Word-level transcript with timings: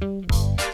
Música 0.00 0.69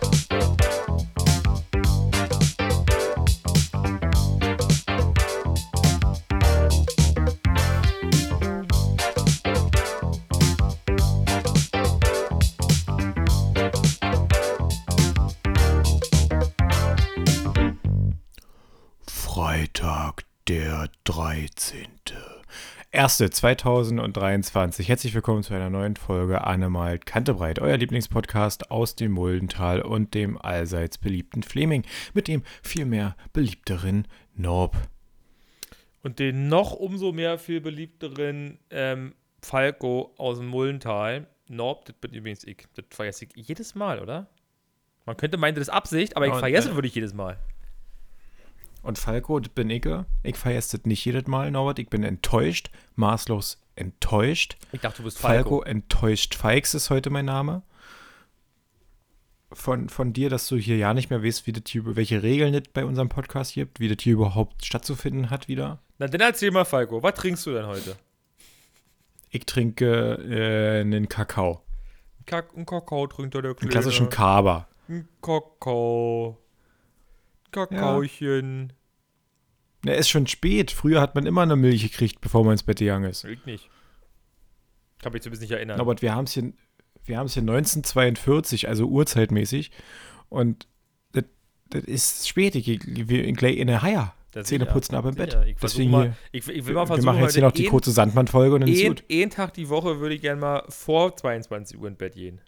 Erste 22.96 23.28
2023. 23.28 24.88
Herzlich 24.88 25.12
willkommen 25.12 25.42
zu 25.42 25.52
einer 25.52 25.68
neuen 25.68 25.96
Folge 25.96 26.44
Annemalt 26.44 27.04
Kantebreit, 27.04 27.58
euer 27.58 27.76
Lieblingspodcast 27.76 28.70
aus 28.70 28.96
dem 28.96 29.12
Muldental 29.12 29.82
und 29.82 30.14
dem 30.14 30.38
allseits 30.38 30.96
beliebten 30.96 31.42
Fleming 31.42 31.84
mit 32.14 32.26
dem 32.26 32.42
viel 32.62 32.86
mehr 32.86 33.14
beliebteren 33.34 34.08
Norb. 34.34 34.78
Und 36.02 36.20
den 36.20 36.48
noch 36.48 36.72
umso 36.72 37.12
mehr 37.12 37.36
viel 37.36 37.60
beliebteren 37.60 38.60
ähm, 38.70 39.14
Falco 39.42 40.14
aus 40.16 40.38
dem 40.38 40.46
Mullental. 40.46 41.26
Norb, 41.48 41.84
das 41.84 41.96
bin 41.96 42.14
übrigens 42.14 42.44
ich. 42.44 42.66
Das 42.76 42.86
vergesse 42.88 43.26
ich 43.26 43.46
jedes 43.46 43.74
Mal, 43.74 44.00
oder? 44.00 44.26
Man 45.04 45.18
könnte 45.18 45.36
meinen, 45.36 45.54
das 45.54 45.68
ist 45.68 45.74
Absicht, 45.74 46.16
aber 46.16 46.28
ich 46.28 46.32
Und, 46.32 46.38
vergesse 46.38 46.70
äh, 46.70 46.74
wirklich 46.74 46.94
jedes 46.94 47.12
Mal. 47.12 47.38
Und 48.86 48.98
Falco, 49.00 49.40
das 49.40 49.52
bin 49.52 49.68
ich. 49.68 49.84
Ich 50.22 50.36
vergesse 50.36 50.78
das 50.78 50.86
nicht 50.86 51.04
jedes 51.04 51.26
Mal, 51.26 51.50
Norbert. 51.50 51.80
Ich 51.80 51.90
bin 51.90 52.04
enttäuscht, 52.04 52.70
maßlos 52.94 53.60
enttäuscht. 53.74 54.56
Ich 54.70 54.80
dachte, 54.80 54.98
du 54.98 55.02
bist 55.02 55.18
Falco, 55.18 55.56
Falco. 55.58 55.62
enttäuscht 55.62 56.36
Feix 56.36 56.72
ist 56.72 56.88
heute 56.90 57.10
mein 57.10 57.24
Name. 57.24 57.62
Von, 59.52 59.88
von 59.88 60.12
dir, 60.12 60.30
dass 60.30 60.46
du 60.46 60.56
hier 60.56 60.76
ja 60.76 60.94
nicht 60.94 61.10
mehr 61.10 61.24
weißt, 61.24 61.48
wie 61.48 61.52
das 61.52 61.64
hier, 61.66 61.96
welche 61.96 62.22
Regeln 62.22 62.54
es 62.54 62.62
bei 62.72 62.84
unserem 62.84 63.08
Podcast 63.08 63.54
gibt, 63.54 63.80
wie 63.80 63.88
das 63.88 64.02
hier 64.04 64.12
überhaupt 64.12 64.64
stattzufinden 64.64 65.30
hat 65.30 65.48
wieder. 65.48 65.80
Na, 65.98 66.06
dann 66.06 66.20
erzähl 66.20 66.52
mal, 66.52 66.64
Falco. 66.64 67.02
Was 67.02 67.14
trinkst 67.14 67.44
du 67.46 67.54
denn 67.54 67.66
heute? 67.66 67.96
Ich 69.30 69.46
trinke 69.46 70.14
äh, 70.28 70.80
einen 70.82 71.08
Kakao. 71.08 71.60
Kack, 72.24 72.56
ein 72.56 72.64
Kakao 72.66 73.08
trinkt 73.08 73.34
er 73.34 73.42
der 73.42 73.50
Einen 73.50 73.56
Kleine. 73.56 73.72
klassischen 73.72 74.10
Kaba. 74.10 74.68
Ein 74.88 75.08
Kakao. 75.20 76.38
Kakaochen. 77.50 78.72
Ja, 79.86 79.94
ist 79.94 80.08
schon 80.08 80.26
spät. 80.26 80.70
Früher 80.70 81.00
hat 81.00 81.14
man 81.14 81.26
immer 81.26 81.42
eine 81.42 81.56
Milch 81.56 81.82
gekriegt, 81.82 82.20
bevor 82.20 82.44
man 82.44 82.52
ins 82.52 82.62
Bett 82.62 82.78
gegangen 82.78 83.10
ist. 83.10 83.24
Ich 83.24 83.44
nicht. 83.46 83.70
Kann 85.02 85.12
mich 85.12 85.22
zumindest 85.22 85.42
nicht 85.42 85.52
erinnern. 85.52 85.78
Norbert, 85.78 86.02
wir 86.02 86.14
haben 86.14 86.24
es 86.24 86.32
hier, 86.32 86.52
wir 87.04 87.16
hier 87.34 87.42
1942, 87.42 88.68
also 88.68 88.86
urzeitmäßig. 88.86 89.70
Und 90.28 90.66
das, 91.12 91.24
das 91.70 91.84
ist 91.84 92.28
spät. 92.28 92.54
Ich, 92.54 92.68
ich 92.68 93.08
will 93.08 93.32
gleich 93.32 93.56
in 93.56 93.68
der 93.68 93.82
Haier. 93.82 94.14
Zähne 94.42 94.66
putzen 94.66 94.94
ab 94.94 95.06
im 95.06 95.14
Bett. 95.14 95.32
sicher. 95.32 95.46
Ich 95.46 95.56
Deswegen 95.56 95.90
mal, 95.90 96.16
ich, 96.30 96.46
ich 96.46 96.66
will 96.66 96.66
wir, 96.66 96.74
mal 96.74 96.82
wir 96.82 96.86
versuchen, 96.88 97.06
machen 97.06 97.22
jetzt 97.22 97.34
hier 97.34 97.42
noch 97.42 97.52
die 97.52 97.66
kurze 97.66 97.90
Sandmann-Folge 97.90 98.54
und 98.54 98.60
dann 98.62 98.70
ist 98.70 98.84
gut. 98.84 99.04
einen 99.10 99.30
Tag 99.30 99.54
die 99.54 99.68
Woche 99.70 100.00
würde 100.00 100.14
ich 100.14 100.20
gerne 100.20 100.40
mal 100.40 100.64
vor 100.68 101.16
22 101.16 101.78
Uhr 101.78 101.88
ins 101.88 101.96
Bett 101.96 102.14
gehen. 102.14 102.40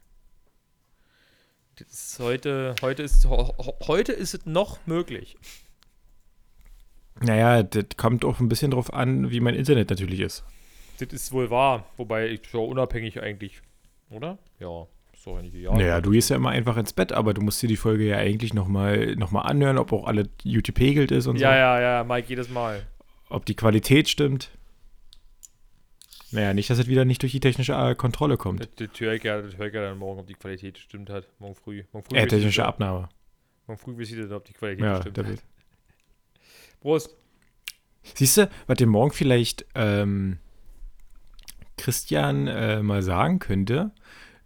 Heute, 2.18 2.74
heute, 2.82 3.02
ist, 3.04 3.26
heute 3.26 4.12
ist 4.12 4.34
es 4.34 4.44
noch 4.44 4.84
möglich. 4.86 5.36
Naja, 7.20 7.62
das 7.62 7.84
kommt 7.96 8.24
auch 8.24 8.38
ein 8.40 8.48
bisschen 8.48 8.70
drauf 8.70 8.92
an, 8.92 9.30
wie 9.30 9.40
mein 9.40 9.54
Internet 9.54 9.90
natürlich 9.90 10.20
ist. 10.20 10.44
Das 11.00 11.08
ist 11.12 11.32
wohl 11.32 11.50
wahr. 11.50 11.86
Wobei 11.96 12.28
ich 12.28 12.46
schon 12.48 12.68
unabhängig 12.68 13.20
eigentlich, 13.20 13.60
oder? 14.10 14.38
Ja, 14.60 14.86
ist 15.12 15.26
doch 15.26 15.36
eigentlich 15.38 15.54
egal. 15.54 15.76
Naja, 15.78 16.00
du 16.00 16.10
gehst 16.10 16.30
ja 16.30 16.36
immer 16.36 16.50
einfach 16.50 16.76
ins 16.76 16.92
Bett, 16.92 17.12
aber 17.12 17.34
du 17.34 17.40
musst 17.40 17.60
dir 17.62 17.68
die 17.68 17.76
Folge 17.76 18.04
ja 18.04 18.16
eigentlich 18.18 18.54
nochmal 18.54 19.14
noch 19.16 19.30
mal 19.30 19.42
anhören, 19.42 19.78
ob 19.78 19.92
auch 19.92 20.06
alle 20.06 20.28
gut 20.42 20.64
gepegelt 20.64 21.10
ist 21.10 21.26
und 21.26 21.36
Ja, 21.38 21.50
so. 21.50 21.56
ja, 21.56 21.80
ja, 21.80 22.04
Mike, 22.04 22.28
jedes 22.28 22.48
Mal. 22.50 22.82
Ob 23.30 23.44
die 23.46 23.54
Qualität 23.56 24.08
stimmt. 24.08 24.50
Naja, 26.30 26.52
nicht, 26.52 26.68
dass 26.68 26.78
es 26.78 26.86
wieder 26.88 27.04
nicht 27.04 27.22
durch 27.22 27.32
die 27.32 27.40
technische 27.40 27.72
äh, 27.72 27.94
Kontrolle 27.94 28.36
kommt. 28.36 28.60
Das, 28.60 28.68
das 28.76 29.00
höre 29.00 29.14
ich 29.14 29.22
ja, 29.24 29.40
das 29.40 29.56
höre 29.56 29.66
ich 29.68 29.74
ja 29.74 29.80
dann 29.82 29.98
morgen, 29.98 30.20
ob 30.20 30.26
die 30.26 30.34
Qualität 30.34 30.74
gestimmt 30.74 31.08
hat. 31.10 31.26
Morgen 31.38 31.54
früh. 31.54 31.84
Morgen 31.92 32.06
früh, 32.06 32.16
Äh, 32.18 32.26
technische 32.26 32.64
Abnahme. 32.66 33.08
morgen 33.66 33.78
früh 33.80 33.96
wisst 33.96 34.12
ihr 34.12 34.22
dann, 34.22 34.32
ob 34.36 34.44
die 34.44 34.52
Qualität 34.52 34.84
Ja, 34.84 34.94
gestimmt 34.96 35.16
der 35.16 35.26
hat. 35.26 35.42
Prost. 36.80 37.16
Siehst 38.14 38.36
du, 38.36 38.48
was 38.66 38.78
dir 38.78 38.86
morgen 38.86 39.12
vielleicht 39.12 39.66
ähm, 39.74 40.38
Christian 41.76 42.46
äh, 42.46 42.82
mal 42.82 43.02
sagen 43.02 43.38
könnte, 43.38 43.92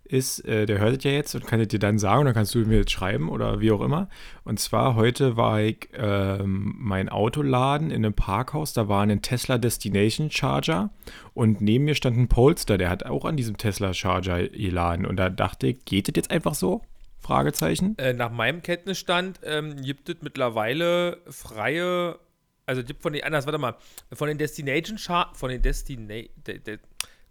ist, 0.04 0.46
äh, 0.46 0.66
der 0.66 0.78
hört 0.78 0.98
es 0.98 1.04
ja 1.04 1.10
jetzt 1.10 1.34
und 1.34 1.46
kann 1.46 1.60
es 1.60 1.68
dir 1.68 1.78
dann 1.78 1.98
sagen 1.98 2.26
dann 2.26 2.34
kannst 2.34 2.54
du 2.54 2.58
mir 2.60 2.78
jetzt 2.78 2.90
schreiben 2.90 3.28
oder 3.28 3.60
wie 3.60 3.72
auch 3.72 3.80
immer. 3.80 4.08
Und 4.44 4.60
zwar 4.60 4.94
heute 4.94 5.36
war 5.36 5.60
ich 5.60 5.88
ähm, 5.94 6.74
mein 6.76 7.08
Auto 7.08 7.42
laden 7.42 7.90
in 7.90 8.04
einem 8.04 8.14
Parkhaus, 8.14 8.72
da 8.74 8.88
war 8.88 9.02
ein 9.02 9.22
Tesla 9.22 9.58
Destination 9.58 10.30
Charger 10.30 10.90
und 11.34 11.60
neben 11.60 11.84
mir 11.84 11.94
stand 11.94 12.18
ein 12.18 12.28
Polestar, 12.28 12.78
der 12.78 12.90
hat 12.90 13.06
auch 13.06 13.24
an 13.24 13.36
diesem 13.36 13.56
Tesla 13.56 13.94
Charger 13.94 14.48
geladen 14.48 15.06
und 15.06 15.16
da 15.16 15.30
dachte 15.30 15.68
ich, 15.68 15.84
geht 15.84 16.08
das 16.08 16.14
jetzt 16.16 16.30
einfach 16.30 16.54
so? 16.54 16.82
Fragezeichen. 17.22 17.96
Äh, 17.98 18.12
nach 18.12 18.30
meinem 18.30 18.62
Kenntnisstand 18.62 19.40
ähm, 19.44 19.80
gibt 19.80 20.08
es 20.08 20.16
mittlerweile 20.22 21.22
freie, 21.30 22.18
also 22.66 22.82
gibt 22.82 23.00
von 23.02 23.12
den, 23.12 23.22
anders, 23.22 23.46
warte 23.46 23.58
mal, 23.58 23.76
von 24.12 24.28
den 24.28 24.38
Destination 24.38 24.98
Char 24.98 25.32
von 25.34 25.48
den 25.50 25.62
Destina 25.62 26.22
de, 26.46 26.58
de, 26.58 26.78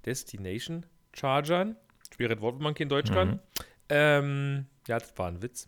Destination 0.06 0.85
Chargern, 1.13 1.75
schweres 2.16 2.40
Wort, 2.40 2.56
wenn 2.56 2.63
man 2.63 2.74
kein 2.74 2.88
Deutsch 2.90 3.12
kann. 3.12 3.40
Ähm, 3.90 4.66
ja, 4.88 4.97
das 4.97 5.18
war 5.18 5.28
ein 5.28 5.41
Witz. 5.41 5.68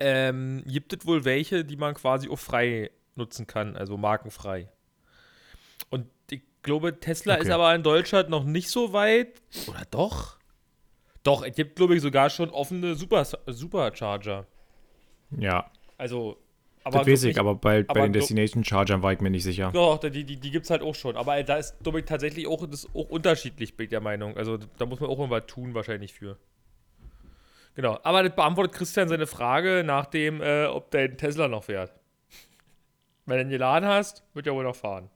Ähm, 0.00 0.64
gibt 0.66 0.92
es 0.92 1.06
wohl 1.06 1.24
welche, 1.24 1.64
die 1.64 1.76
man 1.76 1.94
quasi 1.94 2.28
auch 2.28 2.38
frei 2.38 2.90
nutzen 3.14 3.46
kann, 3.46 3.76
also 3.76 3.96
markenfrei. 3.96 4.68
Und 5.90 6.06
ich 6.30 6.42
glaube, 6.62 6.98
Tesla 6.98 7.34
Okay. 7.34 7.44
ist 7.44 7.50
aber 7.50 7.74
in 7.74 7.82
Deutschland 7.82 8.28
noch 8.28 8.44
nicht 8.44 8.70
so 8.70 8.92
weit. 8.92 9.40
Oder 9.68 9.84
doch? 9.90 10.39
Doch, 11.22 11.44
es 11.44 11.54
gibt, 11.54 11.76
glaube 11.76 11.94
ich, 11.96 12.02
sogar 12.02 12.30
schon 12.30 12.50
offene 12.50 12.94
Super, 12.94 13.24
Supercharger. 13.46 14.46
Ja, 15.36 15.70
Also, 15.98 16.38
das 16.82 16.94
aber. 16.94 17.06
weiß 17.06 17.20
glaub 17.20 17.30
ich, 17.30 17.38
aber 17.38 17.54
bei, 17.54 17.82
bei 17.82 17.90
aber 17.90 18.00
den 18.00 18.12
glaub- 18.12 18.20
Destination 18.22 18.64
Chargern 18.64 19.02
war 19.02 19.12
ich 19.12 19.20
mir 19.20 19.30
nicht 19.30 19.44
sicher. 19.44 19.70
Doch, 19.72 19.98
die, 19.98 20.24
die, 20.24 20.36
die 20.36 20.50
gibt 20.50 20.64
es 20.64 20.70
halt 20.70 20.82
auch 20.82 20.94
schon. 20.94 21.16
Aber 21.16 21.42
da 21.42 21.56
ist, 21.58 21.78
glaube 21.82 22.00
ich, 22.00 22.06
tatsächlich 22.06 22.46
auch, 22.46 22.66
das 22.66 22.86
auch 22.94 23.08
unterschiedlich, 23.10 23.76
bin 23.76 23.84
ich 23.84 23.90
der 23.90 24.00
Meinung. 24.00 24.36
Also, 24.36 24.56
da 24.56 24.86
muss 24.86 24.98
man 25.00 25.10
auch 25.10 25.18
irgendwas 25.18 25.46
tun, 25.46 25.74
wahrscheinlich 25.74 26.14
für. 26.14 26.38
Genau. 27.74 27.98
Aber 28.02 28.22
das 28.22 28.34
beantwortet 28.34 28.74
Christian 28.74 29.08
seine 29.08 29.26
Frage 29.26 29.84
nach 29.84 30.06
dem, 30.06 30.40
äh, 30.40 30.64
ob 30.66 30.90
dein 30.90 31.16
Tesla 31.18 31.48
noch 31.48 31.64
fährt. 31.64 31.92
Wenn 33.26 33.36
du 33.36 33.42
ihn 33.44 33.50
geladen 33.50 33.88
hast, 33.88 34.24
wird 34.34 34.46
er 34.46 34.54
wohl 34.54 34.64
noch 34.64 34.74
fahren. 34.74 35.10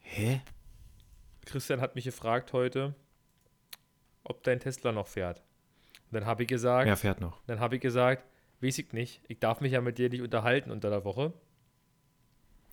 Hä? 0.00 0.40
Christian 1.46 1.80
hat 1.80 1.94
mich 1.94 2.04
gefragt 2.04 2.52
heute, 2.52 2.94
ob 4.24 4.42
dein 4.44 4.60
Tesla 4.60 4.92
noch 4.92 5.06
fährt. 5.08 5.38
Und 6.10 6.14
dann 6.14 6.26
habe 6.26 6.42
ich 6.42 6.48
gesagt, 6.48 6.86
Wer 6.86 6.96
fährt 6.96 7.20
noch? 7.20 7.40
Dann 7.46 7.58
habe 7.60 7.76
ich 7.76 7.80
gesagt, 7.80 8.24
weiß 8.60 8.78
ich 8.78 8.92
nicht. 8.92 9.20
Ich 9.28 9.38
darf 9.40 9.60
mich 9.60 9.72
ja 9.72 9.80
mit 9.80 9.98
dir 9.98 10.08
nicht 10.08 10.20
unterhalten 10.22 10.70
unter 10.70 10.90
der 10.90 11.04
Woche. 11.04 11.32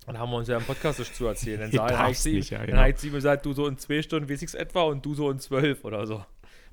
Und 0.06 0.18
haben 0.18 0.32
wir 0.32 0.38
uns 0.38 0.48
ja 0.48 0.58
im 0.58 0.64
Podcast 0.64 1.04
zu 1.16 1.26
erzählen. 1.28 1.60
Dann, 1.62 1.72
sag- 1.72 1.90
dann 1.90 2.14
sie, 2.14 2.34
nicht, 2.34 2.50
ja, 2.52 2.60
dann 2.60 2.68
genau. 2.68 2.80
habe 2.82 2.90
ich 2.92 2.98
sie 2.98 3.08
mir 3.10 3.16
gesagt, 3.18 3.46
du 3.46 3.54
so 3.54 3.68
in 3.68 3.78
zwei 3.78 4.02
Stunden 4.02 4.30
weiß 4.30 4.42
ich 4.42 4.48
es 4.50 4.54
etwa 4.56 4.84
und 4.84 5.06
du 5.06 5.14
so 5.14 5.30
in 5.30 5.40
zwölf 5.40 5.84
oder 5.84 6.06
so. 6.08 6.24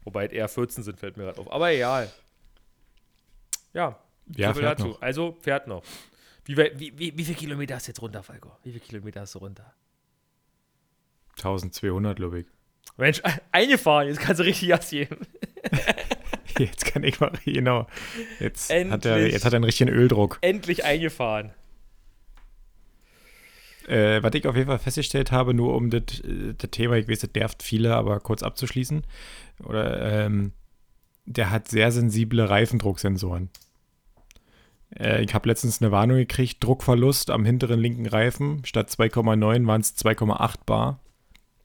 Wobei 0.05 0.27
eher 0.29 0.49
14 0.49 0.85
sind, 0.85 0.99
fällt 1.01 1.17
mir 1.17 1.25
gerade 1.25 1.41
auf. 1.41 1.51
Aber 1.51 1.71
egal. 1.73 2.11
Ja, 3.73 3.99
Ja, 4.37 4.55
so 4.55 4.61
fährt 4.61 4.79
noch. 4.79 5.03
Also 5.03 5.37
fährt 5.41 5.67
noch. 5.67 5.83
Wie, 6.45 6.57
wie, 6.57 6.99
wie, 6.99 7.19
wie 7.19 7.25
viele 7.25 7.37
Kilometer 7.37 7.75
hast 7.75 7.87
du 7.89 7.91
jetzt 7.91 8.01
runter, 8.03 8.23
Falco? 8.23 8.53
Wie 8.63 8.71
viele 8.73 8.85
Kilometer 8.85 9.21
hast 9.23 9.35
du 9.35 9.39
runter? 9.41 9.75
1200, 11.37 12.17
glaube 12.17 12.41
ich. 12.41 12.47
Mensch, 12.97 13.23
eingefahren, 13.53 14.09
jetzt 14.09 14.21
kannst 14.21 14.41
du 14.41 14.45
richtig 14.45 14.69
Gas 14.69 14.91
geben. 14.91 15.17
Jetzt 16.59 16.87
kann 16.87 17.05
ich 17.05 17.21
mal, 17.21 17.33
genau. 17.45 17.87
Jetzt 18.41 18.71
hat, 18.71 19.05
er, 19.05 19.17
Endlich. 19.17 19.33
jetzt 19.35 19.45
hat 19.45 19.53
er 19.53 19.57
einen 19.57 19.65
richtigen 19.65 19.91
Öldruck. 19.91 20.39
Endlich 20.41 20.85
eingefahren. 20.85 21.51
Äh, 23.87 24.23
was 24.23 24.35
ich 24.35 24.47
auf 24.47 24.57
jeden 24.57 24.69
Fall 24.69 24.79
festgestellt 24.79 25.33
habe, 25.33 25.53
nur 25.53 25.75
um 25.75 25.91
das, 25.91 26.21
äh, 26.21 26.55
das 26.57 26.71
Thema, 26.71 26.95
ich 26.95 27.09
weiß, 27.09 27.21
das 27.21 27.31
nervt 27.35 27.63
viele, 27.63 27.95
aber 27.95 28.21
kurz 28.21 28.43
abzuschließen, 28.43 29.05
oder, 29.65 30.25
ähm, 30.25 30.53
der 31.27 31.51
hat 31.51 31.69
sehr 31.69 31.93
sensible 31.93 32.49
Reifendrucksensoren. 32.49 33.51
Äh, 34.99 35.23
ich 35.23 35.35
habe 35.35 35.49
letztens 35.49 35.83
eine 35.83 35.93
Warnung 35.93 36.17
gekriegt, 36.17 36.63
Druckverlust 36.65 37.31
am 37.31 37.45
hinteren 37.45 37.81
linken 37.81 38.07
Reifen. 38.07 38.65
Statt 38.65 38.91
2,9 38.91 39.67
waren 39.67 39.81
es 39.81 39.97
2,8 39.97 40.65
Bar. 40.65 41.01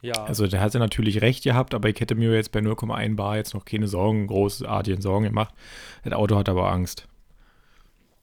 Ja. 0.01 0.13
Also 0.25 0.47
der 0.47 0.61
hatte 0.61 0.79
natürlich 0.79 1.21
recht 1.21 1.43
gehabt, 1.43 1.73
aber 1.75 1.87
ich 1.89 1.99
hätte 1.99 2.15
mir 2.15 2.33
jetzt 2.33 2.51
bei 2.51 2.59
0,1 2.59 3.15
Bar 3.15 3.37
jetzt 3.37 3.53
noch 3.53 3.65
keine 3.65 3.87
Sorgen, 3.87 4.25
großartigen 4.27 5.01
Sorgen 5.01 5.25
gemacht. 5.25 5.53
Das 6.03 6.13
Auto 6.13 6.35
hat 6.37 6.49
aber 6.49 6.71
Angst. 6.71 7.07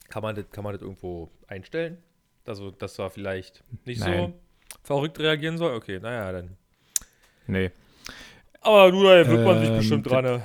Kann 0.08 0.22
man 0.22 0.34
das, 0.34 0.46
kann 0.50 0.64
man 0.64 0.72
das 0.72 0.82
irgendwo 0.82 1.30
einstellen? 1.46 1.98
Also, 2.46 2.70
dass 2.70 2.98
er 2.98 3.10
vielleicht 3.10 3.62
nicht 3.84 4.00
Nein. 4.00 4.32
so 4.32 4.40
verrückt 4.82 5.18
reagieren 5.20 5.58
soll? 5.58 5.74
Okay, 5.76 6.00
naja, 6.00 6.32
dann. 6.32 6.56
Nee. 7.46 7.70
Aber 8.62 8.90
du, 8.90 9.02
da 9.04 9.26
wird 9.28 9.44
man 9.44 9.60
sich 9.60 9.68
Ähm, 9.68 9.76
bestimmt 9.76 10.10
dran. 10.10 10.24
ne? 10.24 10.42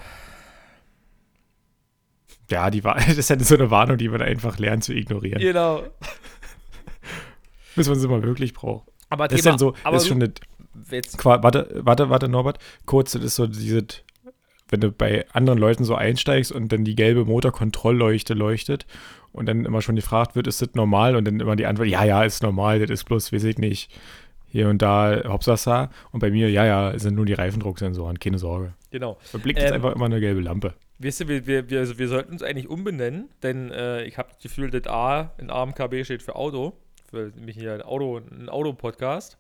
Ja, 2.50 2.70
die 2.70 2.84
Wa- 2.84 2.96
das 3.08 3.18
ist 3.18 3.30
ja 3.30 3.40
so 3.40 3.56
eine 3.56 3.72
Warnung, 3.72 3.98
die 3.98 4.10
man 4.10 4.22
einfach 4.22 4.60
lernt 4.60 4.84
zu 4.84 4.94
ignorieren. 4.94 5.40
Genau. 5.42 5.84
Bis 7.76 7.88
man 7.88 7.98
sie 7.98 8.08
mal 8.08 8.22
wirklich 8.22 8.54
braucht. 8.54 8.88
Aber 9.10 9.28
Das 9.28 9.38
ist 9.40 9.44
Thema, 9.44 9.52
dann 9.54 9.60
so, 9.60 9.74
aber 9.84 9.98
ist 9.98 10.08
schon 10.08 10.22
eine, 10.22 10.34
jetzt, 10.92 11.18
Qua- 11.18 11.42
warte, 11.44 11.70
warte, 11.84 12.10
warte, 12.10 12.28
Norbert, 12.30 12.60
kurz, 12.86 13.12
das 13.14 13.24
ist 13.24 13.36
so 13.36 13.48
diese, 13.48 13.86
wenn 14.70 14.82
du 14.82 14.92
bei 14.92 15.26
anderen 15.34 15.60
Leuten 15.60 15.84
so 15.84 15.96
einsteigst 15.96 16.52
und 16.52 16.72
dann 16.72 16.84
die 16.84 16.96
gelbe 16.96 17.26
Motorkontrollleuchte 17.26 18.34
leuchtet 18.34 18.86
und 19.32 19.46
dann 19.48 19.66
immer 19.66 19.82
schon 19.82 19.96
gefragt 19.96 20.36
wird, 20.36 20.48
ist 20.48 20.62
das 20.62 20.70
normal? 20.74 21.16
Und 21.16 21.26
dann 21.26 21.40
immer 21.40 21.56
die 21.56 21.66
Antwort, 21.66 21.88
ja, 21.88 22.04
ja, 22.04 22.24
ist 22.24 22.44
normal, 22.44 22.80
das 22.80 22.90
ist 22.90 23.04
bloß, 23.06 23.32
weiß 23.34 23.44
ich 23.46 23.58
nicht, 23.58 23.92
hier 24.48 24.70
und 24.70 24.82
da, 24.82 25.24
Hauptsache. 25.26 25.90
Und 26.12 26.20
bei 26.20 26.30
mir, 26.32 26.50
ja, 26.50 26.66
ja, 26.66 26.98
sind 27.00 27.16
nur 27.16 27.26
die 27.26 27.34
Reifendrucksensoren, 27.34 28.20
keine 28.20 28.38
Sorge. 28.38 28.74
genau. 28.92 29.18
Da 29.32 29.38
blinkt 29.40 29.60
jetzt 29.62 29.70
Ähm, 29.72 29.76
einfach 29.78 29.96
immer 29.96 30.06
eine 30.06 30.20
gelbe 30.20 30.42
Lampe. 30.42 30.74
Weißt 31.00 31.22
du, 31.22 31.28
wir, 31.28 31.48
wir, 31.48 31.70
wir, 31.72 31.80
also 31.80 31.98
wir 31.98 32.08
sollten 32.08 32.32
uns 32.34 32.44
eigentlich 32.44 32.70
umbenennen, 32.70 33.30
denn 33.42 33.72
äh, 33.72 34.04
ich 34.04 34.18
habe 34.20 34.30
das 34.32 34.40
Gefühl, 34.44 34.70
das 34.70 34.86
A 34.88 35.32
in 35.40 35.50
AMKB 35.50 36.04
steht 36.06 36.22
für 36.22 36.36
Auto. 36.36 36.74
Für 37.10 37.32
nämlich 37.36 37.58
hier 37.58 37.74
ein 37.74 37.82
Auto, 37.82 38.18
ein 38.20 38.48
Auto-Podcast. 38.50 39.38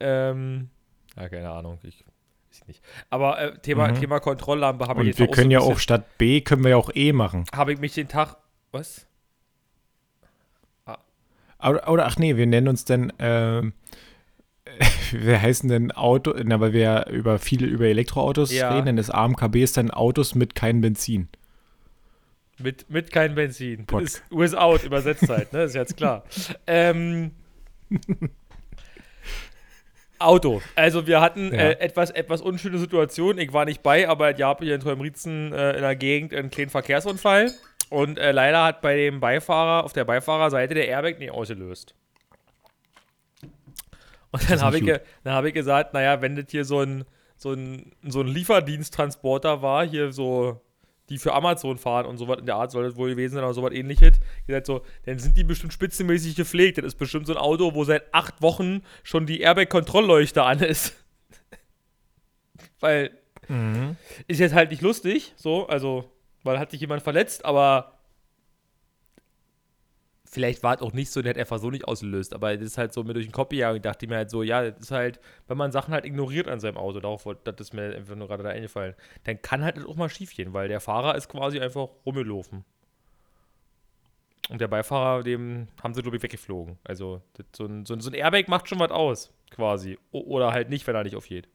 Ähm, 0.00 0.70
ja, 1.16 1.28
keine 1.28 1.50
Ahnung, 1.50 1.78
ich 1.82 2.04
weiß 2.50 2.66
nicht. 2.68 2.82
Aber 3.10 3.38
äh, 3.40 3.58
Thema, 3.58 3.88
Mhm. 3.88 4.00
Thema 4.00 4.20
Kontrolllampe 4.20 4.86
habe 4.86 5.00
ich 5.00 5.00
Und 5.00 5.06
jetzt 5.08 5.18
wir 5.18 5.28
auch 5.28 5.32
können 5.32 5.50
so 5.50 5.52
ja 5.52 5.60
auch 5.60 5.78
statt 5.78 6.18
B, 6.18 6.40
können 6.40 6.62
wir 6.64 6.70
ja 6.70 6.76
auch 6.76 6.90
E 6.94 7.12
machen. 7.12 7.44
Habe 7.54 7.72
ich 7.72 7.78
mich 7.80 7.94
den 7.94 8.08
Tag. 8.08 8.36
Was? 8.72 9.06
Oder, 11.62 11.90
oder 11.90 12.06
ach 12.06 12.16
nee, 12.16 12.36
wir 12.36 12.46
nennen 12.46 12.68
uns 12.68 12.86
denn, 12.86 13.12
ähm, 13.18 13.74
wir 15.12 15.42
heißen 15.42 15.68
denn 15.68 15.92
Auto, 15.92 16.32
na, 16.42 16.58
weil 16.60 16.72
wir 16.72 16.80
ja 16.80 17.08
über 17.08 17.38
viele 17.38 17.66
über 17.66 17.84
Elektroautos 17.86 18.50
Ja. 18.52 18.72
reden, 18.72 18.86
denn 18.86 18.96
das 18.96 19.10
AMKB 19.10 19.56
ist 19.62 19.76
dann 19.76 19.90
Autos 19.90 20.34
mit 20.34 20.54
keinem 20.54 20.80
Benzin. 20.80 21.28
Mit, 22.58 22.88
mit 22.88 23.10
kein 23.10 23.34
Benzin. 23.34 23.84
Pod- 23.86 24.02
Das 24.04 24.14
ist 24.14 24.22
without 24.30 24.86
übersetzt 24.86 25.28
halt, 25.28 25.52
ne? 25.52 25.64
Ist 25.64 25.74
jetzt 25.74 25.96
klar. 25.98 26.24
ähm, 26.66 27.32
Auto. 30.20 30.62
Also 30.76 31.06
wir 31.06 31.20
hatten 31.20 31.52
Ja. 31.52 31.58
äh, 31.60 31.70
etwas, 31.80 32.10
etwas 32.10 32.40
unschöne 32.42 32.78
Situation. 32.78 33.38
Ich 33.38 33.52
war 33.52 33.64
nicht 33.64 33.82
bei, 33.82 34.08
aber 34.08 34.30
ich 34.36 34.42
habe 34.42 34.64
hier 34.64 34.74
in 34.74 34.80
Träumritzen 34.80 35.52
äh, 35.52 35.72
in 35.72 35.80
der 35.82 35.96
Gegend 35.96 36.34
einen 36.34 36.50
kleinen 36.50 36.70
Verkehrsunfall. 36.70 37.52
Und 37.88 38.18
äh, 38.18 38.30
leider 38.30 38.62
hat 38.62 38.82
bei 38.82 38.94
dem 38.96 39.18
Beifahrer, 39.18 39.84
auf 39.84 39.92
der 39.92 40.04
Beifahrerseite 40.04 40.74
der 40.74 40.86
Airbag 40.86 41.18
nicht 41.18 41.32
ausgelöst. 41.32 41.94
Und 44.32 44.48
dann 44.48 44.60
habe 44.60 44.78
ich, 44.78 44.84
ge- 44.84 45.00
dann 45.24 45.34
hab 45.34 45.44
ich 45.44 45.54
gesagt, 45.54 45.92
naja, 45.92 46.22
wenn 46.22 46.36
das 46.36 46.44
hier 46.50 46.64
so 46.64 46.80
ein, 46.80 47.04
so 47.36 47.52
ein, 47.52 47.90
so 48.06 48.20
ein 48.20 48.28
Lieferdiensttransporter 48.28 49.60
war, 49.62 49.84
hier 49.84 50.12
so, 50.12 50.60
die 51.10 51.18
für 51.18 51.34
Amazon 51.34 51.76
fahren 51.76 52.06
und 52.06 52.16
sowas 52.16 52.38
in 52.38 52.46
der 52.46 52.56
Art 52.56 52.70
soll 52.70 52.84
das 52.84 52.96
wohl 52.96 53.10
gewesen 53.10 53.34
sein 53.34 53.44
oder 53.44 53.52
sowas 53.52 53.72
ähnliches, 53.72 54.20
gesagt 54.46 54.66
so, 54.66 54.82
dann 55.04 55.18
sind 55.18 55.36
die 55.36 55.44
bestimmt 55.44 55.72
spitzenmäßig 55.72 56.36
gepflegt. 56.36 56.78
Das 56.78 56.86
ist 56.86 56.94
bestimmt 56.94 57.26
so 57.26 57.34
ein 57.34 57.38
Auto, 57.38 57.74
wo 57.74 57.84
seit 57.84 58.14
acht 58.14 58.40
Wochen 58.40 58.82
schon 59.02 59.26
die 59.26 59.40
Airbag-Kontrollleuchte 59.40 60.42
an 60.42 60.60
ist. 60.60 60.94
Weil 62.80 63.10
ist 64.28 64.38
jetzt 64.38 64.54
halt 64.54 64.70
nicht 64.70 64.80
lustig, 64.80 65.32
so, 65.34 65.66
also, 65.66 66.08
weil 66.44 66.60
hat 66.60 66.70
sich 66.70 66.80
jemand 66.80 67.02
verletzt, 67.02 67.44
aber 67.44 67.99
vielleicht 70.30 70.62
war 70.62 70.76
es 70.76 70.80
auch 70.80 70.92
nicht 70.92 71.10
so, 71.10 71.20
der 71.22 71.30
hat 71.30 71.38
einfach 71.38 71.58
so 71.58 71.70
nicht 71.70 71.86
ausgelöst, 71.88 72.34
aber 72.34 72.56
das 72.56 72.64
ist 72.64 72.78
halt 72.78 72.92
so 72.92 73.02
mir 73.02 73.14
durch 73.14 73.26
den 73.26 73.32
Kopf 73.32 73.50
gegangen 73.50 73.76
und 73.76 73.84
dachte 73.84 74.06
mir 74.06 74.16
halt 74.16 74.30
so, 74.30 74.42
ja, 74.42 74.70
das 74.70 74.84
ist 74.84 74.90
halt, 74.92 75.20
wenn 75.48 75.58
man 75.58 75.72
Sachen 75.72 75.92
halt 75.92 76.04
ignoriert 76.04 76.48
an 76.48 76.60
seinem 76.60 76.76
Auto, 76.76 77.00
darauf 77.00 77.26
das 77.44 77.56
ist 77.58 77.74
mir 77.74 77.96
einfach 77.96 78.14
nur 78.14 78.28
gerade 78.28 78.44
da 78.44 78.50
eingefallen, 78.50 78.94
dann 79.24 79.42
kann 79.42 79.64
halt 79.64 79.84
auch 79.84 79.96
mal 79.96 80.08
schief 80.08 80.34
gehen, 80.34 80.52
weil 80.52 80.68
der 80.68 80.80
Fahrer 80.80 81.16
ist 81.16 81.28
quasi 81.28 81.60
einfach 81.60 81.88
rumgelaufen. 82.06 82.64
Und 84.48 84.60
der 84.60 84.68
Beifahrer, 84.68 85.22
dem 85.22 85.68
haben 85.82 85.94
sie, 85.94 86.02
glaube 86.02 86.16
ich, 86.16 86.22
weggeflogen. 86.22 86.78
Also, 86.82 87.22
so, 87.56 87.66
ein, 87.66 87.86
so, 87.86 87.94
ein, 87.94 88.00
so 88.00 88.10
ein 88.10 88.14
Airbag 88.14 88.48
macht 88.48 88.68
schon 88.68 88.80
was 88.80 88.90
aus, 88.90 89.32
quasi. 89.50 89.96
O 90.10 90.20
oder 90.22 90.52
halt 90.52 90.70
nicht, 90.70 90.86
wenn 90.88 90.96
er 90.96 91.04
nicht 91.04 91.14
aufgeht. 91.14 91.48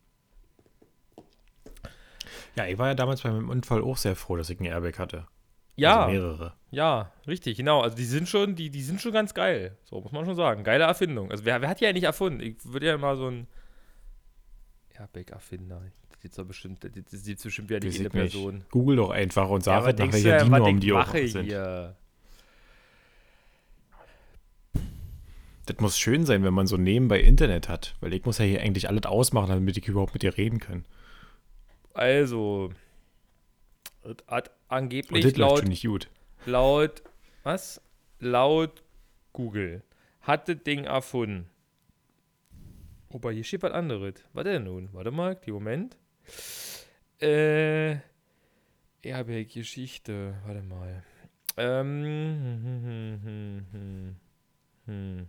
Ja, 2.56 2.66
ich 2.68 2.78
war 2.78 2.88
ja 2.88 2.94
damals 2.94 3.22
bei 3.22 3.32
meinem 3.32 3.50
Unfall 3.50 3.82
auch 3.82 3.98
sehr 3.98 4.16
froh, 4.16 4.38
dass 4.38 4.50
ich 4.50 4.60
einen 4.60 4.70
Airbag 4.70 4.98
hatte. 4.98 5.28
Ja. 5.76 6.06
Also 6.06 6.12
mehrere. 6.14 6.54
Ja, 6.72 7.12
richtig, 7.28 7.58
genau. 7.58 7.82
Also 7.82 7.96
die 7.96 8.06
sind 8.06 8.28
schon, 8.28 8.56
die, 8.56 8.70
die 8.70 8.82
sind 8.84 9.02
schon 9.02 9.12
ganz 9.14 9.34
geil. 9.34 9.78
So, 9.86 10.02
muss 10.02 10.12
man 10.12 10.26
schon 10.26 10.36
sagen. 10.36 10.64
Geile 10.64 10.84
Erfindung. 10.86 11.32
Also 11.32 11.46
wer, 11.46 11.62
wer 11.62 11.70
hat 11.70 11.80
die 11.80 11.88
eigentlich 11.88 12.04
erfunden? 12.04 12.42
Ich 12.42 12.56
würde 12.66 12.88
ja 12.88 12.98
mal 12.98 13.16
so 13.18 13.28
ein 13.30 13.48
Airbag-Erfinder. 14.98 15.82
Das 16.12 16.32
ist 16.32 16.38
doch 16.40 16.46
bestimmt, 16.46 16.84
das 16.84 17.14
ist 17.14 17.44
bestimmt 17.44 17.70
wieder 17.70 17.80
nicht 17.80 17.96
ich 17.96 18.00
eine 18.00 18.10
nicht. 18.24 18.34
Person. 18.34 18.66
Google 18.72 18.98
doch 18.98 19.12
einfach 19.12 19.50
und 19.50 19.66
Ja, 19.66 19.74
sag 19.74 19.78
was 19.80 19.86
halt 19.86 20.00
nach 20.00 20.14
welcher 20.14 20.38
DIN-Norm 20.40 20.76
ich 20.76 20.80
die 20.82 20.94
auch 20.94 21.08
sind. 21.14 21.46
hier? 21.46 21.96
Das 25.66 25.78
muss 25.80 25.98
schön 25.98 26.26
sein, 26.26 26.44
wenn 26.44 26.54
man 26.54 26.68
so 26.68 26.78
nebenbei 26.78 27.20
Internet 27.22 27.70
hat, 27.70 27.96
weil 28.00 28.14
ich 28.14 28.24
muss 28.26 28.38
ja 28.38 28.46
hier 28.46 28.62
eigentlich 28.62 28.88
alles 28.88 29.06
ausmachen, 29.06 29.50
damit 29.50 29.78
ich 29.78 29.88
überhaupt 29.88 30.14
mit 30.14 30.22
dir 30.24 30.38
reden 30.38 30.60
kann. 30.60 30.86
Also, 31.94 32.72
hat 34.28 34.50
Und 34.50 34.56
angeblich 34.70 35.24
das 35.24 35.36
läuft 35.36 35.38
laut, 35.38 35.60
schon 35.60 35.68
nicht 35.70 35.86
gut. 35.86 36.10
laut, 36.46 37.04
was? 37.44 37.82
Laut 38.20 38.84
Google 39.34 39.84
hat 40.22 40.48
das 40.50 40.64
Ding 40.64 40.86
erfunden. 40.86 41.50
Opa, 43.10 43.30
hier 43.30 43.44
steht 43.44 43.64
was 43.64 43.72
anderes. 43.72 44.16
Was 44.34 44.44
denn 44.44 44.64
nun? 44.64 44.90
Warte 44.94 45.12
mal, 45.12 45.36
die 45.36 45.52
Moment. 45.52 45.98
Äh, 47.22 47.98
Airbag-Geschichte. 49.04 50.36
Warte 50.46 50.62
mal. 50.64 51.04
Ähm, 51.58 52.04
hm, 52.04 52.64
hm, 52.64 53.22
hm, 53.24 53.66
hm, 53.72 54.16
hm, 54.86 55.28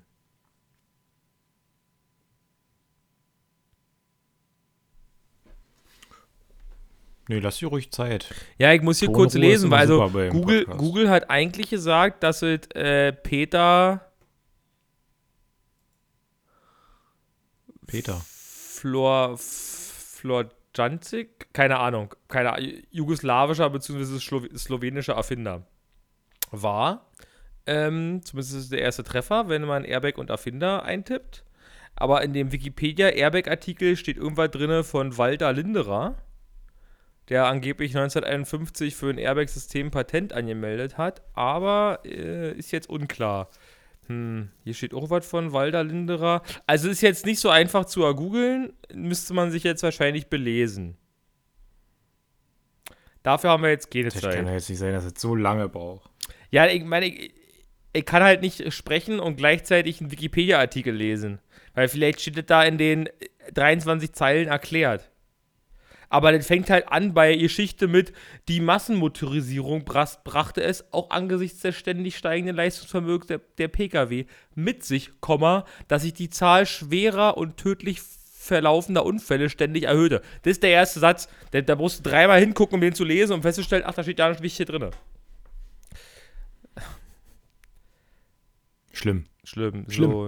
Nee, 7.28 7.38
lass 7.40 7.58
dir 7.58 7.68
ruhig 7.68 7.90
Zeit. 7.90 8.32
Ja, 8.58 8.72
ich 8.72 8.82
muss 8.82 9.00
hier 9.00 9.06
Tonruhe 9.06 9.24
kurz 9.24 9.34
lesen, 9.34 9.70
weil 9.70 9.80
also 9.80 9.98
Google, 10.30 10.64
Podcast. 10.64 10.78
Google 10.78 11.10
hat 11.10 11.30
eigentlich 11.30 11.70
gesagt, 11.70 12.22
dass 12.22 12.42
es 12.42 12.60
äh, 12.74 13.12
Peter 13.12 14.02
Peter. 17.86 18.20
Flor 18.24 19.36
Florjanczyk, 19.38 21.52
keine 21.52 21.78
Ahnung, 21.78 22.14
keine 22.28 22.52
A- 22.54 22.58
jugoslawischer 22.90 23.70
bzw. 23.70 24.18
Slowenischer 24.56 25.14
Erfinder 25.14 25.66
war. 26.50 27.10
Ähm, 27.66 28.20
zumindest 28.22 28.54
ist 28.54 28.62
es 28.64 28.68
der 28.68 28.82
erste 28.82 29.02
Treffer, 29.02 29.48
wenn 29.48 29.62
man 29.62 29.84
Airbag 29.84 30.18
und 30.18 30.30
Erfinder 30.30 30.84
eintippt. 30.84 31.44
Aber 31.96 32.22
in 32.22 32.32
dem 32.34 32.52
Wikipedia 32.52 33.08
Airbag-Artikel 33.08 33.96
steht 33.96 34.18
irgendwas 34.18 34.50
drin 34.50 34.84
von 34.84 35.16
Walter 35.16 35.52
Linderer, 35.52 36.16
der 37.28 37.46
angeblich 37.46 37.96
1951 37.96 38.94
für 38.94 39.10
ein 39.10 39.18
Airbag-System 39.18 39.90
Patent 39.90 40.32
angemeldet 40.32 40.96
hat, 40.98 41.22
aber 41.34 42.00
äh, 42.04 42.52
ist 42.52 42.70
jetzt 42.72 42.88
unklar. 42.88 43.50
Hm, 44.06 44.50
hier 44.62 44.74
steht 44.74 44.94
auch 44.94 45.10
was 45.10 45.26
von 45.26 45.52
Walter 45.52 45.82
Linderer. 45.82 46.42
Also 46.66 46.88
ist 46.88 47.00
jetzt 47.00 47.26
nicht 47.26 47.40
so 47.40 47.50
einfach 47.50 47.86
zu 47.86 48.04
ergoogeln, 48.04 48.72
müsste 48.94 49.34
man 49.34 49.50
sich 49.50 49.64
jetzt 49.64 49.82
wahrscheinlich 49.82 50.28
belesen. 50.28 50.96
Dafür 53.22 53.50
haben 53.50 53.64
wir 53.64 53.70
jetzt 53.70 53.90
keine 53.90 54.04
Das 54.04 54.14
kann 54.14 54.30
Zeit. 54.30 54.46
ja 54.46 54.52
jetzt 54.52 54.70
nicht 54.70 54.78
sein, 54.78 54.92
dass 54.92 55.04
es 55.04 55.14
so 55.16 55.34
lange 55.34 55.68
braucht. 55.68 56.08
Ja, 56.52 56.66
ich 56.66 56.84
meine, 56.84 57.06
ich, 57.06 57.34
ich 57.92 58.04
kann 58.06 58.22
halt 58.22 58.40
nicht 58.40 58.72
sprechen 58.72 59.18
und 59.18 59.36
gleichzeitig 59.36 60.00
einen 60.00 60.12
Wikipedia-Artikel 60.12 60.94
lesen. 60.94 61.40
Weil 61.74 61.88
vielleicht 61.88 62.20
steht 62.20 62.38
das 62.38 62.46
da 62.46 62.62
in 62.62 62.78
den 62.78 63.08
23 63.52 64.12
Zeilen 64.12 64.46
erklärt. 64.46 65.10
Aber 66.08 66.32
das 66.32 66.46
fängt 66.46 66.70
halt 66.70 66.88
an 66.88 67.14
bei 67.14 67.36
Geschichte 67.36 67.88
mit, 67.88 68.12
die 68.48 68.60
Massenmotorisierung 68.60 69.84
brachte 69.84 70.62
es 70.62 70.92
auch 70.92 71.10
angesichts 71.10 71.60
des 71.60 71.74
ständig 71.76 72.16
steigenden 72.16 72.56
Leistungsvermögens 72.56 73.26
der, 73.26 73.40
der 73.58 73.68
Pkw 73.68 74.26
mit 74.54 74.84
sich, 74.84 75.10
dass 75.88 76.02
sich 76.02 76.14
die 76.14 76.30
Zahl 76.30 76.66
schwerer 76.66 77.36
und 77.36 77.56
tödlich 77.56 78.00
verlaufender 78.00 79.04
Unfälle 79.04 79.50
ständig 79.50 79.84
erhöhte. 79.84 80.22
Das 80.42 80.52
ist 80.52 80.62
der 80.62 80.70
erste 80.70 81.00
Satz. 81.00 81.28
Da, 81.50 81.60
da 81.60 81.74
musst 81.74 81.98
du 81.98 82.10
dreimal 82.10 82.38
hingucken, 82.38 82.76
um 82.76 82.80
den 82.80 82.94
zu 82.94 83.04
lesen 83.04 83.32
und 83.32 83.42
festzustellen, 83.42 83.82
ach, 83.84 83.94
da 83.94 84.02
steht 84.02 84.18
ja 84.18 84.28
nicht 84.28 84.42
wichtig 84.42 84.68
drin. 84.68 84.90
Schlimm. 88.92 89.26
Schlimm. 89.44 89.90
Schlimm. 89.90 90.10
So. 90.10 90.26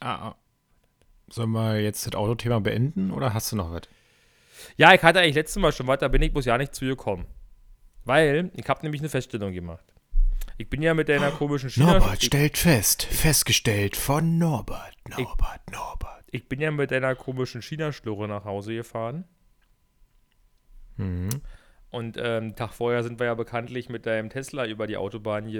Ah, 0.00 0.28
ah. 0.28 0.36
Sollen 1.28 1.50
wir 1.50 1.80
jetzt 1.80 2.06
das 2.06 2.14
Autothema 2.14 2.58
beenden 2.60 3.10
oder 3.10 3.34
hast 3.34 3.50
du 3.52 3.56
noch 3.56 3.70
was? 3.72 3.82
Ja, 4.76 4.94
ich 4.94 5.02
hatte 5.02 5.20
eigentlich 5.20 5.34
letztes 5.34 5.60
Mal 5.60 5.72
schon 5.72 5.86
was, 5.86 5.98
da 5.98 6.08
bin 6.08 6.22
ich 6.22 6.32
bloß 6.32 6.44
ja 6.44 6.56
nicht 6.58 6.74
zu 6.74 6.84
gekommen. 6.84 7.26
Weil 8.04 8.50
ich 8.54 8.68
habe 8.68 8.82
nämlich 8.82 9.00
eine 9.00 9.08
Feststellung 9.08 9.52
gemacht. 9.52 9.84
Ich 10.58 10.70
bin 10.70 10.80
ja 10.80 10.94
mit 10.94 11.08
deiner 11.08 11.32
komischen 11.32 11.68
China. 11.68 11.98
Norbert 11.98 12.20
ich, 12.20 12.26
stellt 12.26 12.56
fest. 12.56 13.02
Festgestellt 13.02 13.96
von 13.96 14.38
Norbert. 14.38 14.94
Norbert, 15.08 15.70
Norbert. 15.70 16.24
ich 16.30 16.48
bin 16.48 16.60
ja 16.60 16.70
mit 16.70 16.90
deiner 16.92 17.14
komischen 17.14 17.60
China-Schlurre 17.62 18.28
nach 18.28 18.44
Hause 18.44 18.74
gefahren. 18.74 19.24
Mhm. 20.96 21.28
Und 21.90 22.16
ähm, 22.18 22.54
Tag 22.56 22.72
vorher 22.72 23.02
sind 23.02 23.18
wir 23.18 23.26
ja 23.26 23.34
bekanntlich 23.34 23.88
mit 23.88 24.06
deinem 24.06 24.30
Tesla 24.30 24.66
über 24.66 24.86
die 24.86 24.96
Autobahn 24.96 25.50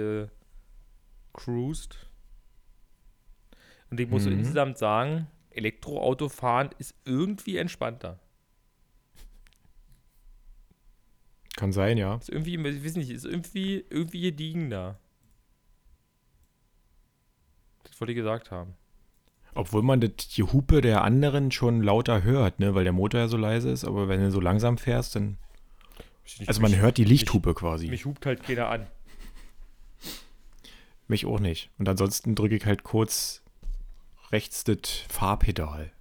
gecruised. 1.33 1.97
Und 3.91 3.99
ich 3.99 4.09
muss 4.09 4.23
so 4.23 4.29
Mhm. 4.29 4.39
insgesamt 4.39 4.77
sagen, 4.77 5.27
Elektroautofahren 5.57 6.69
ist 6.77 6.95
irgendwie 7.05 7.57
entspannter. 7.57 8.19
Kann 11.57 11.73
sein, 11.73 11.97
ja. 11.97 12.15
Ist 12.15 12.29
irgendwie, 12.29 12.55
ich 12.55 12.85
weiß 12.85 12.95
nicht, 12.95 13.09
ist 13.09 13.25
irgendwie, 13.25 13.83
irgendwie 13.89 14.21
gediegener. 14.21 14.99
Das 17.83 17.99
wollte 17.99 18.11
ich 18.11 18.17
gesagt 18.17 18.51
haben. 18.51 18.75
Obwohl 19.55 19.81
man 19.81 19.99
das, 19.99 20.11
die 20.35 20.43
Hupe 20.43 20.81
der 20.81 21.03
anderen 21.03 21.51
schon 21.51 21.81
lauter 21.81 22.21
hört, 22.21 22.59
ne? 22.59 22.75
Weil 22.75 22.83
der 22.83 22.93
Motor 22.93 23.21
ja 23.21 23.27
so 23.27 23.37
leise 23.37 23.71
ist, 23.71 23.85
aber 23.85 24.07
wenn 24.07 24.19
du 24.19 24.29
so 24.29 24.39
langsam 24.39 24.77
fährst, 24.77 25.15
dann. 25.15 25.37
Also 26.45 26.61
man 26.61 26.71
mich, 26.71 26.79
hört 26.79 26.97
die 26.97 27.05
Lichthupe 27.05 27.55
quasi. 27.55 27.87
Mich 27.87 28.05
hupt 28.05 28.27
halt 28.27 28.43
keiner 28.43 28.69
an. 28.69 28.85
Mich 31.07 31.25
auch 31.25 31.39
nicht. 31.39 31.71
Und 31.79 31.89
ansonsten 31.89 32.35
drücke 32.35 32.55
ich 32.55 32.65
halt 32.67 32.83
kurz 32.83 33.41
rechts 34.31 34.63
das 34.63 34.77
Fahrpedal. 35.09 35.91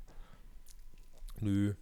Nö. 1.40 1.75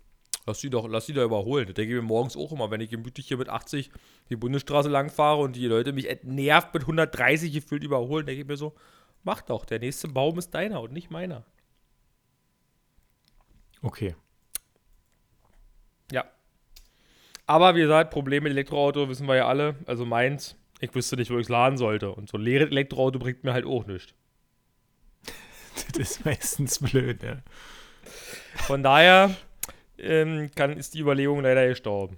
Lass 0.46 0.60
die 0.60 0.68
doch, 0.68 0.86
lass 0.88 1.06
die 1.06 1.14
doch 1.14 1.24
überholen. 1.24 1.66
Das 1.66 1.74
denke 1.74 1.94
ich 1.94 2.00
mir 2.00 2.06
morgens 2.06 2.36
auch 2.36 2.52
immer, 2.52 2.70
wenn 2.70 2.82
ich 2.82 2.90
gemütlich 2.90 3.28
hier 3.28 3.38
mit 3.38 3.48
80 3.48 3.90
die 4.28 4.36
Bundesstraße 4.36 4.90
lang 4.90 5.10
fahre 5.10 5.40
und 5.40 5.56
die 5.56 5.66
Leute 5.66 5.92
mich 5.92 6.06
nervt 6.22 6.74
mit 6.74 6.82
130 6.82 7.52
gefühlt 7.52 7.82
überholen, 7.82 8.26
denke 8.26 8.42
ich 8.42 8.46
mir 8.48 8.56
so, 8.56 8.74
mach 9.22 9.40
doch, 9.40 9.64
der 9.64 9.78
nächste 9.78 10.08
Baum 10.08 10.38
ist 10.38 10.50
deiner 10.50 10.82
und 10.82 10.92
nicht 10.92 11.10
meiner. 11.10 11.46
Okay. 13.80 14.14
Ja. 16.12 16.24
Aber 17.46 17.74
wie 17.74 17.80
gesagt, 17.80 18.10
Problem 18.10 18.42
mit 18.42 18.52
Elektroauto 18.52 19.08
wissen 19.08 19.26
wir 19.26 19.36
ja 19.36 19.48
alle. 19.48 19.76
Also 19.86 20.04
meins, 20.04 20.56
ich 20.80 20.94
wüsste 20.94 21.16
nicht, 21.16 21.30
wo 21.30 21.36
ich 21.36 21.44
es 21.44 21.48
laden 21.48 21.78
sollte. 21.78 22.10
Und 22.10 22.28
so 22.28 22.36
ein 22.36 22.42
leeres 22.42 22.70
Elektroauto 22.70 23.18
bringt 23.18 23.44
mir 23.44 23.54
halt 23.54 23.64
auch 23.64 23.86
nichts. 23.86 24.14
Das 25.92 26.10
ist 26.10 26.24
meistens 26.24 26.78
blöd, 26.78 27.22
ne? 27.22 27.42
Von 28.54 28.82
daher 28.82 29.34
ähm, 29.98 30.50
kann, 30.54 30.76
ist 30.76 30.94
die 30.94 31.00
Überlegung 31.00 31.40
leider 31.40 31.66
gestorben. 31.68 32.16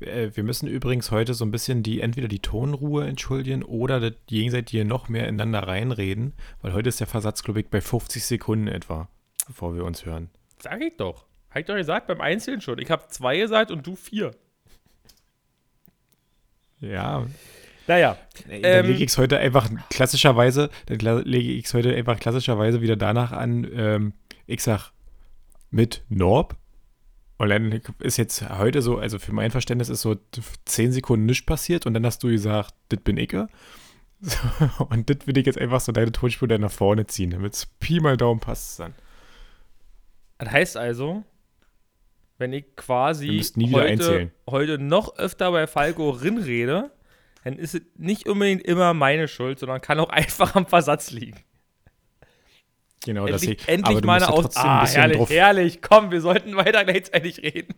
Äh, 0.00 0.30
Wir 0.34 0.44
müssen 0.44 0.68
übrigens 0.68 1.10
heute 1.10 1.34
so 1.34 1.44
ein 1.44 1.50
bisschen 1.50 1.82
die, 1.82 2.00
entweder 2.00 2.28
die 2.28 2.40
Tonruhe 2.40 3.06
entschuldigen 3.06 3.62
oder 3.62 4.00
das 4.00 4.12
gegenseitige 4.26 4.84
noch 4.84 5.08
mehr 5.08 5.28
ineinander 5.28 5.66
reinreden, 5.66 6.34
weil 6.62 6.72
heute 6.72 6.88
ist 6.88 7.00
der 7.00 7.06
Versatz, 7.06 7.42
glaube 7.42 7.60
ich, 7.60 7.68
bei 7.68 7.80
50 7.80 8.24
Sekunden 8.24 8.68
etwa, 8.68 9.08
bevor 9.46 9.74
wir 9.74 9.84
uns 9.84 10.04
hören. 10.04 10.30
Sag 10.58 10.80
ich 10.80 10.96
doch. 10.96 11.26
Hab 11.50 11.60
ich 11.60 11.66
doch 11.66 11.76
gesagt, 11.76 12.06
beim 12.08 12.20
Einzelnen 12.20 12.60
schon. 12.60 12.78
Ich 12.78 12.90
habe 12.90 13.06
zwei 13.08 13.38
gesagt 13.38 13.70
und 13.70 13.86
du 13.86 13.94
vier. 13.94 14.32
Ja, 16.80 17.26
Naja, 17.86 18.16
dann 18.48 18.60
Ähm, 18.62 18.86
lege 18.86 19.04
ich 19.04 19.10
es 19.10 19.18
heute 19.18 19.38
einfach 19.38 19.68
klassischerweise, 19.90 20.70
dann 20.86 20.98
lege 21.24 21.52
ich 21.52 21.66
es 21.66 21.74
heute 21.74 21.94
einfach 21.94 22.18
klassischerweise 22.18 22.80
wieder 22.80 22.96
danach 22.96 23.32
an, 23.32 23.66
ähm, 23.74 24.12
ich 24.46 24.62
sag 24.62 24.92
mit 25.70 26.02
Norb. 26.08 26.56
Und 27.36 27.48
dann 27.48 27.80
ist 27.98 28.16
jetzt 28.16 28.48
heute 28.48 28.80
so, 28.80 28.98
also 28.98 29.18
für 29.18 29.32
mein 29.32 29.50
Verständnis 29.50 29.88
ist 29.88 30.02
so 30.02 30.16
10 30.64 30.92
Sekunden 30.92 31.26
nichts 31.26 31.44
passiert 31.44 31.84
und 31.84 31.92
dann 31.94 32.06
hast 32.06 32.22
du 32.22 32.28
gesagt, 32.28 32.74
das 32.88 33.00
bin 33.00 33.16
ich. 33.16 33.34
So, 34.20 34.86
und 34.88 35.10
das 35.10 35.26
will 35.26 35.36
ich 35.36 35.44
jetzt 35.44 35.58
einfach 35.58 35.80
so 35.80 35.92
deine 35.92 36.10
Tonspur 36.10 36.48
dann 36.48 36.62
nach 36.62 36.70
vorne 36.70 37.06
ziehen, 37.06 37.30
damit 37.30 37.52
es 37.52 37.66
Pi 37.66 38.00
mal 38.00 38.16
Daumen 38.16 38.40
passt 38.40 38.80
dann. 38.80 38.94
das 40.38 40.50
heißt 40.50 40.76
also, 40.78 41.24
wenn 42.38 42.54
ich 42.54 42.64
quasi 42.74 43.42
heute, 43.72 44.30
heute 44.48 44.78
noch 44.78 45.18
öfter 45.18 45.52
bei 45.52 45.66
Falco 45.66 46.08
rinrede, 46.08 46.90
dann 47.44 47.58
ist 47.58 47.74
es 47.74 47.82
nicht 47.96 48.26
unbedingt 48.26 48.62
immer 48.62 48.94
meine 48.94 49.28
Schuld, 49.28 49.58
sondern 49.58 49.80
kann 49.80 50.00
auch 50.00 50.08
einfach 50.10 50.54
am 50.54 50.66
Versatz 50.66 51.10
liegen. 51.10 51.38
Genau, 53.04 53.26
das 53.26 53.42
endlich 53.42 53.60
ich, 53.60 53.68
endlich 53.68 53.96
aber 53.96 54.00
du 54.00 54.06
mal 54.06 54.20
musst 54.20 54.28
eine 54.28 54.36
ja 54.36 54.44
Aus... 54.46 54.56
Ah, 54.56 54.86
herrlich, 54.86 55.16
drauf, 55.18 55.30
herrlich. 55.30 55.82
Komm, 55.82 56.10
wir 56.10 56.22
sollten 56.22 56.56
weiter 56.56 56.84
gleichzeitig 56.84 57.42
reden. 57.42 57.74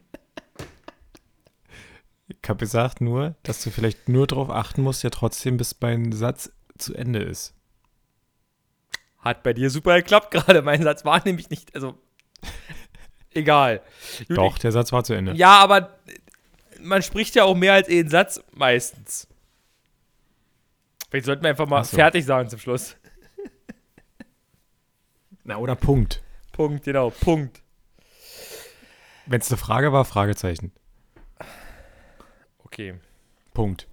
Ich 2.28 2.48
habe 2.48 2.58
gesagt 2.58 3.00
nur, 3.00 3.34
dass 3.42 3.62
du 3.62 3.70
vielleicht 3.70 4.08
nur 4.08 4.28
darauf 4.28 4.50
achten 4.50 4.82
musst, 4.82 5.02
ja 5.02 5.10
trotzdem, 5.10 5.56
bis 5.56 5.76
mein 5.80 6.12
Satz 6.12 6.52
zu 6.78 6.94
Ende 6.94 7.18
ist. 7.20 7.54
Hat 9.18 9.42
bei 9.42 9.52
dir 9.52 9.70
super 9.70 9.96
geklappt 9.96 10.30
gerade. 10.30 10.62
Mein 10.62 10.82
Satz 10.82 11.04
war 11.04 11.20
nämlich 11.24 11.50
nicht, 11.50 11.74
also 11.74 11.98
egal. 13.34 13.82
Doch, 14.28 14.58
der 14.58 14.70
Satz 14.70 14.92
war 14.92 15.02
zu 15.02 15.14
Ende. 15.14 15.32
Ja, 15.32 15.58
aber 15.58 15.98
man 16.80 17.02
spricht 17.02 17.34
ja 17.34 17.42
auch 17.42 17.56
mehr 17.56 17.72
als 17.72 17.88
einen 17.88 18.08
Satz 18.08 18.40
meistens. 18.52 19.26
Vielleicht 21.16 21.24
sollten 21.24 21.44
wir 21.44 21.48
einfach 21.48 21.66
mal 21.66 21.82
so. 21.82 21.96
fertig 21.96 22.26
sagen 22.26 22.50
zum 22.50 22.58
Schluss. 22.58 22.94
Na, 25.44 25.56
oder 25.56 25.74
Punkt. 25.74 26.22
Punkt, 26.52 26.84
genau, 26.84 27.08
Punkt. 27.08 27.62
Wenn 29.24 29.40
es 29.40 29.50
eine 29.50 29.56
Frage 29.56 29.94
war, 29.94 30.04
Fragezeichen. 30.04 30.72
Okay. 32.58 32.96
Punkt. 33.54 33.88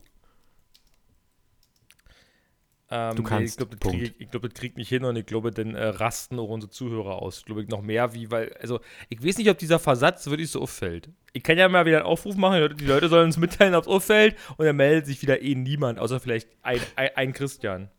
Ähm, 2.95 3.15
Du 3.15 3.23
kannst, 3.23 3.53
ich 3.53 3.57
glaube, 3.57 3.75
das 3.75 4.11
ich 4.19 4.29
glaub, 4.29 4.43
das 4.43 4.53
kriegt 4.53 4.77
nicht 4.77 4.89
hin 4.89 5.03
und 5.03 5.15
ich 5.15 5.25
glaube, 5.25 5.49
dann 5.49 5.73
äh, 5.73 5.83
rasten 5.83 6.37
auch 6.37 6.49
unsere 6.49 6.69
Zuhörer 6.69 7.15
aus. 7.23 7.43
Glaube 7.43 7.63
ich 7.63 7.67
noch 7.67 7.81
mehr, 7.81 8.13
wie, 8.13 8.29
weil, 8.29 8.53
also, 8.61 8.81
ich 9.09 9.25
weiß 9.25 9.39
nicht, 9.39 9.49
ob 9.49 9.57
dieser 9.57 9.79
Versatz 9.79 10.27
wirklich 10.27 10.51
so 10.51 10.61
auffällt. 10.61 11.09
Ich 11.31 11.41
kann 11.41 11.57
ja 11.57 11.67
mal 11.69 11.87
wieder 11.87 11.97
einen 11.97 12.05
Aufruf 12.05 12.35
machen, 12.35 12.77
die 12.77 12.85
Leute, 12.85 13.09
sollen 13.09 13.25
uns 13.25 13.37
mitteilen, 13.37 13.73
ob 13.73 13.85
es 13.85 13.87
auffällt 13.87 14.35
und 14.57 14.65
dann 14.67 14.75
meldet 14.75 15.07
sich 15.07 15.23
wieder 15.23 15.41
eh 15.41 15.55
niemand, 15.55 15.97
außer 15.97 16.19
vielleicht 16.19 16.49
ein, 16.61 16.79
ein, 16.95 17.09
ein 17.15 17.33
Christian. 17.33 17.89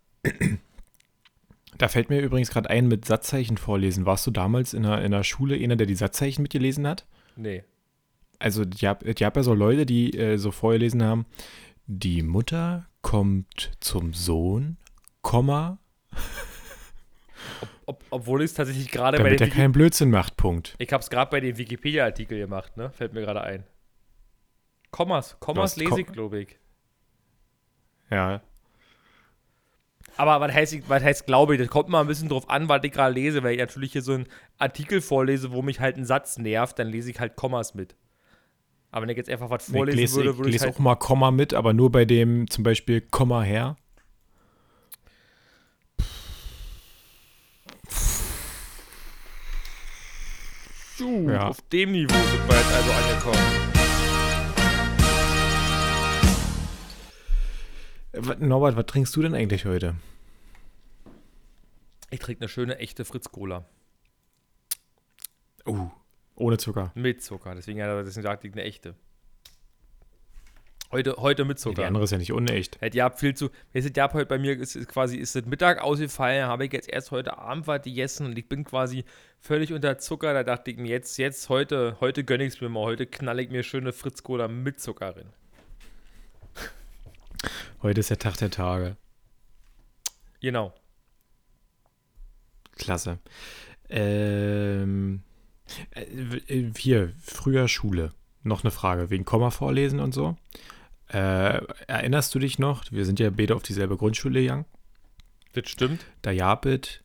Da 1.77 1.89
fällt 1.89 2.09
mir 2.09 2.21
übrigens 2.21 2.51
gerade 2.51 2.71
ein 2.71 2.87
mit 2.87 3.05
Satzzeichen 3.05 3.57
vorlesen. 3.57 4.07
Warst 4.07 4.25
du 4.29 4.31
damals 4.31 4.75
in 4.75 4.85
der, 4.85 5.03
in 5.03 5.11
der 5.11 5.25
Schule 5.25 5.57
einer, 5.57 5.75
der 5.75 5.89
die 5.89 5.97
Satzzeichen 5.97 6.43
mitgelesen 6.43 6.87
hat? 6.87 7.05
Nee. 7.35 7.65
Also, 8.39 8.63
ich 8.63 8.85
habe 8.85 9.11
hab 9.11 9.37
ja 9.37 9.43
so 9.43 9.55
Leute, 9.55 9.87
die 9.87 10.17
äh, 10.17 10.37
so 10.37 10.53
vorgelesen 10.53 11.03
haben: 11.03 11.27
Die 11.87 12.23
Mutter 12.23 12.87
kommt 13.03 13.73
zum 13.81 14.13
Sohn, 14.15 14.77
Komma, 15.25 15.79
Ob, 17.87 18.03
obwohl 18.11 18.43
ich 18.43 18.51
es 18.51 18.55
tatsächlich 18.55 18.91
gerade 18.91 19.17
bei 19.19 19.25
damit 19.25 19.41
den 19.41 19.49
er 19.49 19.55
keinen 19.55 19.73
Blödsinn 19.73 20.11
macht, 20.11 20.37
Punkt. 20.37 20.75
Ich 20.79 20.93
habe 20.93 21.03
es 21.03 21.11
gerade 21.11 21.31
bei 21.31 21.41
dem 21.41 21.57
Wikipedia-Artikel 21.59 22.39
gemacht, 22.39 22.77
ne? 22.77 22.91
Fällt 22.91 23.13
mir 23.15 23.23
gerade 23.23 23.41
ein. 23.43 23.65
Kommas, 24.91 25.39
Kommas 25.41 25.77
lese 25.77 26.03
ich, 26.03 26.07
glaube 26.07 26.41
ich. 26.41 26.59
Ja, 28.11 28.43
Aber 30.17 30.41
was 30.41 30.53
heißt, 30.55 30.75
ich- 30.75 30.89
was 30.89 31.03
heißt 31.03 31.27
glaube 31.27 31.55
ich? 31.55 31.61
Das 31.61 31.69
kommt 31.69 31.89
mal 31.89 32.01
ein 32.03 32.07
bisschen 32.07 32.29
drauf 32.29 32.49
an, 32.49 32.69
was 32.69 32.85
ich 32.85 32.93
gerade 32.93 33.13
lese. 33.15 33.43
Wenn 33.43 33.53
ich 33.55 33.59
natürlich 33.59 33.93
hier 33.93 34.03
so 34.03 34.13
einen 34.13 34.27
Artikel 34.59 35.01
vorlese, 35.01 35.51
wo 35.53 35.63
mich 35.63 35.81
halt 35.81 35.97
ein 35.97 36.05
Satz 36.05 36.39
nervt, 36.39 36.79
dann 36.79 36.89
lese 36.89 37.11
ich 37.11 37.19
halt 37.19 37.35
Kommas 37.35 37.75
mit. 37.75 37.97
Aber 38.93 39.03
wenn 39.03 39.09
ich 39.11 39.17
jetzt 39.17 39.29
einfach 39.31 39.51
was 39.51 39.67
ich 39.69 39.75
vorlesen 39.75 39.99
lese, 39.99 40.17
würde, 40.17 40.31
ich 40.31 40.37
würde 40.37 40.49
ich 40.51 40.53
lese 40.55 40.67
halt. 40.67 40.75
auch 40.77 40.79
mal 40.79 40.95
Komma 40.97 41.31
mit, 41.33 41.53
aber 41.55 41.73
nur 41.73 41.91
bei 41.91 42.05
dem 42.05 42.49
zum 42.49 42.63
Beispiel 42.63 43.01
Komma 43.01 43.43
her. 43.43 43.77
Puh, 50.97 51.29
Ja. 51.31 51.49
Auf 51.49 51.61
dem 51.73 51.93
Niveau 51.93 52.15
sind 52.15 52.49
wir 52.49 52.57
jetzt 52.57 52.73
also 52.73 52.91
angekommen. 52.93 53.75
Äh, 58.13 58.47
Norbert, 58.47 58.77
was 58.77 58.87
trinkst 58.87 59.15
du 59.17 59.23
denn 59.23 59.35
eigentlich 59.35 59.65
heute? 59.65 59.97
Ich 62.11 62.21
trinke 62.21 62.43
eine 62.43 62.49
schöne, 62.49 62.79
echte 62.79 63.05
Fritz-Cola. 63.05 63.65
Uh, 65.67 65.89
ohne 66.37 66.59
Zucker. 66.59 66.93
Mit 66.95 67.23
Zucker. 67.23 67.55
Deswegen, 67.55 67.79
ja, 67.79 68.03
deswegen 68.03 68.23
sagte 68.23 68.47
ich 68.47 68.53
eine 68.53 68.63
echte. 68.63 68.95
Heute, 70.91 71.17
heute 71.17 71.45
mit 71.45 71.59
Zucker. 71.59 71.83
die 71.83 71.85
andere 71.85 72.05
ist 72.05 72.13
ja 72.13 72.19
nicht 72.19 72.33
unecht. 72.33 72.81
Hätte 72.81 72.97
ja 72.99 73.11
viel 73.11 73.35
zu. 73.35 73.51
Du, 73.73 73.91
der 73.91 74.13
heute 74.13 74.27
bei 74.27 74.39
mir 74.39 74.57
ist, 74.59 74.77
ist 74.77 74.89
quasi 74.89 75.17
ist 75.17 75.35
das 75.35 75.45
Mittag 75.45 75.83
ausgefallen, 75.83 76.47
habe 76.47 76.67
ich 76.67 76.73
jetzt 76.73 76.89
erst 76.89 77.11
heute 77.11 77.39
Abend 77.39 77.67
was 77.67 77.83
gegessen 77.83 78.27
und 78.27 78.39
ich 78.39 78.49
bin 78.49 78.65
quasi 78.65 79.05
völlig 79.41 79.73
unter 79.73 79.99
Zucker. 79.99 80.33
Da 80.35 80.45
dachte 80.45 80.71
ich 80.71 80.77
mir 80.77 80.89
jetzt, 80.89 81.17
jetzt 81.19 81.49
heute, 81.49 81.97
heute 82.01 82.23
gönne 82.23 82.45
ich 82.45 82.55
es 82.55 82.61
mir 82.61 82.69
mal. 82.69 82.85
Heute 82.85 83.07
knall 83.07 83.41
ich 83.41 83.51
mir 83.51 83.63
schöne 83.63 83.93
Fritz 83.93 84.23
Cola 84.23 84.47
mit 84.47 84.81
Zucker 84.81 85.17
rein. 85.17 85.33
Heute 87.83 88.01
ist 88.01 88.11
der 88.11 88.19
Tag 88.19 88.37
der 88.39 88.51
Tage. 88.51 88.97
Genau. 90.41 90.73
Klasse. 92.77 93.19
Ähm, 93.89 95.23
äh, 95.95 96.03
äh, 96.03 96.73
hier, 96.77 97.13
früher 97.21 97.69
Schule. 97.69 98.13
Noch 98.45 98.63
eine 98.63 98.71
Frage 98.71 99.11
wegen 99.11 99.25
Komma 99.25 99.51
vorlesen 99.51 100.01
und 100.01 100.15
so. 100.15 100.37
Äh, 101.09 101.61
erinnerst 101.87 102.35
du 102.35 102.39
dich 102.39 102.59
noch? 102.59 102.85
Wir 102.91 103.05
sind 103.05 103.19
ja 103.19 103.31
beide 103.31 103.57
auf 103.57 103.63
dieselbe 103.63 103.97
Grundschule 103.97 104.41
gegangen. 104.41 104.65
Das 105.53 105.69
stimmt. 105.69 106.05
Da 106.23 106.31
Japit, 106.31 107.03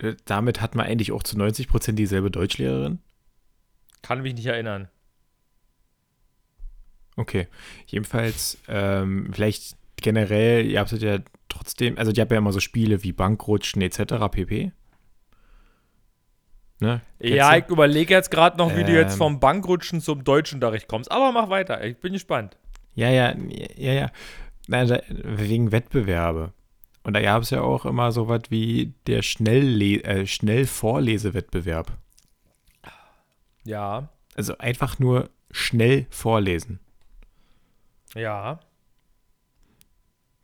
äh, 0.00 0.14
damit 0.24 0.60
hat 0.60 0.74
man 0.74 0.86
eigentlich 0.86 1.12
auch 1.12 1.22
zu 1.22 1.36
90 1.36 1.68
Prozent 1.68 1.98
dieselbe 1.98 2.30
Deutschlehrerin. 2.30 3.00
Kann 4.02 4.22
mich 4.22 4.34
nicht 4.34 4.46
erinnern. 4.46 4.88
Okay. 7.16 7.48
Jedenfalls, 7.86 8.58
ähm, 8.68 9.30
vielleicht 9.32 9.76
generell, 9.96 10.66
ihr 10.66 10.80
habt 10.80 10.92
ja 10.92 11.18
trotzdem, 11.48 11.98
also 11.98 12.12
die 12.12 12.20
haben 12.20 12.30
ja 12.30 12.38
immer 12.38 12.52
so 12.52 12.60
Spiele 12.60 13.02
wie 13.02 13.12
Bankrutschen 13.12 13.82
etc. 13.82 14.14
pp. 14.30 14.72
Ne? 16.82 17.00
Ja, 17.20 17.56
ich 17.56 17.68
überlege 17.68 18.12
jetzt 18.12 18.32
gerade 18.32 18.58
noch, 18.58 18.74
wie 18.74 18.80
ähm, 18.80 18.86
du 18.88 18.92
jetzt 18.92 19.12
ähm. 19.12 19.18
vom 19.18 19.40
Bankrutschen 19.40 20.00
zum 20.00 20.24
Deutschunterricht 20.24 20.88
kommst. 20.88 21.12
Aber 21.12 21.30
mach 21.30 21.48
weiter, 21.48 21.82
ich 21.84 21.96
bin 21.98 22.12
gespannt. 22.12 22.56
Ja, 22.96 23.08
ja, 23.08 23.34
ja, 23.76 23.92
ja. 23.92 24.10
Nein, 24.66 24.98
wegen 25.08 25.70
Wettbewerbe. 25.70 26.52
Und 27.04 27.14
da 27.14 27.20
gab 27.22 27.42
es 27.42 27.50
ja 27.50 27.60
auch 27.62 27.84
immer 27.86 28.10
so 28.10 28.28
was 28.28 28.42
wie 28.48 28.94
der 29.06 29.22
Schnellle 29.22 30.02
äh, 30.02 30.26
Schnellvorlesewettbewerb. 30.26 31.92
Ja. 33.64 34.08
Also 34.34 34.58
einfach 34.58 34.98
nur 34.98 35.30
schnell 35.52 36.06
vorlesen. 36.10 36.80
Ja. 38.14 38.58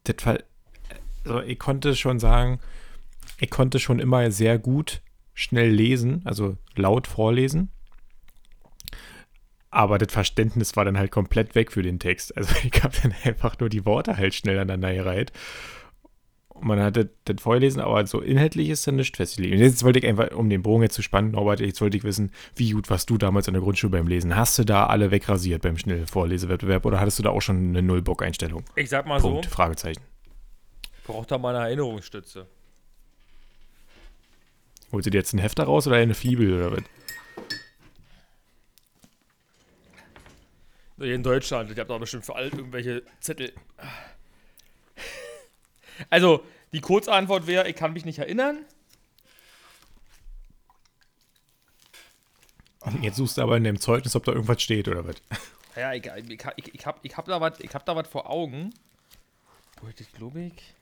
Das 0.05 0.17
Fall, 0.21 0.45
also 1.25 1.41
ich 1.43 1.59
konnte 1.59 1.97
schon 1.97 2.21
sagen, 2.21 2.61
ich 3.39 3.51
konnte 3.51 3.81
schon 3.81 3.99
immer 3.99 4.31
sehr 4.31 4.61
gut 4.61 5.01
schnell 5.39 5.71
lesen, 5.71 6.23
also 6.25 6.57
laut 6.75 7.07
vorlesen. 7.07 7.71
Aber 9.71 9.99
das 9.99 10.13
Verständnis 10.13 10.75
war 10.77 10.85
dann 10.85 10.99
halt 10.99 11.13
komplett 11.13 11.55
weg 11.55 11.71
für 11.71 11.83
den 11.83 12.01
Text. 12.01 12.37
Also 12.37 12.55
ich 12.65 12.83
habe 12.83 12.97
dann 13.03 13.15
einfach 13.23 13.59
nur 13.61 13.69
die 13.69 13.87
Worte 13.87 14.17
halt 14.17 14.35
schnell 14.35 14.59
aneinander 14.59 14.93
gereiht. 14.93 15.33
Und 16.49 16.67
man 16.67 16.81
hatte 16.81 17.11
das 17.25 17.41
Vorlesen, 17.41 17.81
aber 17.81 18.05
so 18.09 18.21
inhaltlich 18.21 18.69
ist 18.69 18.85
dann 18.89 18.97
nicht 18.97 19.17
festgelegt. 19.17 19.61
Jetzt 19.61 19.85
wollte 19.85 20.01
ich 20.01 20.07
einfach, 20.07 20.33
um 20.33 20.51
den 20.51 20.63
Bogen 20.65 20.83
jetzt 20.83 20.95
zu 20.95 21.03
spannen, 21.03 21.31
Norbert, 21.31 21.61
jetzt 21.61 21.81
wollte 21.81 21.97
ich 21.97 22.03
wissen, 22.03 22.33
wie 22.57 22.73
gut 22.73 22.91
warst 22.91 23.09
du 23.09 23.17
damals 23.17 23.47
in 23.47 23.55
der 23.55 23.63
Grundschule 23.63 23.93
beim 23.93 24.09
Lesen? 24.09 24.35
Hast 24.35 24.59
du 24.59 24.65
da 24.65 24.87
alle 24.87 25.13
wegrasiert 25.13 25.63
beim 25.63 25.79
Schnellvorlesewettbewerb 25.79 26.85
oder 26.85 26.99
hattest 26.99 27.21
du 27.21 27.23
da 27.23 27.31
auch 27.31 27.43
schon 27.43 27.69
eine 27.69 27.83
Nullbock-Einstellung? 27.83 28.65
Ich 28.75 28.89
sag 28.89 29.07
mal 29.07 29.21
Punkt, 29.21 29.45
so. 29.45 29.51
Fragezeichen. 29.53 30.03
Braucht 31.05 31.31
da 31.31 31.39
mal 31.39 31.55
eine 31.55 31.67
Erinnerungsstütze. 31.67 32.49
Holt 34.93 35.05
sie 35.05 35.11
dir 35.11 35.19
jetzt 35.19 35.35
ein 35.35 35.39
Hefter 35.39 35.65
raus 35.65 35.87
oder 35.87 35.97
eine 35.97 36.15
Fibel 36.15 36.55
oder 36.55 36.77
was? 36.77 36.83
In 40.99 41.23
Deutschland, 41.23 41.71
ich 41.71 41.79
habe 41.79 41.89
da 41.89 41.99
bestimmt 41.99 42.25
für 42.25 42.35
alle 42.35 42.49
irgendwelche 42.49 43.03
Zettel. 43.21 43.53
Also, 46.11 46.45
die 46.73 46.81
Kurzantwort 46.81 47.49
wäre, 47.49 47.69
ich 47.69 47.75
kann 47.75 47.93
mich 47.93 48.05
nicht 48.05 48.21
erinnern. 48.21 48.65
Jetzt 53.03 53.17
suchst 53.17 53.37
du 53.37 53.43
aber 53.43 53.57
in 53.57 53.65
dem 53.65 53.81
Zeugnis, 53.81 54.15
ob 54.15 54.23
da 54.25 54.31
irgendwas 54.31 54.63
steht 54.63 54.87
oder 54.87 55.05
was? 55.05 55.17
Ja, 55.75 55.93
ich, 55.93 56.07
ich, 56.07 56.45
ich, 56.57 56.75
ich 56.75 56.87
habe 56.87 56.99
ich 57.03 57.17
hab 57.17 57.27
da 57.27 57.41
was 57.41 57.59
hab 57.59 58.07
vor 58.07 58.31
Augen. 58.31 58.73
Wo 59.81 59.89
ich 59.89 59.97
das 59.97 60.11
glaube 60.13 60.41
ich. 60.41 60.75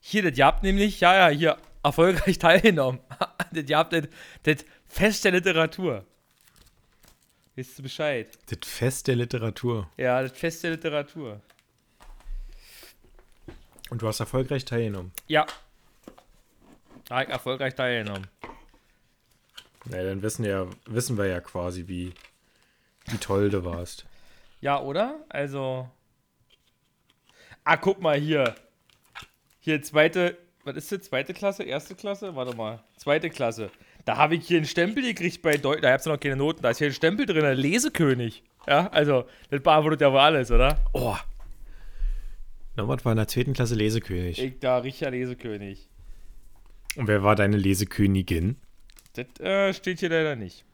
Hier, 0.00 0.28
das 0.28 0.38
habt 0.40 0.62
nämlich, 0.62 1.00
ja, 1.00 1.28
ja, 1.30 1.36
hier, 1.36 1.58
erfolgreich 1.82 2.38
teilgenommen. 2.40 3.00
das 3.52 3.64
habt 3.72 3.92
das, 3.92 4.08
das 4.42 4.64
Fest 4.86 5.24
der 5.24 5.32
Literatur. 5.32 6.04
Wisst 7.54 7.78
du 7.78 7.82
Bescheid? 7.82 8.38
Das 8.46 8.68
Fest 8.68 9.08
der 9.08 9.16
Literatur. 9.16 9.90
Ja, 9.96 10.22
das 10.22 10.32
Fest 10.32 10.62
der 10.64 10.72
Literatur. 10.72 11.40
Und 13.90 14.02
du 14.02 14.06
hast 14.06 14.20
erfolgreich 14.20 14.64
teilgenommen? 14.64 15.12
Ja. 15.26 15.46
Da 17.06 17.22
ich 17.22 17.28
erfolgreich 17.28 17.74
teilgenommen. 17.74 18.28
Ja, 19.90 20.04
dann 20.04 20.22
wissen, 20.22 20.44
ja, 20.44 20.66
wissen 20.86 21.18
wir 21.18 21.26
ja 21.26 21.40
quasi, 21.40 21.88
wie, 21.88 22.12
wie 23.06 23.18
toll 23.18 23.50
du 23.50 23.64
warst. 23.64 24.06
Ja, 24.60 24.80
oder? 24.80 25.24
Also. 25.28 25.90
Ah, 27.64 27.76
guck 27.76 28.00
mal 28.00 28.18
hier. 28.18 28.54
Hier, 29.58 29.82
zweite. 29.82 30.38
Was 30.64 30.76
ist 30.76 30.92
das? 30.92 31.02
Zweite 31.02 31.32
Klasse? 31.32 31.62
Erste 31.62 31.94
Klasse? 31.94 32.34
Warte 32.36 32.54
mal. 32.56 32.82
Zweite 32.96 33.30
Klasse. 33.30 33.70
Da 34.04 34.16
habe 34.16 34.34
ich 34.34 34.46
hier 34.46 34.58
einen 34.58 34.66
Stempel 34.66 35.02
gekriegt 35.02 35.40
bei 35.42 35.56
Deutsch. 35.56 35.80
Da 35.82 35.92
habt 35.92 36.06
ihr 36.06 36.12
noch 36.12 36.20
keine 36.20 36.36
Noten. 36.36 36.62
Da 36.62 36.70
ist 36.70 36.78
hier 36.78 36.88
ein 36.88 36.92
Stempel 36.92 37.26
drin, 37.26 37.56
Lesekönig. 37.56 38.42
Ja, 38.66 38.88
also, 38.88 39.24
das 39.50 39.62
beantwortet 39.62 40.02
ja 40.02 40.12
wohl 40.12 40.18
alles, 40.18 40.50
oder? 40.50 40.78
Oh. 40.92 41.16
Norbert 42.76 43.04
war 43.04 43.12
in 43.12 43.16
der 43.16 43.28
zweiten 43.28 43.52
Klasse 43.52 43.74
Lesekönig. 43.74 44.42
Ich 44.42 44.58
da 44.58 44.78
richtiger 44.78 45.10
Lesekönig. 45.10 45.88
Und 46.96 47.08
wer 47.08 47.22
war 47.22 47.36
deine 47.36 47.56
Lesekönigin? 47.56 48.56
Das 49.14 49.40
äh, 49.40 49.72
steht 49.72 50.00
hier 50.00 50.10
leider 50.10 50.36
nicht. 50.36 50.64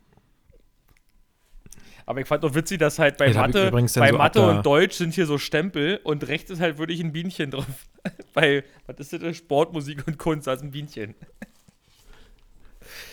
Aber 2.09 2.21
ich 2.21 2.29
fand 2.29 2.45
doch 2.45 2.55
witzig, 2.55 2.79
dass 2.79 3.01
halt 3.01 3.19
bei 3.19 3.33
Mathe, 3.35 3.73
bei 3.73 3.87
so 3.87 4.17
Mathe 4.17 4.41
und 4.41 4.65
Deutsch 4.65 4.95
sind 4.95 5.13
hier 5.13 5.27
so 5.27 5.39
Stempel 5.39 5.99
und 6.05 6.27
rechts 6.29 6.53
ist 6.53 6.61
halt 6.61 6.79
wirklich 6.79 7.01
ein 7.01 7.13
Bienchen 7.13 7.51
drauf. 7.51 7.67
bei, 8.33 8.63
was 8.87 8.99
ist 9.01 9.21
das? 9.21 9.37
Sportmusik 9.37 10.07
und 10.07 10.17
Kunst, 10.17 10.47
also 10.47 10.65
ein 10.65 10.71
Bienchen. 10.71 11.17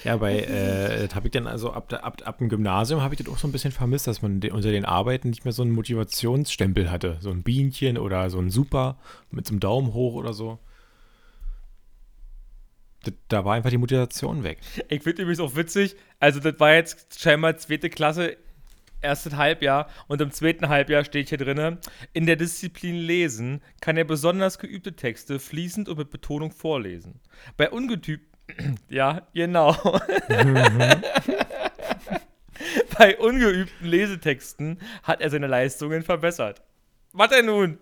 Ja, 0.04 0.18
bei, 0.18 0.40
äh, 0.40 1.08
das 1.08 1.16
habe 1.16 1.28
ich 1.28 1.32
dann 1.32 1.48
also 1.48 1.72
ab, 1.72 1.92
ab, 1.92 2.22
ab 2.24 2.38
dem 2.38 2.50
Gymnasium 2.50 3.02
habe 3.02 3.16
ich 3.16 3.24
das 3.24 3.34
auch 3.34 3.40
so 3.40 3.48
ein 3.48 3.52
bisschen 3.52 3.72
vermisst, 3.72 4.06
dass 4.06 4.22
man 4.22 4.34
unter 4.52 4.72
den 4.72 4.86
Arbeiten 4.86 5.30
nicht 5.30 5.44
mehr 5.44 5.54
so 5.54 5.64
einen 5.64 5.72
Motivationsstempel 5.72 6.92
hatte. 6.92 7.18
So 7.20 7.32
ein 7.32 7.42
Bienchen 7.42 7.98
oder 7.98 8.30
so 8.30 8.38
ein 8.40 8.52
Super 8.52 8.98
mit 9.32 9.48
so 9.48 9.54
einem 9.54 9.60
Daumen 9.60 9.94
hoch 9.94 10.14
oder 10.14 10.34
so. 10.34 10.60
Das, 13.04 13.14
da 13.28 13.44
war 13.44 13.56
einfach 13.56 13.72
die 13.72 13.78
Motivation 13.78 14.44
weg. 14.44 14.60
Ich 14.90 15.02
finde 15.02 15.24
übrigens 15.24 15.40
auch 15.40 15.56
witzig, 15.56 15.96
also 16.20 16.40
das 16.40 16.60
war 16.60 16.74
jetzt 16.74 17.20
scheinbar 17.20 17.58
zweite 17.58 17.90
Klasse, 17.90 18.38
erstes 19.04 19.36
Halbjahr 19.36 19.88
und 20.08 20.22
im 20.22 20.32
zweiten 20.32 20.70
Halbjahr 20.70 21.04
steht 21.04 21.30
hier 21.30 21.38
drin, 21.38 21.78
in 22.14 22.26
der 22.26 22.36
Disziplin 22.36 22.96
Lesen 22.96 23.62
kann 23.82 23.98
er 23.98 24.06
besonders 24.06 24.58
geübte 24.60 24.96
Texte 24.96 25.40
fließend 25.40 25.90
und 25.90 25.98
mit 25.98 26.10
Betonung 26.10 26.52
vorlesen. 26.52 27.20
Bei 27.58 27.70
ungeübten 27.70 28.34
ja, 28.90 29.28
genau. 29.34 29.74
Bei 32.98 33.18
ungeübten 33.18 33.88
Lesetexten 33.88 34.80
hat 35.04 35.22
er 35.22 35.30
seine 35.30 35.48
Leistungen 35.48 36.04
verbessert. 36.04 36.62
Was 37.12 37.30
denn 37.30 37.46
nun? 37.46 37.78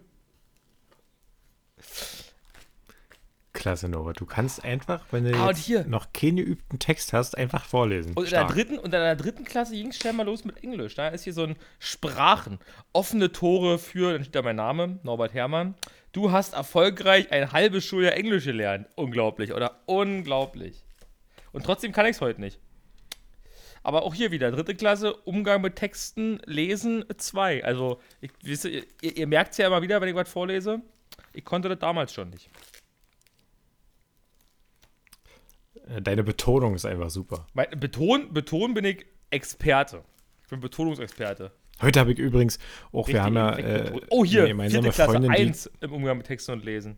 Klasse, 3.61 3.87
Nova. 3.87 4.13
Du 4.13 4.25
kannst 4.25 4.63
einfach, 4.63 5.01
wenn 5.11 5.23
du 5.23 5.35
ah, 5.35 5.53
noch 5.85 6.11
keinen 6.13 6.37
geübten 6.37 6.79
Text 6.79 7.13
hast, 7.13 7.37
einfach 7.37 7.63
vorlesen. 7.63 8.13
Und 8.15 8.25
in, 8.25 8.31
der 8.31 8.45
dritten, 8.45 8.79
und 8.79 8.85
in 8.85 8.91
der 8.91 9.15
dritten 9.15 9.45
Klasse 9.45 9.73
ging 9.73 9.89
es 9.89 9.97
schnell 9.97 10.13
mal 10.13 10.25
los 10.25 10.45
mit 10.45 10.63
Englisch. 10.63 10.95
Da 10.95 11.09
ist 11.09 11.25
hier 11.25 11.33
so 11.33 11.43
ein 11.43 11.55
Sprachen. 11.77 12.57
Offene 12.91 13.31
Tore 13.31 13.77
für, 13.77 14.13
dann 14.13 14.23
steht 14.23 14.33
da 14.33 14.41
mein 14.41 14.55
Name, 14.55 14.99
Norbert 15.03 15.35
Herrmann. 15.35 15.75
Du 16.11 16.31
hast 16.31 16.55
erfolgreich 16.55 17.31
ein 17.31 17.51
halbes 17.51 17.85
Schuljahr 17.85 18.13
Englisch 18.13 18.45
gelernt. 18.45 18.87
Unglaublich, 18.95 19.53
oder? 19.53 19.79
Unglaublich. 19.85 20.83
Und 21.51 21.63
trotzdem 21.63 21.91
kann 21.91 22.07
ich 22.07 22.15
es 22.15 22.21
heute 22.21 22.41
nicht. 22.41 22.59
Aber 23.83 24.01
auch 24.01 24.15
hier 24.15 24.31
wieder, 24.31 24.49
dritte 24.49 24.73
Klasse, 24.73 25.13
Umgang 25.13 25.61
mit 25.61 25.75
Texten, 25.75 26.41
Lesen 26.45 27.05
2. 27.15 27.63
Also, 27.63 28.01
ich, 28.21 28.31
wisst 28.41 28.65
ihr, 28.65 28.85
ihr 29.01 29.27
merkt 29.27 29.51
es 29.51 29.57
ja 29.59 29.67
immer 29.67 29.83
wieder, 29.83 30.01
wenn 30.01 30.09
ich 30.09 30.15
was 30.15 30.29
vorlese. 30.29 30.81
Ich 31.33 31.45
konnte 31.45 31.69
das 31.69 31.77
damals 31.77 32.11
schon 32.11 32.31
nicht. 32.31 32.49
Äh, 35.70 35.70
deine 36.01 36.23
Betonung 36.23 36.75
ist 36.75 36.85
einfach 36.85 37.09
super. 37.09 37.47
Mein, 37.53 37.67
Beton, 37.77 38.33
Beton 38.33 38.73
bin 38.73 38.85
ich 38.85 39.05
Experte. 39.29 40.03
Ich 40.43 40.49
bin 40.49 40.59
Betonungsexperte. 40.59 41.51
Heute 41.81 41.99
habe 41.99 42.11
ich 42.11 42.19
übrigens 42.19 42.59
auch, 42.91 43.07
richtig, 43.07 43.15
wir 43.15 43.23
haben 43.23 43.35
ja 43.35 43.57
äh, 43.57 43.99
oh, 44.09 44.23
hier, 44.23 44.47
gemeinsame 44.47 44.89
Klasse, 44.89 45.11
Freundin, 45.13 45.31
eins 45.31 45.69
im 45.79 45.93
Umgang 45.93 46.17
mit 46.17 46.27
Texten 46.27 46.51
und 46.51 46.65
Lesen. 46.65 46.97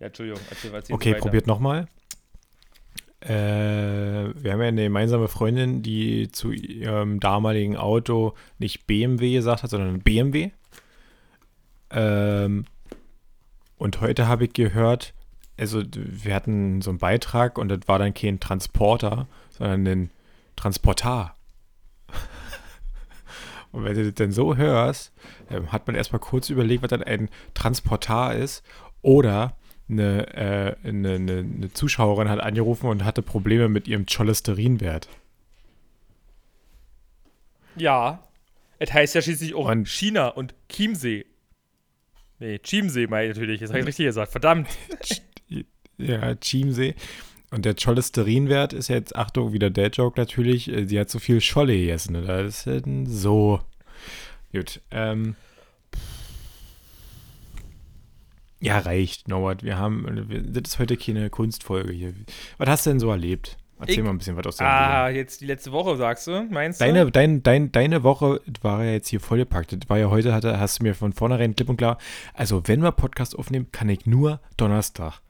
Ja, 0.00 0.06
Entschuldigung, 0.06 0.40
erzähl, 0.50 0.74
erzähl 0.74 0.94
Okay, 0.94 1.14
probiert 1.14 1.46
nochmal. 1.46 1.86
Äh, 3.20 3.28
wir 3.28 4.52
haben 4.52 4.60
ja 4.60 4.68
eine 4.68 4.84
gemeinsame 4.84 5.28
Freundin, 5.28 5.82
die 5.82 6.30
zu 6.30 6.52
ihrem 6.52 7.20
damaligen 7.20 7.76
Auto 7.76 8.34
nicht 8.58 8.86
BMW 8.86 9.34
gesagt 9.34 9.62
hat, 9.62 9.70
sondern 9.70 10.00
BMW. 10.00 10.50
Ähm, 11.90 12.66
und 13.76 14.00
heute 14.00 14.28
habe 14.28 14.44
ich 14.44 14.52
gehört, 14.52 15.14
also 15.58 15.82
wir 15.94 16.34
hatten 16.34 16.82
so 16.82 16.90
einen 16.90 16.98
Beitrag 16.98 17.58
und 17.58 17.68
das 17.68 17.80
war 17.86 17.98
dann 17.98 18.14
kein 18.14 18.40
Transporter, 18.40 19.28
sondern 19.50 19.86
ein 19.86 20.10
Transportar. 20.56 21.36
und 23.72 23.84
wenn 23.84 23.94
du 23.94 24.04
das 24.04 24.14
dann 24.14 24.32
so 24.32 24.56
hörst, 24.56 25.12
ähm, 25.50 25.70
hat 25.72 25.86
man 25.86 25.96
erstmal 25.96 26.20
kurz 26.20 26.50
überlegt, 26.50 26.82
was 26.82 26.90
dann 26.90 27.02
ein 27.02 27.28
Transportar 27.54 28.34
ist. 28.34 28.62
Oder 29.02 29.56
eine, 29.88 30.34
äh, 30.34 30.76
eine, 30.88 31.14
eine, 31.14 31.38
eine 31.38 31.72
Zuschauerin 31.72 32.28
hat 32.30 32.40
angerufen 32.40 32.86
und 32.88 33.04
hatte 33.04 33.22
Probleme 33.22 33.68
mit 33.68 33.86
ihrem 33.86 34.06
Cholesterinwert. 34.06 35.08
Ja. 37.76 38.22
Es 38.78 38.92
heißt 38.92 39.14
ja 39.14 39.22
schließlich 39.22 39.54
auch 39.54 39.68
Und- 39.68 39.88
China 39.88 40.28
und 40.28 40.54
Chiemsee. 40.68 41.26
Nee, 42.40 42.58
Chiemsee 42.58 43.06
meine 43.06 43.30
ich 43.30 43.36
natürlich. 43.36 43.60
Das 43.60 43.70
habe 43.70 43.80
ich 43.80 43.86
richtig 43.88 44.06
gesagt. 44.06 44.32
Verdammt. 44.32 44.68
Ja, 45.98 46.34
Chiemsee. 46.34 46.94
Und 47.50 47.64
der 47.64 47.74
Cholesterinwert 47.74 48.72
ist 48.72 48.88
jetzt, 48.88 49.14
Achtung, 49.14 49.52
wieder 49.52 49.70
der 49.70 49.88
Joke 49.90 50.18
natürlich, 50.20 50.68
äh, 50.68 50.86
sie 50.86 50.98
hat 50.98 51.08
so 51.08 51.18
viel 51.20 51.40
Scholle 51.40 51.76
gegessen. 51.76 52.16
Oder? 52.16 52.42
Das 52.42 52.66
ist 52.66 52.84
so. 53.06 53.60
Gut. 54.52 54.80
Ähm. 54.90 55.36
Ja, 58.60 58.78
reicht, 58.78 59.28
Norbert. 59.28 59.62
Wir 59.62 59.78
haben, 59.78 60.28
wir- 60.28 60.40
das 60.42 60.72
ist 60.72 60.78
heute 60.78 60.96
keine 60.96 61.28
Kunstfolge 61.28 61.92
hier. 61.92 62.14
Was 62.58 62.68
hast 62.68 62.86
du 62.86 62.90
denn 62.90 63.00
so 63.00 63.10
erlebt? 63.10 63.58
Erzähl 63.78 63.98
Ich- 63.98 64.04
mal 64.04 64.10
ein 64.10 64.18
bisschen 64.18 64.36
was 64.36 64.46
aus 64.46 64.56
deinem 64.56 64.68
Ah, 64.68 65.06
Leben. 65.08 65.18
jetzt 65.18 65.40
die 65.40 65.46
letzte 65.46 65.70
Woche, 65.72 65.96
sagst 65.96 66.26
du? 66.28 66.44
Meinst 66.50 66.80
du? 66.80 66.84
Deine, 66.84 67.10
dein, 67.10 67.42
dein, 67.42 67.72
deine 67.72 68.02
Woche 68.04 68.40
war 68.62 68.82
ja 68.84 68.92
jetzt 68.92 69.08
hier 69.08 69.20
vollgepackt. 69.20 69.72
Das 69.72 69.80
war 69.90 69.98
ja 69.98 70.08
heute, 70.08 70.32
hatte, 70.32 70.58
hast 70.58 70.78
du 70.78 70.84
mir 70.84 70.94
von 70.94 71.12
vornherein 71.12 71.54
klipp 71.54 71.68
und 71.68 71.76
klar. 71.76 71.98
Also, 72.32 72.62
wenn 72.66 72.82
wir 72.82 72.92
Podcast 72.92 73.36
aufnehmen, 73.38 73.66
kann 73.72 73.88
ich 73.88 74.06
nur 74.06 74.40
Donnerstag. 74.56 75.20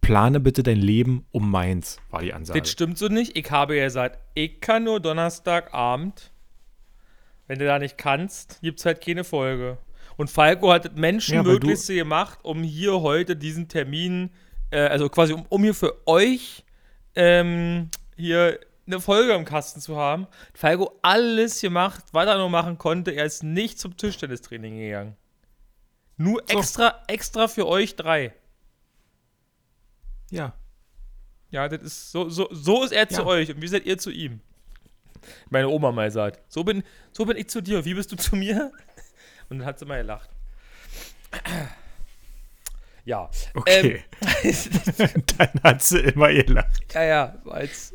Plane 0.00 0.40
bitte 0.40 0.62
dein 0.62 0.78
Leben 0.78 1.26
um 1.32 1.50
meins, 1.50 1.98
war 2.10 2.20
die 2.22 2.32
Ansage. 2.32 2.60
Das 2.60 2.70
stimmt 2.70 2.98
so 2.98 3.08
nicht. 3.08 3.36
Ich 3.36 3.50
habe 3.50 3.76
ja 3.76 3.84
gesagt, 3.84 4.18
ich 4.34 4.60
kann 4.60 4.84
nur 4.84 5.00
Donnerstagabend. 5.00 6.32
Wenn 7.46 7.58
du 7.58 7.66
da 7.66 7.78
nicht 7.78 7.96
kannst, 7.98 8.60
gibt 8.62 8.78
es 8.78 8.86
halt 8.86 9.04
keine 9.04 9.24
Folge. 9.24 9.78
Und 10.16 10.30
Falco 10.30 10.72
hat 10.72 10.84
das 10.84 10.92
Ja, 10.94 11.00
Menschenmöglichste 11.00 11.94
gemacht, 11.94 12.40
um 12.42 12.62
hier 12.62 13.00
heute 13.00 13.36
diesen 13.36 13.68
Termin, 13.68 14.30
äh, 14.70 14.80
also 14.80 15.08
quasi 15.08 15.32
um, 15.32 15.46
um 15.48 15.62
hier 15.62 15.74
für 15.74 16.06
euch 16.06 16.64
ähm, 17.14 17.90
hier 18.16 18.58
eine 18.86 19.00
Folge 19.00 19.32
im 19.32 19.44
Kasten 19.44 19.80
zu 19.80 19.96
haben. 19.96 20.26
Falco 20.54 20.98
alles 21.02 21.60
gemacht, 21.60 22.04
was 22.12 22.26
er 22.26 22.38
nur 22.38 22.50
machen 22.50 22.78
konnte. 22.78 23.12
Er 23.12 23.24
ist 23.26 23.42
nicht 23.42 23.78
zum 23.78 23.96
Tischtennistraining 23.96 24.78
gegangen. 24.78 25.16
Nur 26.16 26.42
So. 26.50 26.58
extra, 26.58 26.94
extra 27.06 27.48
für 27.48 27.66
euch 27.66 27.94
drei. 27.96 28.32
Ja. 30.30 30.54
Ja, 31.50 31.68
das 31.68 31.82
ist 31.82 32.12
so, 32.12 32.28
so, 32.28 32.48
so 32.50 32.84
ist 32.84 32.92
er 32.92 33.08
zu 33.08 33.22
Ja. 33.22 33.26
euch 33.26 33.50
und 33.50 33.62
wie 33.62 33.68
seid 33.68 33.86
ihr 33.86 33.96
zu 33.98 34.10
ihm? 34.10 34.40
Meine 35.50 35.68
Oma 35.68 35.92
mal 35.92 36.10
sagt, 36.10 36.40
so 36.52 36.62
bin, 36.64 36.82
so 37.12 37.24
bin 37.24 37.36
ich 37.36 37.48
zu 37.48 37.60
dir, 37.62 37.84
wie 37.84 37.94
bist 37.94 38.12
du 38.12 38.16
zu 38.16 38.36
mir? 38.36 38.70
Und 39.48 39.58
dann 39.60 39.66
hat 39.66 39.78
sie 39.78 39.86
mal 39.86 39.98
gelacht. 40.02 40.28
Ja. 43.04 43.30
Okay. 43.54 44.04
Dann 45.38 45.50
hat 45.62 45.82
sie 45.82 45.98
immer 46.00 46.30
gelacht. 46.32 46.92
Ja, 46.92 47.02
ja, 47.04 47.38
als. 47.46 47.94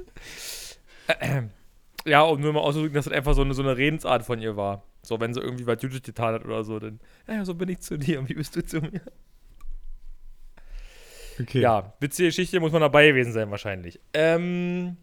ja, 2.05 2.21
um 2.23 2.41
nur 2.41 2.53
mal 2.53 2.61
auszudrücken, 2.61 2.95
dass 2.95 3.05
das 3.05 3.13
einfach 3.13 3.35
so 3.35 3.41
eine, 3.43 3.53
so 3.53 3.61
eine 3.61 3.77
Redensart 3.77 4.25
von 4.25 4.41
ihr 4.41 4.57
war. 4.57 4.83
So, 5.03 5.19
wenn 5.19 5.33
sie 5.33 5.39
irgendwie 5.41 5.67
was 5.67 5.79
Gutes 5.79 6.01
getan 6.01 6.33
hat 6.33 6.45
oder 6.45 6.63
so, 6.63 6.79
dann, 6.79 6.99
ja, 7.27 7.45
so 7.45 7.53
bin 7.53 7.69
ich 7.69 7.81
zu 7.81 7.97
dir 7.97 8.19
und 8.19 8.29
wie 8.29 8.33
bist 8.33 8.55
du 8.55 8.65
zu 8.65 8.81
mir? 8.81 9.01
Okay. 11.39 11.61
Ja, 11.61 11.93
witzige 11.99 12.29
Geschichte, 12.29 12.59
muss 12.59 12.71
man 12.71 12.81
dabei 12.81 13.07
gewesen 13.07 13.33
sein 13.33 13.49
wahrscheinlich. 13.51 13.99
Ähm, 14.13 14.97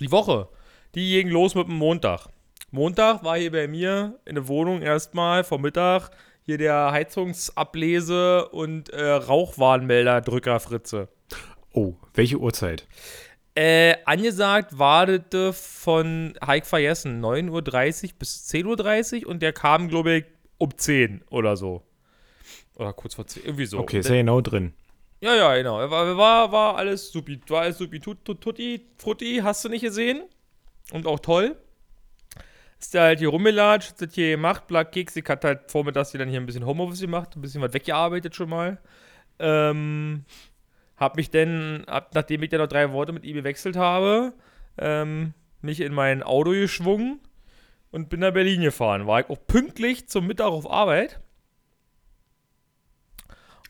die 0.00 0.10
Woche, 0.10 0.48
die 0.94 1.10
ging 1.10 1.28
los 1.28 1.54
mit 1.54 1.66
dem 1.66 1.76
Montag. 1.76 2.28
Montag 2.70 3.22
war 3.22 3.36
hier 3.36 3.52
bei 3.52 3.68
mir 3.68 4.18
in 4.24 4.34
der 4.34 4.48
Wohnung 4.48 4.82
erstmal 4.82 5.44
vom 5.44 5.62
Mittag 5.62 6.10
hier 6.44 6.58
der 6.58 6.90
Heizungsablese 6.90 8.48
und 8.48 8.88
äh, 8.90 9.10
Rauchwarnmelder-Drücker 9.10 10.58
Fritze. 10.58 11.08
Oh, 11.72 11.94
welche 12.14 12.38
Uhrzeit? 12.38 12.86
Äh, 13.54 13.96
angesagt 14.06 14.78
wartete 14.78 15.52
von 15.52 16.34
Heik 16.44 16.66
vergessen 16.66 17.22
9.30 17.22 18.04
Uhr 18.04 18.10
bis 18.18 18.48
10.30 18.50 19.24
Uhr 19.24 19.30
und 19.30 19.42
der 19.42 19.52
kam, 19.52 19.88
glaube 19.88 20.12
ich, 20.12 20.24
um 20.58 20.76
10 20.76 21.22
oder 21.30 21.56
so. 21.56 21.82
Oder 22.76 22.92
kurz 22.92 23.14
vor 23.14 23.26
10, 23.26 23.44
irgendwie 23.44 23.66
so. 23.66 23.78
Okay, 23.78 23.98
ist 24.00 24.08
ja 24.08 24.16
genau 24.16 24.40
drin. 24.40 24.74
Ja, 25.20 25.34
ja, 25.36 25.54
genau. 25.56 25.78
War, 25.90 26.16
war, 26.16 26.52
war 26.52 26.76
alles 26.76 27.12
supi. 27.12 27.40
War 27.48 27.62
alles 27.62 27.78
supi. 27.78 28.00
Tut, 28.00 28.24
tut, 28.24 28.40
tutti, 28.40 28.88
frutti, 28.98 29.40
hast 29.42 29.64
du 29.64 29.68
nicht 29.68 29.82
gesehen? 29.82 30.22
Und 30.92 31.06
auch 31.06 31.20
toll. 31.20 31.56
Ist 32.80 32.94
der 32.94 33.02
halt 33.02 33.20
hier 33.20 33.28
rumgelatscht, 33.28 33.92
hat 33.92 34.02
das 34.02 34.14
hier 34.14 34.32
gemacht. 34.32 34.66
Black 34.66 34.90
Keks, 34.90 35.14
ich 35.14 35.24
hatte 35.28 35.46
halt 35.46 35.70
vormittags 35.70 36.10
hier 36.10 36.18
dann 36.18 36.28
hier 36.28 36.40
ein 36.40 36.46
bisschen 36.46 36.66
Homeoffice 36.66 37.00
gemacht, 37.00 37.36
ein 37.36 37.40
bisschen 37.40 37.62
was 37.62 37.72
weggearbeitet 37.72 38.34
schon 38.34 38.48
mal. 38.48 38.78
Ähm, 39.38 40.24
hab 40.96 41.16
mich 41.16 41.30
dann, 41.30 41.84
ab, 41.84 42.10
nachdem 42.14 42.42
ich 42.42 42.50
dann 42.50 42.58
noch 42.58 42.66
drei 42.66 42.90
Worte 42.92 43.12
mit 43.12 43.24
ihm 43.24 43.36
gewechselt 43.36 43.76
habe, 43.76 44.32
ähm, 44.78 45.34
mich 45.60 45.80
in 45.80 45.94
mein 45.94 46.24
Auto 46.24 46.50
geschwungen 46.50 47.20
und 47.92 48.08
bin 48.08 48.18
nach 48.18 48.32
Berlin 48.32 48.62
gefahren. 48.62 49.06
War 49.06 49.20
ich 49.20 49.30
auch 49.30 49.38
pünktlich 49.46 50.08
zum 50.08 50.26
Mittag 50.26 50.46
auf 50.46 50.68
Arbeit. 50.68 51.20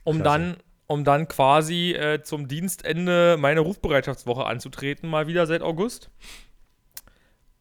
Um 0.04 0.20
Klasse. 0.20 0.38
dann, 0.38 0.56
um 0.86 1.04
dann 1.04 1.28
quasi 1.28 1.92
äh, 1.92 2.22
zum 2.22 2.48
Dienstende 2.48 3.36
meine 3.38 3.60
Rufbereitschaftswoche 3.60 4.46
anzutreten, 4.46 5.08
mal 5.08 5.26
wieder 5.26 5.46
seit 5.46 5.62
August. 5.62 6.10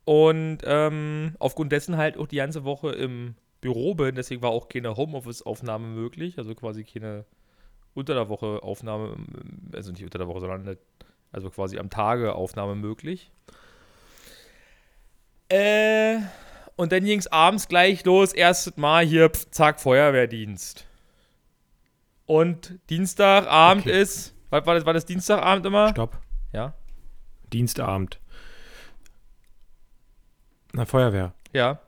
Und 0.06 0.60
ähm, 0.64 1.36
aufgrund 1.40 1.72
dessen 1.72 1.98
halt 1.98 2.18
auch 2.18 2.28
die 2.28 2.38
ganze 2.38 2.64
Woche 2.64 2.92
im 2.92 3.36
Büro 3.62 3.94
bin, 3.94 4.16
deswegen 4.16 4.42
war 4.42 4.50
auch 4.50 4.68
keine 4.68 4.96
Homeoffice-Aufnahme 4.98 5.88
möglich, 5.88 6.38
also 6.40 6.56
quasi 6.56 6.84
keine 6.84 7.26
unter 7.94 8.14
der 8.14 8.30
Woche 8.30 8.64
Aufnahme, 8.64 9.18
also 9.74 9.92
nicht 9.92 10.04
unter 10.04 10.18
der 10.18 10.28
Woche, 10.28 10.40
sondern 10.40 10.62
eine, 10.62 10.78
also 11.32 11.50
quasi 11.50 11.78
am 11.78 11.90
Tage 11.90 12.34
Aufnahme 12.36 12.76
möglich. 12.76 13.32
Äh, 15.50 16.18
und 16.78 16.92
dann 16.92 17.04
ging 17.04 17.20
es 17.20 17.28
abends 17.28 17.68
gleich 17.68 18.06
los, 18.06 18.34
erstes 18.34 18.78
Mal 18.78 19.06
hier, 19.06 19.30
pf, 19.30 19.52
zack, 19.52 19.82
Feuerwehrdienst. 19.82 20.88
Und 22.32 22.80
Dienstagabend 22.89 23.86
Okay. 23.86 24.02
ist, 24.02 24.34
was 24.52 24.65
war 24.65 24.76
das, 24.76 24.86
war 24.86 24.94
das 24.94 25.06
Dienstagabend 25.06 25.65
immer? 25.65 25.89
Stopp. 25.89 26.17
Ja. 26.54 26.74
Dienstabend. 27.52 28.22
Na, 30.72 30.86
Feuerwehr. 30.86 31.34
Ja. 31.52 31.82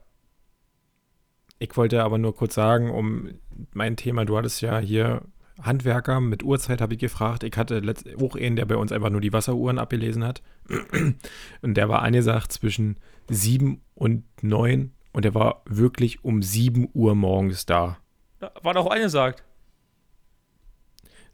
Ich 1.60 1.78
wollte 1.78 2.04
aber 2.04 2.18
nur 2.18 2.36
kurz 2.36 2.56
sagen, 2.56 2.92
um 2.92 3.30
mein 3.72 3.96
Thema, 3.96 4.26
du 4.26 4.36
hattest 4.38 4.60
ja 4.60 4.80
hier 4.80 5.22
Handwerker 5.62 6.20
mit 6.20 6.44
Uhrzeit, 6.44 6.82
habe 6.82 6.96
ich 6.96 7.00
gefragt. 7.00 7.44
Ich 7.44 7.56
hatte 7.56 7.82
auch 8.22 8.36
einen, 8.36 8.58
der 8.58 8.66
bei 8.66 8.76
uns 8.76 8.92
einfach 8.92 9.12
nur 9.12 9.22
die 9.22 9.32
Wasseruhren 9.32 9.80
abgelesen 9.80 10.26
hat. 10.26 10.42
Und 11.62 11.78
der 11.78 11.88
war 11.88 12.02
angesagt 12.02 12.52
zwischen 12.52 12.98
7 13.30 13.82
und 13.96 14.26
9 14.42 14.92
und 15.14 15.24
der 15.24 15.34
war 15.36 15.62
wirklich 15.66 16.26
um 16.26 16.42
7 16.44 16.90
Uhr 16.94 17.16
morgens 17.16 17.66
da. 17.66 17.96
Da 18.40 18.52
War 18.62 18.74
doch 18.74 18.92
angesagt. 18.92 19.46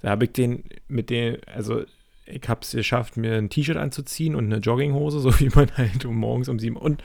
Da 0.01 0.09
habe 0.09 0.25
ich 0.25 0.31
den 0.31 0.63
mit 0.87 1.09
den, 1.09 1.37
also 1.45 1.83
ich 2.25 2.47
habe 2.47 2.61
es 2.61 2.71
geschafft, 2.71 3.17
mir 3.17 3.35
ein 3.35 3.49
T-Shirt 3.49 3.77
anzuziehen 3.77 4.35
und 4.35 4.45
eine 4.45 4.57
Jogginghose, 4.57 5.19
so 5.19 5.39
wie 5.39 5.49
man 5.49 5.69
halt 5.75 6.05
um 6.05 6.15
morgens 6.15 6.47
um 6.47 6.59
sieben. 6.59 6.77
Und 6.77 7.03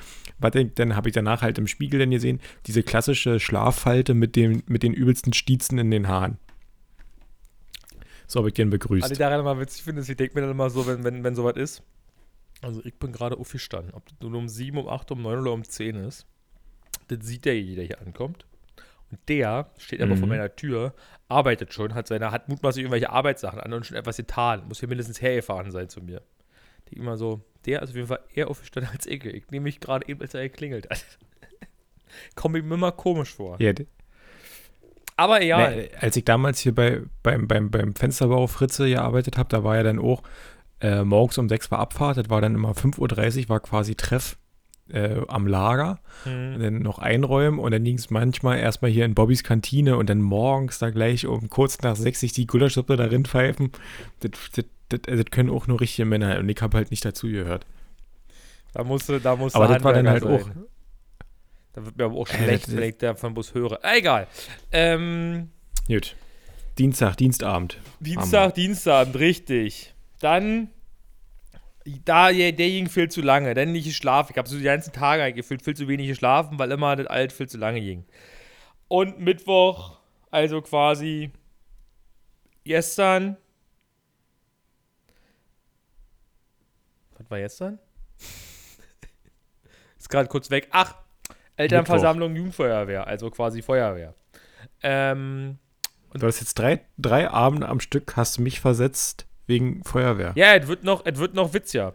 ich, 0.54 0.74
dann 0.74 0.96
habe 0.96 1.08
ich 1.08 1.14
danach 1.14 1.42
halt 1.42 1.58
im 1.58 1.66
Spiegel 1.66 2.00
dann 2.00 2.10
gesehen, 2.10 2.40
diese 2.66 2.82
klassische 2.82 3.40
Schlaffalte 3.40 4.14
mit, 4.14 4.36
dem, 4.36 4.62
mit 4.66 4.82
den 4.82 4.92
übelsten 4.92 5.32
Stiezen 5.32 5.78
in 5.78 5.90
den 5.90 6.08
Haaren. 6.08 6.38
So 8.26 8.40
habe 8.40 8.48
ich 8.48 8.54
den 8.54 8.70
begrüßt. 8.70 9.04
Was 9.04 9.10
ich 9.10 9.18
daran 9.18 9.40
immer 9.40 9.58
witzig 9.58 9.82
finde, 9.82 10.02
ist, 10.02 10.08
ich 10.08 10.16
denke 10.16 10.34
mir 10.34 10.42
dann 10.42 10.50
immer 10.50 10.70
so, 10.70 10.86
wenn, 10.86 11.04
wenn, 11.04 11.24
wenn 11.24 11.34
sowas 11.34 11.56
ist. 11.56 11.82
Also 12.62 12.82
ich 12.84 12.94
bin 12.94 13.12
gerade 13.12 13.36
aufgestanden. 13.36 13.92
Ob 13.94 14.06
das 14.06 14.16
nun 14.20 14.34
um 14.34 14.48
7, 14.48 14.78
um 14.78 14.88
8, 14.88 15.10
um 15.12 15.22
9 15.22 15.40
oder 15.40 15.52
um 15.52 15.64
10 15.64 15.96
ist, 15.96 16.26
das 17.08 17.18
sieht 17.22 17.44
der 17.44 17.60
jeder 17.60 17.82
hier 17.82 18.00
ankommt. 18.00 18.46
Und 19.10 19.20
der 19.28 19.70
steht 19.78 20.00
aber 20.02 20.16
vor 20.16 20.26
Mhm. 20.26 20.30
meiner 20.30 20.54
Tür, 20.56 20.94
arbeitet 21.28 21.72
schon, 21.72 21.94
hat 21.94 22.06
seine, 22.08 22.30
hat 22.30 22.48
mutmaßlich 22.48 22.82
irgendwelche 22.82 23.10
Arbeitssachen 23.10 23.60
an 23.60 23.72
und 23.72 23.86
schon 23.86 23.96
etwas 23.96 24.16
getan. 24.16 24.62
Muss 24.68 24.80
hier 24.80 24.88
mindestens 24.88 25.20
hergefahren 25.22 25.70
sein 25.70 25.88
zu 25.88 26.00
mir. 26.00 26.22
Denke 26.90 27.00
immer 27.00 27.16
so, 27.16 27.42
der 27.66 27.82
ist 27.82 27.90
auf 27.90 27.96
jeden 27.96 28.08
Fall 28.08 28.20
eher 28.34 28.48
aufgestanden 28.48 28.92
als 28.92 29.06
ich. 29.06 29.24
Ich 29.24 29.50
nehme 29.50 29.64
mich 29.64 29.80
gerade 29.80 30.06
eben, 30.08 30.20
als 30.20 30.34
er 30.34 30.42
geklingelt 30.42 30.88
hat. 30.90 31.04
Komme 32.34 32.58
ich 32.58 32.64
mir 32.64 32.74
immer 32.74 32.92
komisch 32.92 33.34
vor. 33.34 33.60
ja, 33.60 33.72
Aber 35.16 35.42
ja, 35.42 35.70
ne, 35.70 35.88
als 36.00 36.16
ich 36.16 36.24
damals 36.24 36.58
hier 36.60 36.74
bei, 36.74 37.02
beim, 37.22 37.46
beim, 37.46 37.70
beim 37.70 37.94
Fensterbau 37.94 38.46
Fritze 38.46 38.88
gearbeitet 38.88 39.38
habe, 39.38 39.48
da 39.48 39.62
war 39.64 39.76
ja 39.76 39.82
dann 39.82 39.98
auch 39.98 40.22
äh, 40.80 41.04
morgens 41.04 41.38
um 41.38 41.48
6 41.48 41.70
war 41.70 41.78
Abfahrt, 41.78 42.16
das 42.16 42.28
war 42.30 42.40
dann 42.40 42.54
immer 42.54 42.72
5.30 42.72 43.42
Uhr, 43.44 43.48
war 43.48 43.60
quasi 43.60 43.94
Treff 43.94 44.36
äh, 44.90 45.20
am 45.28 45.46
Lager. 45.46 45.98
hm, 46.24 46.54
Und 46.54 46.60
dann 46.60 46.78
noch 46.80 46.98
einräumen 46.98 47.58
und 47.58 47.70
dann 47.72 47.84
ging 47.84 47.96
es 47.96 48.10
manchmal 48.10 48.58
erstmal 48.58 48.90
hier 48.90 49.04
in 49.04 49.14
Bobbys 49.14 49.42
Kantine 49.42 49.96
und 49.96 50.08
dann 50.10 50.20
morgens 50.20 50.78
da 50.78 50.90
gleich 50.90 51.26
um 51.26 51.48
kurz 51.50 51.80
nach 51.82 51.96
sechs 51.96 52.20
sich 52.20 52.32
die 52.32 52.46
Gulaschsuppe 52.46 52.96
darin 52.96 53.24
pfeifen. 53.24 53.72
Das, 54.20 54.30
das, 54.54 54.64
das, 54.90 55.00
das 55.02 55.24
können 55.30 55.50
auch 55.50 55.66
nur 55.66 55.80
richtige 55.80 56.04
Männer 56.06 56.38
und 56.38 56.48
ich 56.48 56.60
habe 56.60 56.76
halt 56.76 56.90
nicht 56.90 57.04
dazu 57.04 57.28
gehört. 57.28 57.64
da 58.72 58.84
musste, 58.84 59.20
da 59.20 59.36
musste 59.36 59.58
Aber 59.58 59.72
das 59.72 59.82
war 59.82 59.92
dann 59.94 60.08
halt 60.08 60.22
Handwerker 60.22 60.44
auch. 60.44 60.46
sein. 60.48 60.64
Da 61.72 61.84
wird 61.84 61.96
mir 61.96 62.04
aber 62.04 62.14
auch 62.16 62.26
schlecht, 62.28 62.76
wenn 62.76 62.82
ich 62.90 62.98
davon 62.98 63.34
bloß 63.34 63.54
höre. 63.54 63.80
Egal. 63.82 64.28
Ähm, 64.70 65.50
Gut. 65.88 66.14
Dienstag, 66.78 67.16
Dienstabend. 67.16 67.78
Dienstag, 68.00 68.54
Dienstagabend, 68.54 69.16
richtig. 69.18 69.94
Dann 70.20 70.68
Da, 72.04 72.32
der, 72.32 72.52
der 72.52 72.68
ging 72.68 72.88
viel 72.88 73.10
zu 73.10 73.20
lange, 73.20 73.52
dann 73.52 73.72
nicht 73.72 73.84
geschlafen. 73.84 74.32
Ich 74.32 74.38
habe 74.38 74.48
so 74.48 74.56
die 74.56 74.64
ganzen 74.64 74.92
Tage 74.92 75.34
gefühlt 75.34 75.62
viel 75.62 75.76
zu 75.76 75.86
wenig 75.86 76.08
geschlafen, 76.08 76.58
weil 76.58 76.70
immer 76.70 76.96
das 76.96 77.06
alt 77.06 77.32
viel 77.32 77.48
zu 77.48 77.58
lange 77.58 77.80
ging. 77.80 78.06
Und 78.88 79.20
Mittwoch, 79.20 79.98
also 80.30 80.62
quasi 80.62 81.30
gestern. 82.64 83.36
Was 87.18 87.30
war 87.30 87.38
gestern? 87.38 87.78
Ist 89.98 90.08
gerade 90.08 90.28
kurz 90.28 90.50
weg. 90.50 90.68
Ach, 90.70 90.94
Elternversammlung 91.56 92.34
Jugendfeuerwehr, 92.34 93.06
also 93.06 93.30
quasi 93.30 93.60
Feuerwehr. 93.60 94.14
Ähm, 94.82 95.58
du 96.14 96.26
hast 96.26 96.40
jetzt 96.40 96.58
drei, 96.58 96.80
drei 96.96 97.28
Abende 97.28 97.68
am 97.68 97.80
Stück, 97.80 98.16
hast 98.16 98.38
du 98.38 98.42
mich 98.42 98.60
versetzt 98.60 99.26
wegen 99.46 99.82
Feuerwehr. 99.84 100.32
Ja, 100.36 100.54
es 100.54 100.66
wird 100.66 100.84
noch, 100.84 101.04
es 101.04 101.18
wird 101.18 101.34
noch 101.34 101.52
witziger. 101.54 101.94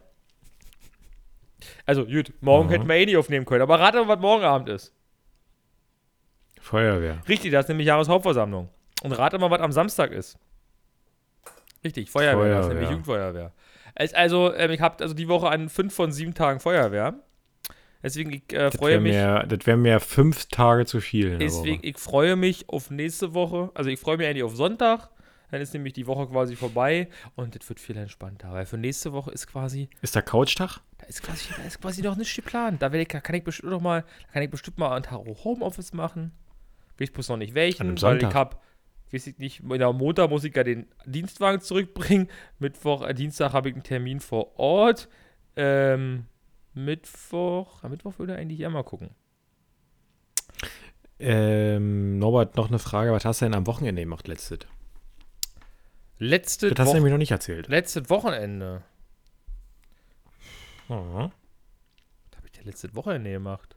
Also, 1.85 2.05
gut, 2.05 2.31
morgen 2.41 2.67
Mhm. 2.67 2.71
hätten 2.71 2.87
wir 2.87 2.95
eh 2.95 3.05
nicht 3.05 3.17
aufnehmen 3.17 3.45
können, 3.45 3.61
aber 3.63 3.79
rate 3.79 3.97
mal, 4.03 4.07
was 4.07 4.19
morgen 4.19 4.43
Abend 4.43 4.69
ist. 4.69 4.93
Feuerwehr. 6.61 7.21
Richtig, 7.27 7.51
das 7.51 7.65
ist 7.65 7.69
nämlich 7.69 7.87
Jahreshauptversammlung. 7.87 8.69
Und 9.01 9.11
rate 9.13 9.39
mal, 9.39 9.49
was 9.49 9.61
am 9.61 9.71
Samstag 9.71 10.11
ist. 10.11 10.37
Richtig, 11.83 12.09
Feuerwehr, 12.11 12.49
das 12.49 12.49
ist 12.49 12.55
Feuerwehr. 12.55 12.73
nämlich 12.73 12.89
Jugendfeuerwehr. 12.89 13.53
Also, 14.13 14.53
ähm, 14.53 14.71
ich 14.71 14.81
habe 14.81 15.01
also 15.03 15.13
die 15.13 15.27
Woche 15.27 15.49
an 15.49 15.69
fünf 15.69 15.93
von 15.93 16.11
sieben 16.11 16.33
Tagen 16.33 16.59
Feuerwehr. 16.59 17.15
Deswegen, 18.01 18.31
ich 18.31 18.53
äh, 18.53 18.71
freue 18.71 18.99
mich. 19.01 19.13
mir, 19.13 19.45
das 19.47 19.65
wär 19.67 19.75
mir 19.75 19.99
fünf 19.99 20.45
Tage 20.45 20.85
zu 20.85 21.01
viel. 21.01 21.37
Deswegen, 21.37 21.79
Woche. 21.79 21.85
ich 21.87 21.97
freue 21.97 22.35
mich 22.37 22.69
auf 22.69 22.89
nächste 22.91 23.33
Woche. 23.33 23.71
Also 23.73 23.89
ich 23.89 23.99
freue 23.99 24.15
mich 24.17 24.27
eigentlich 24.27 24.43
auf 24.43 24.55
Sonntag. 24.55 25.09
Dann 25.51 25.61
ist 25.61 25.73
nämlich 25.73 25.93
die 25.93 26.05
Woche 26.07 26.27
quasi 26.27 26.55
vorbei 26.55 27.09
und 27.35 27.55
das 27.59 27.67
wird 27.69 27.79
viel 27.79 27.97
entspannter. 27.97 28.51
Weil 28.51 28.65
für 28.65 28.77
nächste 28.77 29.13
Woche 29.13 29.31
ist 29.31 29.47
quasi, 29.47 29.89
Ist 30.01 30.15
da 30.15 30.21
Couchtag? 30.21 30.79
da 30.97 31.05
ist 31.07 31.23
quasi, 31.23 31.49
da 31.57 31.63
ist 31.63 31.81
quasi 31.81 32.01
noch 32.01 32.15
nichts 32.15 32.35
geplant. 32.35 32.81
Da, 32.81 32.91
ich, 32.93 33.07
da 33.07 33.19
kann 33.19 33.35
ich 33.35 33.43
bestimmt 33.43 33.71
noch 33.71 33.81
mal, 33.81 34.01
da 34.27 34.33
kann 34.33 34.43
ich 34.43 34.49
bestimmt 34.51 34.77
mal 34.77 34.93
einen 34.95 35.03
Tag 35.03 35.19
Homeoffice 35.43 35.93
machen. 35.93 36.31
Weiß 36.99 37.11
bloß 37.11 37.29
noch 37.29 37.37
nicht 37.37 37.51
An 37.51 37.55
welchen, 37.55 37.81
einem 37.83 38.01
weil 38.01 38.17
ich 38.17 38.21
Sonntag? 38.21 38.35
habe, 38.35 38.57
weiß 39.11 39.27
ich 39.27 39.37
nicht, 39.39 39.63
am 39.63 39.97
Montag 39.97 40.29
muss 40.29 40.43
ich 40.43 40.55
ja 40.55 40.63
den 40.63 40.85
Dienstwagen 41.05 41.61
zurückbringen. 41.61 42.27
Mittwoch, 42.59 43.01
äh, 43.07 43.13
Dienstag 43.13 43.53
habe 43.53 43.69
ich 43.69 43.75
einen 43.75 43.83
Termin 43.83 44.19
vor 44.19 44.59
Ort. 44.59 45.07
Ähm, 45.55 46.25
Mittwoch, 46.73 47.83
am 47.83 47.91
Mittwoch 47.91 48.19
würde 48.19 48.33
ich 48.33 48.39
eigentlich 48.39 48.59
ja 48.59 48.69
mal 48.69 48.83
gucken. 48.83 49.09
Ähm, 51.19 52.17
Norbert, 52.19 52.55
noch 52.55 52.69
eine 52.69 52.79
Frage. 52.79 53.11
Was 53.11 53.25
hast 53.25 53.41
du 53.41 53.45
denn 53.45 53.53
am 53.55 53.67
Wochenende 53.67 54.01
gemacht, 54.01 54.27
letztes? 54.27 54.59
Letzte 56.19 56.69
Das 56.71 56.79
hast 56.85 56.91
du 56.91 56.95
nämlich 56.95 57.11
noch 57.11 57.17
nicht 57.17 57.31
erzählt. 57.31 57.67
letztes 57.69 58.09
Wochenende. 58.09 58.83
Mhm. 60.89 61.31
Was 61.31 62.37
habe 62.37 62.45
ich 62.45 62.51
denn 62.51 62.65
letzte 62.65 62.93
Wochenende 62.95 63.31
gemacht? 63.31 63.75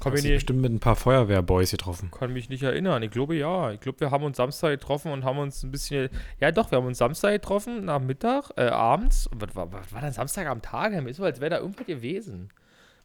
Kann 0.00 0.12
Hast 0.14 0.22
bestimmt 0.24 0.60
mit 0.62 0.72
ein 0.72 0.80
paar 0.80 0.96
Feuerwehrboys 0.96 1.70
getroffen. 1.70 2.10
kann 2.10 2.32
mich 2.32 2.48
nicht 2.48 2.64
erinnern. 2.64 3.02
Ich 3.04 3.12
glaube 3.12 3.36
ja. 3.36 3.70
Ich 3.70 3.78
glaube, 3.78 4.00
wir 4.00 4.10
haben 4.10 4.24
uns 4.24 4.36
Samstag 4.36 4.70
getroffen 4.70 5.12
und 5.12 5.24
haben 5.24 5.38
uns 5.38 5.62
ein 5.62 5.70
bisschen. 5.70 6.08
Ja, 6.40 6.50
doch, 6.50 6.72
wir 6.72 6.78
haben 6.78 6.86
uns 6.86 6.98
Samstag 6.98 7.30
getroffen, 7.32 7.84
nach 7.84 8.00
Mittag, 8.00 8.50
äh, 8.56 8.62
abends. 8.62 9.28
Und 9.28 9.40
was 9.40 9.54
war, 9.54 9.72
was 9.72 9.92
war 9.92 10.00
denn 10.00 10.12
Samstag 10.12 10.48
am 10.48 10.60
Tag? 10.60 10.90
Mir 10.92 11.08
ist 11.08 11.18
so, 11.18 11.24
als 11.24 11.40
wäre 11.40 11.50
da 11.50 11.58
irgendwas 11.58 11.86
gewesen. 11.86 12.48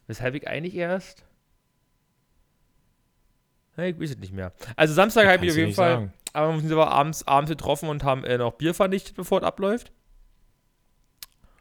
Weshalb 0.08 0.34
ich 0.34 0.48
eigentlich 0.48 0.74
erst. 0.74 1.24
Ich 3.76 4.00
weiß 4.00 4.10
es 4.10 4.18
nicht 4.18 4.32
mehr. 4.32 4.52
Also 4.74 4.92
Samstag 4.94 5.28
habe 5.28 5.44
ich 5.46 5.52
auf 5.52 5.56
jeden 5.56 5.72
Fall. 5.74 5.94
sagen. 5.94 6.12
Aber 6.38 6.54
wir 6.54 6.60
sind 6.60 6.70
aber 6.70 6.92
abends, 6.92 7.26
abends 7.26 7.50
getroffen 7.50 7.88
und 7.88 8.04
haben 8.04 8.22
äh, 8.22 8.38
noch 8.38 8.52
Bier 8.52 8.72
vernichtet, 8.72 9.16
bevor 9.16 9.38
es 9.38 9.44
abläuft. 9.44 9.90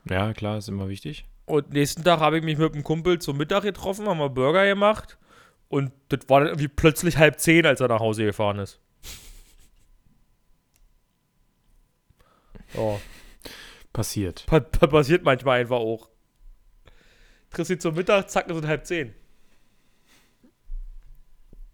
Ja, 0.07 0.33
klar, 0.33 0.59
ist 0.59 0.69
immer 0.69 0.87
wichtig. 0.87 1.25
Und 1.47 1.73
nächsten 1.73 2.03
Tag 2.03 2.19
habe 2.19 2.37
ich 2.37 2.43
mich 2.43 2.59
mit 2.59 2.73
einem 2.73 2.83
Kumpel 2.83 3.17
zum 3.17 3.37
Mittag 3.37 3.63
getroffen, 3.63 4.07
haben 4.07 4.19
wir 4.19 4.29
Burger 4.29 4.67
gemacht. 4.67 5.17
Und 5.67 5.91
das 6.09 6.29
war 6.29 6.41
dann 6.41 6.49
irgendwie 6.49 6.67
plötzlich 6.67 7.17
halb 7.17 7.39
zehn, 7.39 7.65
als 7.65 7.81
er 7.81 7.87
nach 7.87 8.01
Hause 8.01 8.25
gefahren 8.25 8.59
ist. 8.59 8.79
Ja, 12.73 12.99
Passiert. 13.93 14.45
pa 14.45 14.59
pa 14.59 14.87
passiert 14.87 15.23
manchmal 15.23 15.61
einfach 15.61 15.77
auch. 15.77 16.09
Triffst 17.49 17.69
sie 17.69 17.79
zum 17.79 17.95
Mittag, 17.95 18.29
zack, 18.29 18.49
ist 18.49 18.57
es 18.57 18.67
halb 18.67 18.85
zehn. 18.85 19.15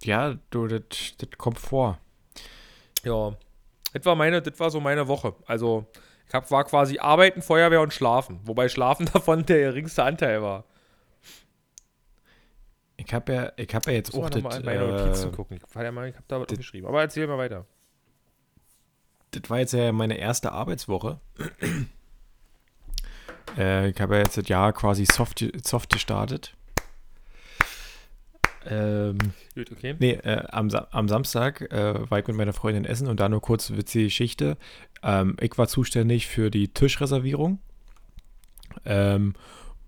Ja, 0.04 0.38
du, 0.52 0.68
das 0.68 1.18
kommt 1.38 1.60
vor. 1.60 2.00
Ja, 3.04 3.36
das 3.94 4.06
war, 4.06 4.16
meine, 4.16 4.42
das 4.42 4.60
war 4.60 4.72
so 4.72 4.80
meine 4.80 5.08
Woche. 5.08 5.36
Also, 5.46 5.86
ich 6.28 6.34
hab, 6.34 6.50
war 6.52 6.64
quasi 6.64 7.00
Arbeiten, 7.00 7.42
Feuerwehr 7.42 7.82
und 7.82 7.94
Schlafen. 7.94 8.40
Wobei 8.44 8.70
Schlafen 8.70 9.06
davon 9.14 9.46
der 9.46 9.72
geringste 9.72 10.04
Anteil 10.04 10.42
war. 10.42 10.66
Ich 12.98 13.14
habe 13.14 13.34
ja, 13.34 13.52
ich 13.58 13.74
hab 13.74 13.86
ja 13.86 13.94
jetzt 13.94 14.16
Muss 14.16 14.26
auch 14.26 14.30
das, 14.30 14.58
in 14.58 14.66
meine 14.66 14.88
Notizen 14.88 15.30
äh, 15.30 15.36
gucken. 15.36 15.58
Ich, 15.58 15.76
ja 15.76 15.92
mal, 15.92 16.08
ich 16.08 16.16
hab 16.16 16.28
da 16.28 16.40
was 16.40 16.48
geschrieben. 16.48 16.88
Aber 16.88 17.02
erzähl 17.02 17.28
mal 17.28 17.38
weiter. 17.38 17.66
das 19.32 19.50
war 19.50 19.60
jetzt 19.60 19.74
ja 19.74 19.92
meine 19.92 20.18
erste 20.18 20.52
Arbeitswoche. 20.52 21.20
äh, 23.58 23.90
ich 23.90 24.00
habe 24.00 24.16
ja 24.16 24.22
jetzt 24.22 24.38
das 24.38 24.48
Jahr 24.48 24.74
quasi 24.74 25.06
soft, 25.06 25.44
soft 25.66 25.92
gestartet. 25.92 26.56
Ähm, 28.70 29.18
Gut, 29.56 29.72
okay. 29.72 29.96
nee, 30.00 30.14
äh, 30.14 30.44
am, 30.50 30.70
Sa 30.70 30.88
am 30.92 31.08
Samstag 31.08 31.62
äh, 31.72 32.10
war 32.10 32.20
ich 32.20 32.28
mit 32.28 32.38
meiner 32.38 32.54
Freundin 32.54 32.86
essen 32.86 33.08
und 33.08 33.20
da 33.20 33.30
nur 33.30 33.42
kurz 33.42 33.72
witzige 33.72 34.06
Geschichte. 34.06 34.58
Ähm, 35.02 35.36
ich 35.40 35.58
war 35.58 35.68
zuständig 35.68 36.28
für 36.28 36.50
die 36.50 36.70
Tischreservierung. 36.70 37.60
Ähm, 38.86 39.34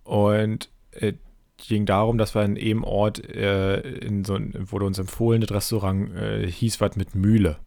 und 0.04 0.70
äh, 0.92 1.14
ging 1.58 1.86
darum, 1.86 2.18
dass 2.18 2.36
wir 2.36 2.44
in 2.44 2.58
einem 2.58 2.84
Ort, 2.84 3.24
äh, 3.30 3.80
in 3.80 4.26
so 4.26 4.36
ein, 4.36 4.54
wurde 4.72 4.86
uns 4.86 5.00
empfohlen, 5.00 5.42
das 5.42 5.52
Restaurant 5.52 6.14
äh, 6.16 6.48
hieß 6.48 6.82
was 6.82 6.96
mit 6.96 7.16
Mühle. 7.16 7.58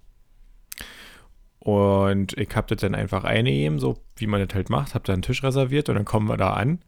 Und 1.58 2.38
ich 2.38 2.54
habe 2.54 2.68
das 2.68 2.80
dann 2.80 2.94
einfach 2.94 3.24
eingegeben, 3.24 3.78
so 3.78 3.98
wie 4.16 4.26
man 4.26 4.46
das 4.46 4.54
halt 4.54 4.70
macht, 4.70 4.94
habe 4.94 5.04
dann 5.04 5.14
einen 5.14 5.22
Tisch 5.22 5.42
reserviert 5.42 5.88
und 5.88 5.96
dann 5.96 6.04
kommen 6.04 6.28
wir 6.28 6.36
da 6.36 6.52
an. 6.52 6.80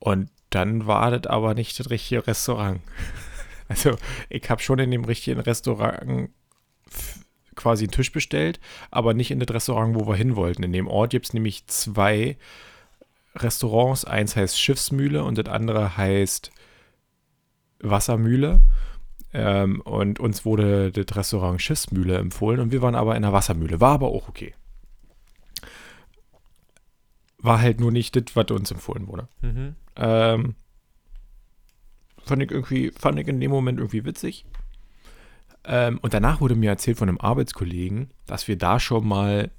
Und 0.00 0.30
dann 0.50 0.86
war 0.86 1.10
das 1.12 1.30
aber 1.30 1.54
nicht 1.54 1.78
das 1.78 1.90
richtige 1.90 2.26
Restaurant. 2.26 2.80
Also 3.68 3.96
ich 4.28 4.50
habe 4.50 4.60
schon 4.60 4.80
in 4.80 4.90
dem 4.90 5.04
richtigen 5.04 5.38
Restaurant 5.38 6.30
quasi 7.54 7.84
einen 7.84 7.92
Tisch 7.92 8.10
bestellt, 8.10 8.58
aber 8.90 9.14
nicht 9.14 9.30
in 9.30 9.38
das 9.38 9.54
Restaurant, 9.54 9.94
wo 9.94 10.08
wir 10.08 10.16
hin 10.16 10.34
wollten. 10.34 10.64
In 10.64 10.72
dem 10.72 10.88
Ort 10.88 11.10
gibt 11.10 11.26
es 11.26 11.34
nämlich 11.34 11.68
zwei 11.68 12.36
Restaurants. 13.36 14.04
Eins 14.04 14.34
heißt 14.34 14.58
Schiffsmühle 14.58 15.22
und 15.22 15.38
das 15.38 15.46
andere 15.46 15.96
heißt 15.96 16.50
Wassermühle. 17.78 18.60
Ähm, 19.32 19.80
und 19.82 20.18
uns 20.18 20.44
wurde 20.44 20.90
das 20.90 21.16
Restaurant 21.16 21.62
Schiffsmühle 21.62 22.18
empfohlen 22.18 22.58
und 22.58 22.72
wir 22.72 22.82
waren 22.82 22.96
aber 22.96 23.14
in 23.14 23.22
der 23.22 23.32
Wassermühle. 23.32 23.80
War 23.80 23.92
aber 23.92 24.08
auch 24.08 24.28
okay. 24.28 24.54
War 27.38 27.60
halt 27.60 27.78
nur 27.78 27.92
nicht 27.92 28.16
das, 28.16 28.34
was 28.34 28.50
uns 28.50 28.70
empfohlen 28.70 29.06
wurde. 29.06 29.28
Mhm. 29.42 29.76
Ähm, 30.00 30.54
fand 32.24 32.42
ich 32.42 32.50
irgendwie, 32.50 32.90
fand 32.90 33.18
ich 33.18 33.28
in 33.28 33.40
dem 33.40 33.50
Moment 33.50 33.78
irgendwie 33.78 34.04
witzig. 34.04 34.44
Ähm, 35.64 35.98
und 36.02 36.14
danach 36.14 36.40
wurde 36.40 36.54
mir 36.54 36.70
erzählt 36.70 36.98
von 36.98 37.08
einem 37.08 37.20
Arbeitskollegen, 37.20 38.10
dass 38.26 38.48
wir 38.48 38.56
da 38.56 38.80
schon 38.80 39.06
mal 39.06 39.50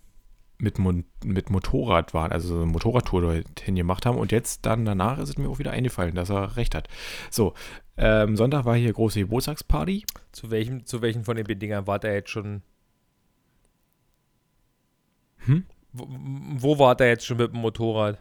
mit, 0.58 0.80
Mon 0.80 1.06
mit 1.24 1.50
Motorrad 1.50 2.14
waren, 2.14 2.32
also 2.32 2.50
so 2.50 2.56
eine 2.56 2.72
Motorradtour 2.72 3.22
dorthin 3.22 3.76
gemacht 3.76 4.06
haben. 4.06 4.18
Und 4.18 4.32
jetzt 4.32 4.66
dann 4.66 4.86
danach 4.86 5.20
ist 5.20 5.30
es 5.30 5.38
mir 5.38 5.50
auch 5.50 5.60
wieder 5.60 5.72
eingefallen, 5.72 6.16
dass 6.16 6.30
er 6.30 6.56
recht 6.58 6.76
hat. 6.76 6.88
So, 7.30 7.54
ähm, 7.98 8.36
Sonntag 8.36 8.66
war 8.66 8.76
hier 8.76 8.94
große 8.94 9.20
Geburtstagsparty. 9.20 10.06
Zu 10.32 10.50
welchem, 10.52 10.86
zu 10.86 11.02
welchen 11.02 11.24
von 11.24 11.36
den 11.36 11.46
Bedingern 11.46 11.88
war 11.88 12.00
der 12.00 12.14
jetzt 12.14 12.30
schon? 12.30 12.62
Hm? 15.46 15.66
Wo, 15.94 16.08
wo 16.10 16.80
war 16.80 16.96
der 16.96 17.10
jetzt 17.10 17.26
schon 17.26 17.38
mit 17.38 17.54
dem 17.54 17.62
Motorrad? 17.62 18.20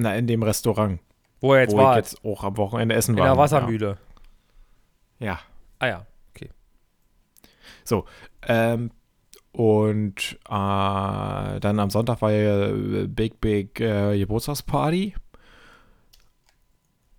Na, 0.00 0.14
in 0.16 0.26
dem 0.26 0.42
Restaurant, 0.42 1.00
Wo 1.40 1.54
er 1.54 1.62
jetzt 1.62 1.72
wo 1.72 1.78
war? 1.78 1.92
ich 1.92 1.96
jetzt 1.96 2.24
auch 2.24 2.44
am 2.44 2.56
Wochenende 2.56 2.94
essen 2.94 3.14
in 3.14 3.20
war. 3.20 3.26
der 3.28 3.36
Wassermühle. 3.36 3.98
Ja. 5.18 5.26
ja. 5.26 5.40
Ah 5.78 5.86
ja. 5.88 6.06
Ähm, 8.46 8.90
und 9.52 10.38
äh, 10.48 11.60
dann 11.60 11.80
am 11.80 11.90
Sonntag 11.90 12.22
war 12.22 12.30
ja 12.32 12.68
äh, 12.68 13.06
Big 13.06 13.40
Big 13.40 13.80
äh, 13.80 14.18
Geburtstagsparty. 14.18 15.14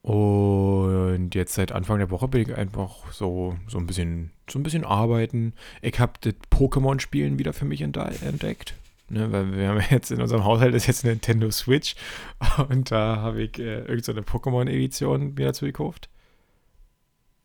Und 0.01 1.35
jetzt 1.35 1.53
seit 1.53 1.71
Anfang 1.71 1.99
der 1.99 2.09
Woche 2.09 2.27
bin 2.27 2.41
ich 2.41 2.55
einfach 2.55 3.11
so, 3.11 3.55
so 3.67 3.77
ein 3.77 3.85
bisschen 3.85 4.31
so 4.49 4.57
ein 4.57 4.63
bisschen 4.63 4.83
arbeiten. 4.83 5.53
Ich 5.81 5.99
habe 5.99 6.13
das 6.21 6.33
Pokémon-Spielen 6.49 7.37
wieder 7.37 7.53
für 7.53 7.65
mich 7.65 7.81
entdeckt. 7.81 8.73
Ne, 9.11 9.29
weil 9.29 9.53
wir 9.53 9.67
haben 9.67 9.83
jetzt 9.89 10.09
in 10.09 10.21
unserem 10.21 10.45
Haushalt 10.45 10.73
ist 10.73 10.87
jetzt 10.87 11.03
eine 11.03 11.11
Nintendo 11.11 11.51
Switch 11.51 11.95
und 12.69 12.91
da 12.91 13.17
habe 13.17 13.43
ich 13.43 13.59
äh, 13.59 13.79
irgend 13.81 14.05
so 14.05 14.13
Pokémon-Edition 14.13 15.33
mir 15.33 15.47
dazu 15.47 15.65
gekauft. 15.65 16.09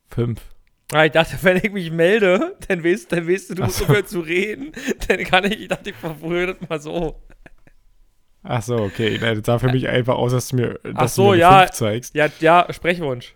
Fünf. 0.08 0.40
Ah, 0.92 1.06
ich 1.06 1.12
dachte, 1.12 1.36
wenn 1.42 1.56
ich 1.56 1.72
mich 1.72 1.90
melde, 1.90 2.56
dann 2.68 2.84
weißt, 2.84 3.10
dann 3.10 3.28
weißt 3.28 3.50
du, 3.50 3.54
du 3.56 3.64
musst 3.64 3.78
so. 3.78 3.84
aufhören 3.86 4.06
zu 4.06 4.20
reden. 4.20 4.72
Dann 5.08 5.18
kann 5.24 5.44
ich, 5.44 5.60
ich 5.60 5.68
dachte, 5.68 5.90
ich 5.90 5.96
verbrühe 5.96 6.46
das 6.46 6.68
mal 6.68 6.80
so. 6.80 7.20
Ach 8.44 8.62
so, 8.62 8.76
okay. 8.76 9.18
Das 9.18 9.40
sah 9.44 9.58
für 9.58 9.72
mich 9.72 9.88
einfach 9.88 10.14
aus, 10.14 10.30
dass 10.30 10.48
du 10.48 10.56
mir, 10.56 10.78
dass 10.84 10.94
Ach 10.94 11.08
so, 11.08 11.24
du 11.24 11.30
mir 11.30 11.38
ja. 11.38 11.58
5 11.62 11.70
zeigst. 11.72 12.14
Ja, 12.14 12.28
ja, 12.38 12.68
Sprechwunsch. 12.70 13.34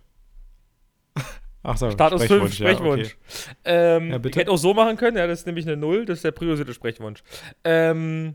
Ach 1.63 1.77
so, 1.77 1.91
Status 1.91 2.25
5, 2.25 2.31
ja, 2.31 2.45
okay. 2.45 2.75
Sprechwunsch. 2.75 3.17
ähm, 3.65 4.11
Ja, 4.11 4.21
ich 4.25 4.37
hätte 4.37 4.51
auch 4.51 4.57
so 4.59 4.73
machen 4.73 4.97
können, 4.97 5.17
ja, 5.17 5.27
das 5.27 5.41
ist 5.41 5.47
nämlich 5.47 5.67
eine 5.67 5.77
Null, 5.77 6.07
das 6.07 6.19
ist 6.19 6.25
der 6.25 6.31
priorisierte 6.31 6.73
Sprechwunsch. 6.73 7.23
Ähm, 7.65 8.35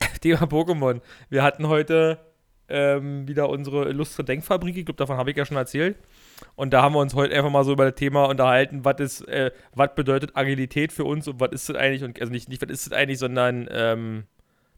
Thema 0.20 0.44
Pokémon. 0.44 1.00
Wir 1.28 1.42
hatten 1.42 1.66
heute 1.66 2.18
ähm, 2.68 3.26
wieder 3.26 3.48
unsere 3.48 3.88
illustre 3.88 4.22
Denkfabrik, 4.22 4.76
ich 4.76 4.84
glaube, 4.84 4.96
davon 4.96 5.16
habe 5.16 5.30
ich 5.30 5.36
ja 5.36 5.44
schon 5.44 5.56
erzählt. 5.56 5.96
Und 6.54 6.72
da 6.72 6.82
haben 6.82 6.94
wir 6.94 7.00
uns 7.00 7.14
heute 7.14 7.34
einfach 7.34 7.50
mal 7.50 7.64
so 7.64 7.72
über 7.72 7.84
das 7.84 7.96
Thema 7.96 8.26
unterhalten, 8.26 8.84
was 8.84 9.00
ist, 9.00 9.28
äh, 9.28 9.50
was 9.74 9.94
bedeutet 9.94 10.36
Agilität 10.36 10.92
für 10.92 11.04
uns 11.04 11.26
und 11.28 11.40
was 11.40 11.50
ist 11.50 11.68
das 11.68 11.76
eigentlich, 11.76 12.04
und 12.04 12.18
also 12.20 12.32
nicht, 12.32 12.48
nicht 12.48 12.62
was 12.62 12.70
ist 12.70 12.86
das 12.86 12.92
eigentlich, 12.96 13.18
sondern 13.18 13.68
ähm, 13.70 14.24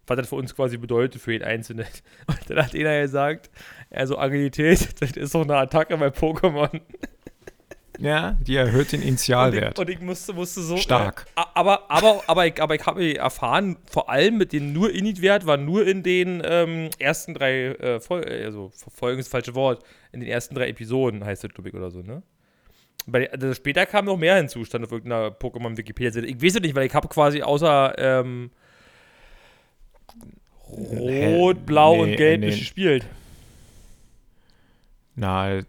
was 0.06 0.16
das 0.16 0.28
für 0.28 0.36
uns 0.36 0.56
quasi 0.56 0.78
bedeutet 0.78 1.20
für 1.20 1.32
jeden 1.32 1.44
Einzelnen. 1.44 1.86
Und 2.26 2.50
dann 2.50 2.64
hat 2.64 2.74
einer 2.74 3.00
gesagt, 3.02 3.50
also 3.90 4.18
Agilität, 4.18 4.88
das 5.00 5.12
ist 5.12 5.34
doch 5.34 5.42
eine 5.42 5.56
Attacke 5.56 5.96
bei 5.96 6.08
Pokémon. 6.08 6.80
Ja, 8.02 8.36
die 8.40 8.56
erhöht 8.56 8.90
den 8.90 9.00
Und 9.00 9.06
Initialwert. 9.06 9.78
ich, 9.78 9.80
und 9.80 9.90
ich 9.90 10.00
musste, 10.00 10.32
musste 10.32 10.60
so. 10.60 10.76
Stark. 10.76 11.26
Äh, 11.36 11.42
aber, 11.54 11.88
aber, 11.88 12.22
aber 12.26 12.46
ich, 12.46 12.60
aber 12.60 12.74
ich 12.74 12.84
habe 12.84 13.16
erfahren, 13.16 13.76
vor 13.88 14.10
allem 14.10 14.38
mit 14.38 14.52
dem 14.52 14.72
nur 14.72 14.92
Init-Wert 14.92 15.46
war 15.46 15.56
nur 15.56 15.86
in 15.86 16.02
den 16.02 16.42
ähm, 16.44 16.90
ersten 16.98 17.32
drei 17.32 17.66
äh, 17.66 18.00
Fol 18.00 18.24
äh, 18.28 18.44
also 18.44 18.72
Folgen 18.92 19.20
ist 19.20 19.26
das 19.26 19.30
falsche 19.30 19.54
Wort, 19.54 19.84
in 20.10 20.18
den 20.18 20.28
ersten 20.28 20.56
drei 20.56 20.68
Episoden 20.68 21.24
heißt 21.24 21.44
das, 21.44 21.52
glaube 21.52 21.68
ich, 21.68 21.74
oder 21.76 21.90
so, 21.90 22.00
ne? 22.02 22.22
Bei, 23.06 23.30
also 23.32 23.54
später 23.54 23.86
kam 23.86 24.06
noch 24.06 24.16
mehr 24.16 24.36
hinzu, 24.36 24.64
stand 24.64 24.84
auf 24.84 24.90
irgendeiner 24.92 25.28
Pokémon-Wikipedia. 25.28 26.22
Ich 26.24 26.42
weiß 26.42 26.56
es 26.56 26.60
nicht, 26.60 26.74
weil 26.74 26.86
ich 26.86 26.94
habe 26.94 27.06
quasi 27.08 27.42
außer 27.42 27.94
ähm? 27.98 28.50
Rot, 30.68 31.66
Blau 31.66 31.96
Nee, 31.96 32.02
und 32.02 32.16
Gelb 32.16 32.40
nee. 32.40 32.46
nicht 32.46 32.60
gespielt. 32.60 33.04
Na, 35.14 35.60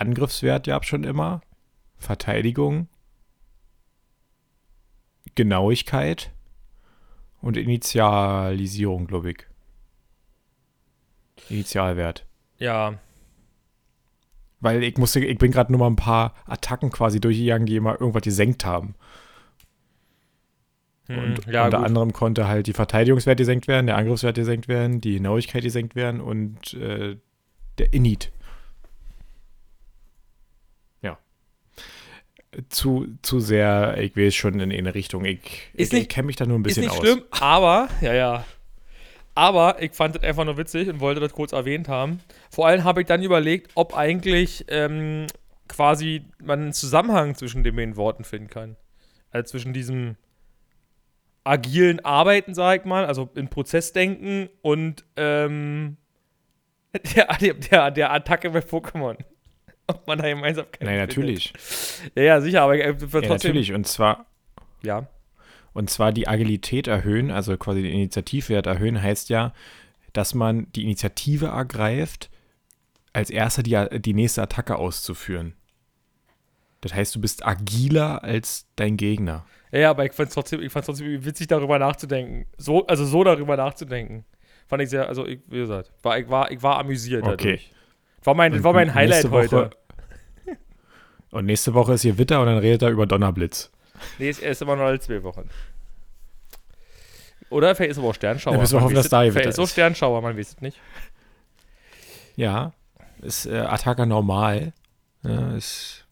Angriffswert 0.00 0.66
ja 0.66 0.82
schon 0.82 1.04
immer. 1.04 1.40
Verteidigung. 1.96 2.88
Genauigkeit. 5.34 6.32
Und 7.40 7.56
Initialisierung, 7.56 9.06
glaube 9.06 9.30
ich. 9.32 9.46
Initialwert. 11.48 12.26
Ja. 12.58 12.98
Weil 14.60 14.82
ich 14.82 14.96
musste, 14.98 15.20
ich 15.20 15.38
bin 15.38 15.52
gerade 15.52 15.70
nur 15.70 15.78
mal 15.78 15.86
ein 15.86 15.96
paar 15.96 16.34
Attacken 16.46 16.90
quasi 16.90 17.20
durchgegangen, 17.20 17.66
die 17.66 17.76
immer 17.76 18.00
irgendwas 18.00 18.22
gesenkt 18.22 18.64
haben. 18.64 18.94
Hm, 21.06 21.18
Und 21.18 21.46
ja, 21.46 21.66
unter 21.66 21.78
gut. 21.78 21.86
anderem 21.86 22.12
konnte 22.12 22.48
halt 22.48 22.66
die 22.66 22.72
Verteidigungswert 22.72 23.38
gesenkt 23.38 23.68
werden, 23.68 23.86
der 23.86 23.96
Angriffswert 23.96 24.36
gesenkt 24.36 24.66
werden, 24.66 25.00
die 25.00 25.14
Genauigkeit 25.14 25.62
gesenkt 25.62 25.94
werden 25.94 26.20
und 26.20 26.74
äh, 26.74 27.16
der 27.78 27.92
Init. 27.92 28.32
Zu, 32.70 33.06
zu 33.22 33.40
sehr, 33.40 33.98
ich 33.98 34.16
weiß 34.16 34.34
schon 34.34 34.58
in 34.58 34.72
eine 34.72 34.94
Richtung. 34.94 35.24
Ich, 35.24 35.70
Ist 35.74 35.92
ich, 35.92 36.02
ich 36.02 36.08
kenne 36.08 36.26
mich 36.26 36.36
da 36.36 36.46
nur 36.46 36.58
ein 36.58 36.64
Ist 36.64 36.76
bisschen 36.76 36.84
nicht 36.84 36.92
aus. 36.92 36.98
schlimm, 36.98 37.22
aber, 37.30 37.88
ja, 38.00 38.14
ja. 38.14 38.44
Aber 39.34 39.80
ich 39.82 39.92
fand 39.92 40.16
das 40.16 40.22
einfach 40.22 40.44
nur 40.44 40.56
witzig 40.56 40.88
und 40.88 40.98
wollte 41.00 41.20
das 41.20 41.32
kurz 41.32 41.52
erwähnt 41.52 41.88
haben. 41.88 42.20
Vor 42.50 42.66
allem 42.66 42.84
habe 42.84 43.02
ich 43.02 43.06
dann 43.06 43.22
überlegt, 43.22 43.70
ob 43.74 43.96
eigentlich 43.96 44.64
ähm, 44.68 45.26
quasi 45.68 46.24
man 46.42 46.60
einen 46.62 46.72
Zusammenhang 46.72 47.34
zwischen 47.34 47.62
den 47.62 47.76
beiden 47.76 47.96
Worten 47.96 48.24
finden 48.24 48.48
kann. 48.48 48.76
Also 49.30 49.50
zwischen 49.50 49.72
diesem 49.72 50.16
agilen 51.44 52.04
Arbeiten, 52.04 52.54
sag 52.54 52.80
ich 52.80 52.84
mal, 52.86 53.04
also 53.04 53.28
in 53.34 53.48
Prozessdenken 53.48 54.48
und 54.62 55.04
ähm, 55.16 55.96
der, 57.14 57.28
der, 57.52 57.90
der 57.90 58.12
Attacke 58.12 58.50
bei 58.50 58.60
Pokémon. 58.60 59.16
Ob 59.88 60.06
man 60.06 60.18
da 60.18 60.28
Gemeinsamkeiten 60.28 60.86
Nein, 60.86 60.98
findet. 60.98 61.16
natürlich. 61.16 61.52
Ja, 62.14 62.22
ja, 62.22 62.40
sicher, 62.40 62.62
aber 62.62 62.76
äh, 62.76 62.88
Ja, 62.88 62.92
trotzdem. 62.94 63.30
natürlich. 63.30 63.72
Und 63.72 63.86
zwar, 63.86 64.26
Ja. 64.82 65.06
und 65.72 65.88
zwar 65.90 66.12
die 66.12 66.28
Agilität 66.28 66.86
erhöhen, 66.86 67.30
also 67.30 67.56
quasi 67.56 67.82
den 67.82 67.92
Initiativwert 67.92 68.66
erhöhen, 68.66 69.02
heißt 69.02 69.28
ja, 69.30 69.52
dass 70.12 70.34
man 70.34 70.70
die 70.72 70.82
Initiative 70.84 71.46
ergreift, 71.46 72.30
als 73.12 73.30
erster 73.30 73.62
die, 73.62 74.00
die 74.00 74.14
nächste 74.14 74.42
Attacke 74.42 74.76
auszuführen. 74.76 75.54
Das 76.80 76.94
heißt, 76.94 77.14
du 77.14 77.20
bist 77.20 77.44
agiler 77.44 78.22
als 78.22 78.66
dein 78.76 78.96
Gegner. 78.96 79.44
Ja, 79.72 79.78
ja, 79.80 79.90
aber 79.90 80.04
ich 80.04 80.12
fand 80.12 80.28
es 80.28 80.34
trotzdem, 80.34 80.60
ich 80.62 80.72
trotzdem 80.72 81.24
witzig, 81.24 81.48
darüber 81.48 81.78
nachzudenken. 81.78 82.46
So, 82.56 82.86
also 82.86 83.04
so 83.04 83.24
darüber 83.24 83.56
nachzudenken. 83.56 84.24
Fand 84.68 84.82
ich 84.82 84.90
sehr, 84.90 85.08
also 85.08 85.26
ich, 85.26 85.40
wie 85.48 85.58
gesagt, 85.58 85.90
war, 86.02 86.18
ich, 86.18 86.28
war, 86.28 86.50
ich 86.50 86.62
war 86.62 86.78
amüsiert 86.78 87.22
Okay. 87.24 87.36
dadurch. 87.36 87.70
War 88.24 88.34
mein, 88.34 88.52
Und 88.52 88.64
war 88.64 88.72
mein 88.72 88.94
Highlight 88.94 89.30
Woche- 89.30 89.50
heute. 89.56 89.70
Und 91.30 91.46
nächste 91.46 91.74
Woche 91.74 91.92
ist 91.94 92.02
hier 92.02 92.16
Witter 92.18 92.40
und 92.40 92.46
dann 92.46 92.56
redet 92.58 92.80
er 92.82 92.88
über 92.88 93.06
Donnerblitz. 93.06 93.70
Nee, 94.18 94.30
ist 94.30 94.40
erst 94.40 94.62
immer 94.62 94.76
noch 94.76 94.84
alle 94.84 94.98
zwei 94.98 95.22
Wochen. 95.22 95.48
Oder 97.50 97.74
vielleicht 97.74 97.92
ist 97.92 97.98
aber 97.98 98.08
auch 98.08 98.14
Sternschauer. 98.14 98.54
Ja, 98.54 98.60
müssen 98.60 98.78
wir 98.78 98.82
hoffen, 98.82 98.94
dass 98.94 99.08
da 99.10 99.20
Gewitter 99.22 99.32
Vielleicht 99.34 99.48
ist 99.50 99.58
auch 99.58 99.64
ist. 99.64 99.72
Sternschauer, 99.72 100.22
man 100.22 100.38
weiß 100.38 100.48
es 100.48 100.60
nicht. 100.62 100.78
Ja, 102.36 102.72
ist 103.20 103.46
äh, 103.46 103.58
Attacke 103.58 104.06
normal. 104.06 104.72
Ja, 105.22 105.54
ist 105.54 106.06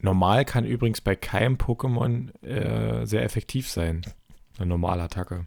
normal 0.00 0.44
kann 0.44 0.64
übrigens 0.64 1.00
bei 1.00 1.14
keinem 1.16 1.56
Pokémon 1.56 2.34
äh, 2.44 3.06
sehr 3.06 3.22
effektiv 3.22 3.70
sein. 3.70 4.02
Eine 4.58 4.66
normale 4.66 5.02
Attacke. 5.02 5.46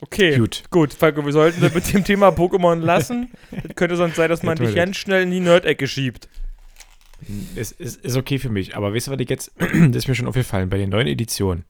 Okay, 0.00 0.36
Gut. 0.38 0.62
gut, 0.70 0.92
Falco, 0.94 1.24
wir 1.24 1.32
sollten 1.32 1.60
das 1.60 1.74
mit 1.74 1.92
dem 1.92 2.04
Thema 2.04 2.28
Pokémon 2.28 2.76
lassen. 2.76 3.30
Das 3.50 3.74
könnte 3.74 3.96
sonst 3.96 4.14
sein, 4.16 4.28
dass 4.28 4.44
man 4.44 4.56
Ja, 4.56 4.66
dich 4.66 4.76
ganz 4.76 4.96
schnell 4.96 5.24
in 5.24 5.30
die 5.32 5.40
Nerd-Ecke 5.40 5.88
schiebt. 5.88 6.28
Ist, 7.56 7.72
ist, 7.80 8.04
ist 8.04 8.16
okay 8.16 8.38
für 8.38 8.48
mich, 8.48 8.76
aber 8.76 8.94
weißt 8.94 9.08
du, 9.08 9.10
was 9.10 9.18
ich 9.20 9.28
jetzt, 9.28 9.50
das 9.58 9.96
ist 9.96 10.08
mir 10.08 10.14
schon 10.14 10.28
aufgefallen, 10.28 10.68
bei 10.70 10.78
den 10.78 10.90
neuen 10.90 11.08
Editionen. 11.08 11.64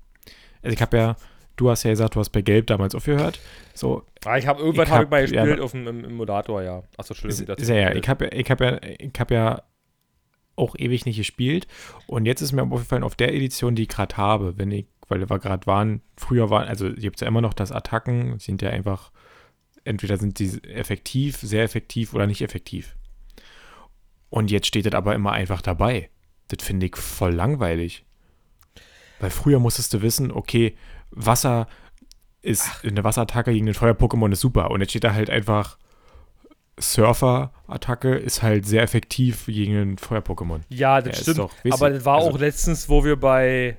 Also 0.62 0.74
ich 0.74 0.82
habe 0.82 0.96
ja, 0.98 1.16
du 1.56 1.70
hast 1.70 1.84
ja 1.84 1.90
gesagt, 1.90 2.16
du 2.16 2.20
hast 2.20 2.28
bei 2.30 2.42
Gelb 2.42 2.66
damals 2.66 2.94
aufgehört. 2.94 3.40
So, 3.72 4.02
Ah, 4.26 4.36
ich 4.36 4.46
habe 4.46 4.60
irgendwann 4.60 4.88
habe 4.90 5.04
ich 5.04 5.04
hab- 5.06 5.10
mal 5.10 5.20
ja, 5.20 5.42
gespielt 5.44 5.60
auf 5.60 5.72
dem, 5.72 5.86
im, 5.86 6.04
im 6.04 6.14
Moderator, 6.16 6.62
ja. 6.62 6.82
Achso, 6.98 7.14
ist, 7.14 7.24
Entschuldigung. 7.24 7.46
das- 7.46 7.62
ist 7.62 7.68
ja, 7.70 7.76
ja, 7.76 7.94
ich 7.94 8.06
habe 8.08 8.26
ja, 8.26 8.32
ich 8.32 8.50
habe 8.50 8.64
ja, 8.64 8.78
ich 8.82 9.12
habe 9.18 9.34
ja 9.34 9.62
auch 10.54 10.74
ewig 10.76 11.06
nicht 11.06 11.16
gespielt. 11.16 11.66
Und 12.06 12.26
jetzt 12.26 12.42
ist 12.42 12.52
mir 12.52 12.62
aufgefallen, 12.62 13.04
auf 13.04 13.14
der 13.14 13.32
Edition, 13.32 13.74
die 13.74 13.82
ich 13.84 13.88
gerade 13.88 14.16
habe, 14.18 14.58
wenn 14.58 14.70
ich, 14.70 14.84
weil 15.08 15.20
wir 15.28 15.38
gerade 15.38 15.66
waren, 15.66 16.02
früher 16.16 16.50
waren, 16.50 16.68
also 16.68 16.90
gibt 16.92 17.16
es 17.16 17.20
ja 17.22 17.26
immer 17.28 17.40
noch 17.40 17.54
das 17.54 17.72
Attacken, 17.72 18.38
sind 18.38 18.62
ja 18.62 18.70
einfach, 18.70 19.10
entweder 19.84 20.16
sind 20.18 20.38
die 20.38 20.62
effektiv, 20.64 21.36
sehr 21.38 21.62
effektiv 21.64 22.14
oder 22.14 22.26
nicht 22.26 22.42
effektiv. 22.42 22.94
Und 24.30 24.50
jetzt 24.50 24.66
steht 24.66 24.86
das 24.86 24.92
aber 24.94 25.14
immer 25.14 25.32
einfach 25.32 25.62
dabei. 25.62 26.10
Das 26.48 26.64
finde 26.64 26.86
ich 26.86 26.96
voll 26.96 27.32
langweilig. 27.32 28.04
Weil 29.20 29.30
früher 29.30 29.58
musstest 29.58 29.92
du 29.94 30.02
wissen, 30.02 30.30
okay, 30.30 30.76
Wasser 31.10 31.66
ist 32.42 32.84
eine 32.84 33.02
Wasserattacke 33.04 33.52
gegen 33.52 33.66
den 33.66 33.74
Feuer-Pokémon 33.74 34.30
ist 34.32 34.40
super. 34.40 34.70
Und 34.70 34.80
jetzt 34.80 34.90
steht 34.90 35.04
da 35.04 35.12
halt 35.14 35.30
einfach 35.30 35.78
Surfer-Attacke 36.78 38.14
ist 38.14 38.42
halt 38.42 38.66
sehr 38.66 38.82
effektiv 38.82 39.46
gegen 39.46 39.76
ein 39.76 39.98
Feuer-Pokémon. 39.98 40.60
Ja, 40.68 41.00
das 41.00 41.16
ist 41.18 41.22
stimmt. 41.22 41.38
doch- 41.38 41.52
aber 41.70 41.90
das 41.90 42.04
war 42.04 42.18
also- 42.18 42.30
auch 42.30 42.38
letztens, 42.38 42.88
wo 42.88 43.04
wir 43.04 43.16
bei 43.16 43.76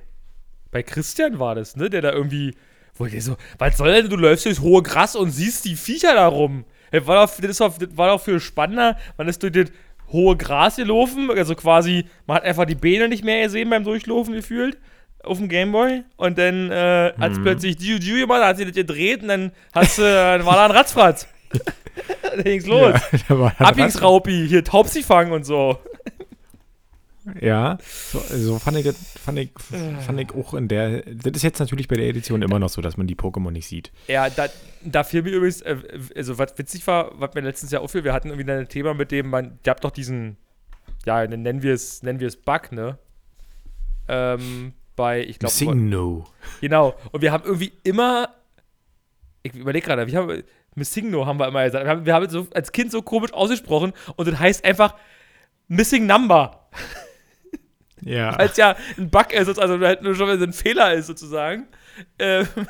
bei 0.70 0.82
Christian 0.82 1.38
war 1.38 1.54
das, 1.54 1.76
ne? 1.76 1.90
Der 1.90 2.02
da 2.02 2.12
irgendwie, 2.12 2.54
wo 2.94 3.06
der 3.06 3.20
so, 3.20 3.36
was 3.58 3.76
soll 3.76 3.92
denn, 3.92 4.08
du 4.10 4.16
läufst 4.16 4.46
durchs 4.46 4.60
hohe 4.60 4.82
Gras 4.82 5.16
und 5.16 5.30
siehst 5.30 5.64
die 5.64 5.76
Viecher 5.76 6.14
da 6.14 6.26
rum. 6.26 6.64
Das 6.92 7.06
war 7.06 7.26
doch, 7.26 7.34
das 7.40 7.60
war 7.60 8.08
doch 8.08 8.20
viel 8.20 8.40
spannender. 8.40 8.96
Man 9.16 9.28
ist 9.28 9.42
durch 9.42 9.52
das 9.52 9.66
hohe 10.12 10.36
Gras 10.36 10.76
gelaufen, 10.76 11.30
also 11.30 11.54
quasi, 11.54 12.04
man 12.26 12.36
hat 12.38 12.44
einfach 12.44 12.64
die 12.64 12.74
Beine 12.74 13.08
nicht 13.08 13.24
mehr 13.24 13.44
gesehen 13.44 13.70
beim 13.70 13.84
Durchlaufen 13.84 14.34
gefühlt 14.34 14.76
auf 15.22 15.38
dem 15.38 15.48
Gameboy 15.48 16.02
und 16.16 16.38
dann 16.38 16.70
äh, 16.70 17.12
hat 17.18 17.32
Mhm. 17.32 17.42
plötzlich 17.42 17.76
Diu 17.76 17.98
Diu 17.98 18.16
gemacht, 18.16 18.42
hat 18.42 18.56
sie 18.56 18.64
das 18.64 18.74
gedreht 18.74 19.22
und 19.22 19.28
dann 19.28 19.52
hast 19.72 19.98
du, 19.98 20.02
dann 20.02 20.44
war 20.46 20.54
da 20.54 20.64
ein 20.64 20.70
Ratzfratz. 20.70 21.28
dann 22.22 22.44
ging's 22.44 22.66
los. 22.66 22.94
Ja, 23.28 23.52
Abbingsraupi, 23.58 24.46
hier 24.48 24.64
Taubsi 24.64 25.02
fangen 25.02 25.32
und 25.32 25.44
so. 25.44 25.78
Ja, 27.40 27.78
so, 27.82 28.18
so 28.18 28.58
fand, 28.58 28.78
ich 28.78 28.94
fand, 28.94 29.38
ich, 29.38 29.50
fand 29.58 30.20
ich 30.20 30.32
auch 30.34 30.54
in 30.54 30.68
der. 30.68 31.02
Das 31.02 31.32
ist 31.34 31.42
jetzt 31.42 31.58
natürlich 31.58 31.88
bei 31.88 31.96
der 31.96 32.08
Edition 32.08 32.42
immer 32.42 32.58
noch 32.58 32.68
so, 32.68 32.80
dass 32.80 32.96
man 32.96 33.06
die 33.06 33.16
Pokémon 33.16 33.50
nicht 33.50 33.66
sieht. 33.66 33.92
Ja, 34.08 34.30
da, 34.30 34.46
da 34.84 35.04
fiel 35.04 35.22
mir 35.22 35.30
übrigens, 35.30 35.62
äh, 35.62 35.76
also 36.16 36.38
was 36.38 36.56
witzig 36.58 36.86
war, 36.86 37.12
was 37.20 37.34
mir 37.34 37.42
letztens 37.42 37.72
Jahr 37.72 37.82
auffiel, 37.82 38.04
wir 38.04 38.12
hatten 38.12 38.28
irgendwie 38.28 38.50
ein 38.50 38.68
Thema 38.68 38.94
mit 38.94 39.10
dem, 39.10 39.28
man, 39.28 39.58
ihr 39.64 39.70
habt 39.70 39.84
doch 39.84 39.90
diesen, 39.90 40.36
ja, 41.06 41.26
nennen 41.26 41.62
wir 41.62 41.74
es, 41.74 42.02
nennen 42.02 42.20
wir 42.20 42.28
es 42.28 42.36
Bug, 42.36 42.72
ne? 42.72 42.98
Ähm, 44.08 44.72
bei, 44.96 45.22
ich 45.24 45.38
glaube, 45.38 45.52
Sing 45.52 45.88
No. 45.88 46.26
genau. 46.60 46.94
Und 47.12 47.22
wir 47.22 47.32
haben 47.32 47.44
irgendwie 47.44 47.72
immer, 47.84 48.34
ich 49.42 49.54
überlege 49.54 49.86
gerade, 49.86 50.06
wir 50.06 50.18
haben, 50.18 50.42
Missing 50.74 51.10
No 51.10 51.26
haben 51.26 51.38
wir 51.38 51.48
immer 51.48 51.64
gesagt. 51.64 51.84
Wir 51.84 51.90
haben, 51.90 52.06
wir 52.06 52.14
haben 52.14 52.26
es 52.26 52.32
so 52.32 52.46
als 52.54 52.72
Kind 52.72 52.92
so 52.92 53.02
komisch 53.02 53.32
ausgesprochen 53.32 53.92
und 54.16 54.28
das 54.28 54.38
heißt 54.38 54.64
einfach 54.64 54.94
Missing 55.68 56.06
Number. 56.06 56.68
Ja. 58.02 58.34
Weil 58.38 58.48
es 58.48 58.56
ja 58.56 58.76
ein 58.98 59.10
Bug 59.10 59.32
ist, 59.32 59.58
also 59.58 59.78
halt 59.80 60.02
nur 60.02 60.14
schon, 60.14 60.28
wenn 60.28 60.36
es 60.38 60.42
ein 60.42 60.52
Fehler 60.52 60.92
ist, 60.94 61.06
sozusagen. 61.06 61.66
Ähm, 62.18 62.46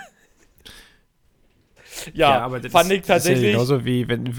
ja, 2.15 2.41
aber 2.41 2.61
das 2.61 2.73
fand 2.73 2.91
ich 2.93 3.03
tatsächlich. 3.03 3.53
Das 3.53 3.63
ist 3.63 3.71
ja 3.71 3.77
genauso 3.77 3.85
wie 3.85 4.09
wenn 4.09 4.35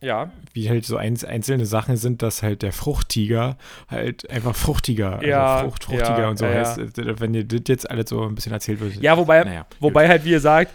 ja, 0.00 0.32
wie 0.52 0.68
halt 0.68 0.84
so 0.84 0.96
einz- 0.96 1.24
einzelne 1.24 1.64
Sachen 1.64 1.96
sind, 1.96 2.22
dass 2.22 2.42
halt 2.42 2.62
der 2.62 2.72
Fruchttiger 2.72 3.56
halt 3.88 4.28
einfach 4.30 4.56
fruchtiger, 4.56 5.24
Ja, 5.24 5.56
also 5.58 5.68
Frucht, 5.68 5.84
fruchtiger 5.84 6.18
ja, 6.22 6.28
und 6.28 6.38
so 6.38 6.44
ja, 6.44 6.54
heißt. 6.54 6.78
äh, 6.78 7.20
Wenn 7.20 7.32
dir 7.32 7.44
das 7.44 7.60
jetzt 7.68 7.88
alles 7.88 8.10
so 8.10 8.24
ein 8.24 8.34
bisschen 8.34 8.52
erzählt 8.52 8.80
wird. 8.80 8.96
ja 8.96 9.16
wobei, 9.16 9.44
naja, 9.44 9.64
wobei 9.78 10.08
halt, 10.08 10.24
wie 10.24 10.32
ihr 10.32 10.40
sagt, 10.40 10.72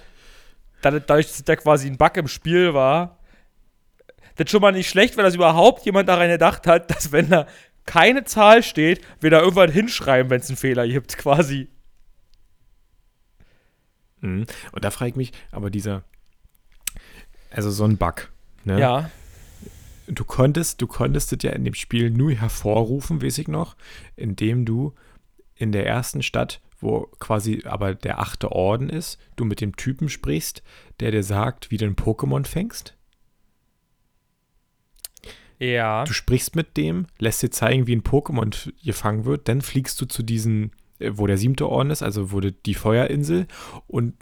dadurch, 0.81 1.27
dass 1.27 1.43
da 1.43 1.57
quasi 1.57 1.87
ein 1.87 1.97
Bug 1.97 2.15
im 2.15 2.29
Spiel 2.29 2.73
war, 2.73 3.17
das 4.37 4.49
schon 4.49 4.61
mal 4.61 4.71
nicht 4.71 4.89
schlecht, 4.89 5.17
weil 5.17 5.25
das 5.25 5.35
überhaupt 5.35 5.85
jemand 5.85 6.07
daran 6.07 6.29
gedacht 6.29 6.65
hat, 6.65 6.89
dass 6.91 7.11
wenn 7.11 7.29
da 7.29 7.47
keine 7.87 8.25
Zahl 8.25 8.61
steht, 8.61 9.01
wir 9.19 9.31
da 9.31 9.39
irgendwann 9.39 9.71
hinschreiben, 9.71 10.29
wenn 10.29 10.41
es 10.41 10.49
einen 10.49 10.57
Fehler 10.57 10.87
gibt, 10.87 11.17
quasi. 11.17 11.69
Mhm. 14.21 14.45
Und 14.71 14.85
da 14.85 14.91
frage 14.91 15.09
ich 15.09 15.15
mich, 15.15 15.31
aber 15.51 15.71
dieser, 15.71 16.03
also 17.49 17.71
so 17.71 17.85
ein 17.85 17.97
Bug, 17.97 18.31
ne? 18.63 18.79
Ja. 18.79 19.09
Du 20.07 20.23
konntest, 20.23 20.81
du 20.81 20.87
konntest 20.87 21.31
das 21.31 21.39
ja 21.41 21.51
in 21.51 21.65
dem 21.65 21.73
Spiel 21.73 22.11
nur 22.11 22.31
hervorrufen, 22.31 23.21
weiß 23.21 23.39
ich 23.39 23.47
noch, 23.47 23.75
indem 24.15 24.63
du 24.63 24.93
in 25.55 25.71
der 25.71 25.85
ersten 25.85 26.23
Stadt, 26.23 26.61
wo 26.79 27.09
quasi 27.19 27.63
aber 27.65 27.93
der 27.95 28.19
achte 28.19 28.51
Orden 28.51 28.89
ist, 28.89 29.19
du 29.35 29.43
mit 29.43 29.59
dem 29.59 29.75
Typen 29.75 30.07
sprichst, 30.07 30.63
der 30.99 31.11
dir 31.11 31.23
sagt, 31.23 31.71
wie 31.71 31.77
du 31.77 31.85
ein 31.85 31.95
Pokémon 31.95 32.45
fängst. 32.45 32.96
Ja. 35.59 36.03
Du 36.03 36.13
sprichst 36.13 36.55
mit 36.55 36.77
dem, 36.77 37.07
lässt 37.19 37.41
dir 37.41 37.49
zeigen, 37.49 37.87
wie 37.87 37.95
ein 37.95 38.03
Pokémon 38.03 38.71
gefangen 38.83 39.25
wird, 39.25 39.47
dann 39.47 39.61
fliegst 39.61 39.99
du 39.99 40.05
zu 40.05 40.23
diesen, 40.23 40.71
äh, 40.99 41.11
wo 41.15 41.25
der 41.25 41.37
siebte 41.37 41.67
Orden 41.67 41.89
ist, 41.89 42.03
also 42.03 42.31
wo 42.31 42.39
die, 42.39 42.73
Feuerinsel, 42.73 43.47
und, 43.87 44.13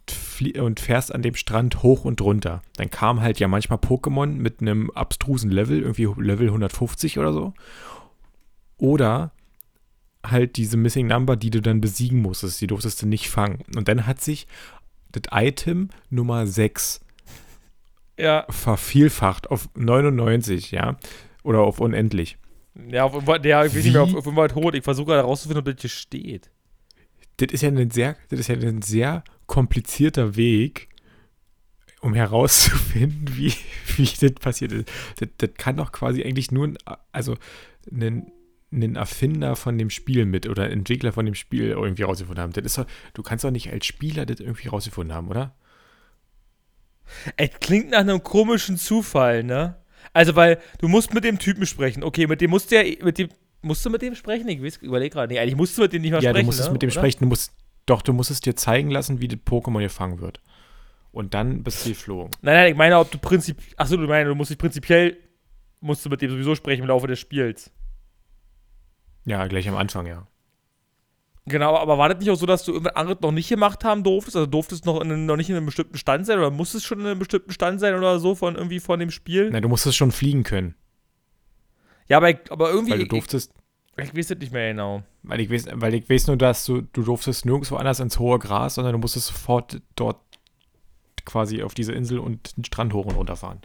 und 0.58 0.80
fährst 0.80 1.14
an 1.14 1.22
dem 1.22 1.36
Strand 1.36 1.84
hoch 1.84 2.06
und 2.06 2.22
runter. 2.22 2.62
Dann 2.78 2.90
kam 2.90 3.22
halt 3.22 3.40
ja 3.40 3.48
manchmal 3.48 3.80
Pokémon 3.80 4.28
mit 4.28 4.62
einem 4.62 4.92
abstrusen 4.92 5.52
Level, 5.52 5.82
irgendwie 5.82 6.08
Level 6.22 6.48
150 6.48 7.20
oder 7.20 7.34
so. 7.34 7.54
Oder 8.78 9.32
halt 10.24 10.58
diese 10.58 10.78
Missing 10.78 11.08
Number, 11.08 11.36
die 11.36 11.50
du 11.50 11.62
dann 11.62 11.82
besiegen 11.82 12.22
musstest, 12.22 12.62
die 12.62 12.68
durftest 12.68 13.02
du 13.02 13.08
nicht 13.08 13.30
fangen. 13.30 13.60
Und 13.76 13.88
dann 13.88 14.08
hat 14.08 14.22
sich 14.22 14.48
das 15.12 15.24
Item 15.32 15.90
Nummer 16.10 16.48
6 16.48 17.02
Ja. 18.18 18.46
vervielfacht 18.50 19.50
auf 19.52 19.70
99, 19.76 20.72
ja. 20.72 20.98
Oder 21.44 21.60
auf 21.60 21.80
unendlich. 21.80 22.38
Ja, 22.90 23.06
auf, 23.06 23.24
der, 23.42 23.66
ich 23.66 23.76
weiß 23.76 23.84
nicht 23.84 23.94
mehr, 23.94 24.04
auf, 24.04 24.16
auf 24.16 24.34
Fall 24.34 24.48
tot. 24.50 24.76
Ich 24.76 24.84
versuche 24.84 25.08
gerade 25.08 25.22
herauszufinden, 25.22 25.60
ob 25.60 25.74
das 25.74 25.82
hier 25.82 25.90
steht. 25.90 26.50
Das 27.38 27.52
ist 27.52 27.62
ja 27.62 27.70
ein 27.70 27.92
sehr, 27.92 28.16
das 28.30 28.40
ist 28.40 28.48
ja 28.48 28.56
ein 28.56 28.82
sehr 28.82 29.24
komplizierter 29.46 30.36
Weg, 30.36 30.90
um 32.02 32.14
herauszufinden, 32.14 33.36
wie, 33.36 33.54
wie 33.96 34.06
das 34.06 34.34
passiert 34.34 34.72
ist. 34.72 34.92
Das, 35.18 35.30
das 35.38 35.50
kann 35.58 35.78
doch 35.78 35.92
quasi 35.92 36.24
eigentlich 36.24 36.52
nur 36.52 36.68
ein, 36.68 36.78
also 37.12 37.36
ein, 37.92 38.32
ein 38.72 38.96
Erfinder 38.96 39.56
von 39.56 39.78
dem 39.78 39.90
Spiel 39.90 40.26
mit 40.26 40.48
oder 40.48 40.64
ein 40.64 40.72
Entwickler 40.72 41.14
von 41.14 41.26
dem 41.26 41.36
Spiel 41.36 41.70
irgendwie 41.70 42.04
rausgefunden 42.04 42.42
haben. 42.42 42.54
Das 42.54 42.66
ist 42.66 42.78
doch, 42.78 42.86
du 43.14 43.24
kannst 43.24 43.44
doch 43.44 43.52
nicht 43.52 43.72
als 43.72 43.86
Spieler 43.86 44.26
das 44.26 44.40
irgendwie 44.40 44.68
rausgefunden 44.68 45.16
haben, 45.16 45.30
oder? 45.30 45.56
Es 47.38 47.50
klingt 47.60 47.92
nach 47.92 48.00
einem 48.00 48.24
komischen 48.24 48.78
Zufall, 48.78 49.44
ne? 49.44 49.76
Also, 50.14 50.36
weil 50.36 50.60
du 50.80 50.88
musst 50.88 51.14
mit 51.14 51.24
dem 51.24 51.40
Typen 51.40 51.66
sprechen. 51.66 52.04
Okay, 52.04 52.28
mit 52.28 52.42
dem 52.42 52.50
musst 52.50 52.72
du 52.72 52.76
ja, 52.76 52.84
mit 53.04 53.18
dem, 53.18 53.30
musst 53.62 53.86
du 53.86 53.90
mit 53.90 54.02
dem 54.02 54.16
sprechen? 54.16 54.48
Ich 54.48 54.62
weiß, 54.62 54.78
überleg 54.78 55.14
gerade. 55.14 55.34
Nee, 55.34 55.40
eigentlich 55.40 55.58
musst 55.58 55.78
du 55.78 55.82
mit 55.82 55.94
dem 55.94 56.02
nicht 56.02 56.12
mal 56.12 56.24
ja, 56.24 56.30
sprechen, 56.30 56.44
du 56.44 56.48
musst 56.48 56.60
es 56.60 56.68
ne? 56.68 56.74
mit 56.74 56.82
dem 56.82 56.88
Oder? 56.88 57.00
sprechen. 57.00 57.20
Du 57.20 57.26
musst, 57.26 57.52
doch, 57.86 58.02
du 58.02 58.14
musst 58.14 58.32
es 58.32 58.40
dir 58.40 58.56
zeigen 58.56 58.92
lassen, 58.92 59.20
wie 59.20 59.28
das 59.28 59.40
Pokémon 59.40 59.82
gefangen 59.82 60.22
wird. 60.22 60.42
Und 61.12 61.34
dann 61.34 61.64
bist 61.64 61.86
du 61.86 61.90
geflogen. 61.90 62.32
Nein, 62.42 62.56
nein, 62.56 62.72
ich 62.72 62.78
meine, 62.78 63.00
ob 63.00 63.10
du 63.10 63.18
prinzip, 63.18 63.58
achso, 63.78 63.96
du 63.98 64.08
meinst, 64.08 64.30
du 64.30 64.36
musst 64.36 64.52
dich 64.52 64.58
prinzipiell, 64.58 65.18
musst 65.80 66.06
du 66.06 66.10
mit 66.10 66.22
dem 66.22 66.30
sowieso 66.30 66.56
sprechen 66.56 66.82
im 66.82 66.88
Laufe 66.88 67.08
des 67.08 67.20
Spiels. 67.20 67.72
Ja, 69.26 69.48
gleich 69.48 69.68
am 69.68 69.76
Anfang, 69.76 70.06
ja. 70.08 70.28
Genau, 71.48 71.76
aber 71.78 71.98
war 72.00 72.10
das 72.10 72.18
nicht 72.20 72.30
auch 72.32 72.36
so, 72.36 72.48
dass 72.48 72.64
du 72.64 72.72
irgendwas 72.72 72.96
anderes 72.96 73.22
noch 73.22 73.32
nicht 73.32 73.50
gemacht 73.50 73.84
haben 73.84 74.04
durftest? 74.04 74.36
Also 74.36 74.48
durftest 74.48 74.86
noch, 74.86 75.00
in, 75.02 75.12
einem- 75.12 75.26
noch 75.28 75.36
nicht 75.38 75.50
in 75.50 75.56
einem 75.56 75.68
bestimmten 75.68 75.98
Stand 75.98 76.26
sein 76.26 76.40
oder 76.40 76.50
musstest 76.50 76.86
schon 76.86 77.00
in 77.02 77.06
einem 77.06 77.20
bestimmten 77.20 77.52
Stand 77.52 77.80
sein 77.80 77.94
oder 77.96 78.20
so 78.20 78.34
von 78.34 78.56
irgendwie 78.56 78.80
von 78.80 79.00
dem 79.00 79.12
Spiel? 79.12 79.52
Nein, 79.52 79.62
du 79.62 79.70
musstest 79.70 79.96
schon 79.96 80.12
fliegen 80.12 80.44
können. 80.44 80.74
Ja, 82.08 82.18
aber, 82.18 82.32
ich, 82.32 82.38
aber 82.50 82.70
irgendwie, 82.72 82.92
Weil 82.92 82.98
du 83.00 83.04
ich, 83.04 83.10
durftest, 83.10 83.52
ich 83.98 84.16
weiß 84.16 84.28
das 84.28 84.40
nicht 84.40 84.54
mehr 84.54 84.72
genau. 84.72 85.04
Weil 85.24 85.40
ich 85.40 85.52
weiß, 85.52 85.68
weil 85.74 85.94
ich 85.94 86.10
weiß 86.10 86.28
nur, 86.28 86.38
dass 86.38 86.66
du, 86.66 86.82
du 86.82 87.04
durftest 87.04 87.46
nirgendwo 87.46 87.76
anders 87.76 88.00
ins 88.00 88.18
hohe 88.18 88.40
Gras, 88.40 88.76
sondern 88.76 88.94
du 88.94 89.00
musstest 89.00 89.28
sofort 89.28 89.82
dort 89.96 90.18
quasi 91.26 91.62
auf 91.64 91.74
diese 91.74 91.94
Insel 91.94 92.20
und 92.20 92.58
den 92.58 92.66
Strand 92.66 92.94
hoch 92.94 93.06
und 93.06 93.16
runter 93.16 93.36
fahren. 93.36 93.62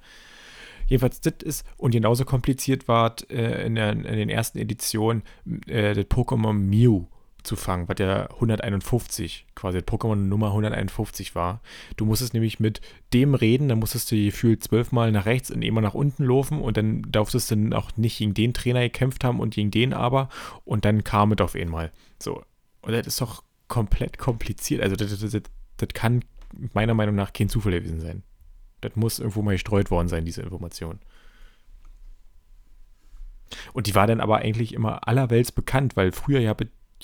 Jedenfalls, 0.87 1.21
das 1.21 1.35
ist, 1.45 1.67
und 1.77 1.93
genauso 1.93 2.25
kompliziert 2.25 2.89
war 2.89 3.15
es, 3.17 3.25
äh, 3.31 3.67
in, 3.67 3.75
der, 3.75 3.93
in 3.93 4.03
den 4.03 4.29
ersten 4.29 4.59
Editionen 4.59 5.23
äh, 5.67 5.95
das 5.95 6.07
Pokémon 6.07 6.53
Mew 6.55 7.07
zu 7.43 7.57
fangen, 7.57 7.89
was 7.89 7.99
ja 7.99 8.31
151, 8.31 9.47
quasi 9.55 9.79
Pokémon 9.79 10.17
Nummer 10.17 10.49
151 10.49 11.35
war. 11.35 11.61
Du 11.97 12.05
musstest 12.05 12.35
nämlich 12.35 12.61
mit 12.61 12.81
dem 13.13 13.35
reden, 13.35 13.69
dann 13.69 13.79
musstest 13.79 14.11
du 14.11 14.17
gefühlt 14.17 14.65
zwölfmal 14.65 15.13
nach 15.13 15.27
rechts 15.27 15.51
und 15.51 15.63
immer 15.63 15.81
nach 15.81 15.95
unten 15.95 16.25
laufen 16.25 16.61
und 16.61 16.77
dann 16.77 17.03
durftest 17.03 17.51
du 17.51 17.57
dann 17.57 17.73
auch 17.73 17.97
nicht 17.97 18.19
gegen 18.19 18.35
den 18.35 18.55
Trainer 18.55 18.81
gekämpft 18.81 19.25
haben 19.25 19.41
und 19.41 19.55
gegen 19.55 19.71
den 19.71 19.93
aber 19.93 20.29
und 20.65 20.85
dann 20.85 21.05
kam 21.05 21.33
es 21.33 21.41
auf 21.41 21.55
einmal. 21.55 21.93
So. 22.19 22.43
Und 22.83 22.93
das 22.93 23.07
ist 23.07 23.21
doch 23.21 23.43
komplett 23.69 24.19
kompliziert. 24.19 24.83
Also 24.83 24.97
das, 24.97 25.11
das, 25.11 25.31
das, 25.31 25.43
das 25.77 25.89
kann 25.95 26.25
meiner 26.73 26.95
Meinung 26.95 27.15
nach 27.15 27.33
kein 27.33 27.49
Zufall 27.49 27.73
gewesen 27.73 28.01
sein. 28.01 28.23
Das 28.81 28.97
muss 28.97 29.19
irgendwo 29.19 29.43
mal 29.43 29.53
gestreut 29.53 29.91
worden 29.91 30.09
sein, 30.09 30.25
diese 30.25 30.43
Information. 30.43 30.99
Und 33.73 33.87
die 33.87 33.95
war 33.95 34.07
dann 34.07 34.21
aber 34.21 34.39
eigentlich 34.39 34.75
immer 34.75 35.07
allerwelts 35.07 35.53
bekannt, 35.53 35.97
weil 35.97 36.13
früher 36.13 36.41
ja, 36.41 36.55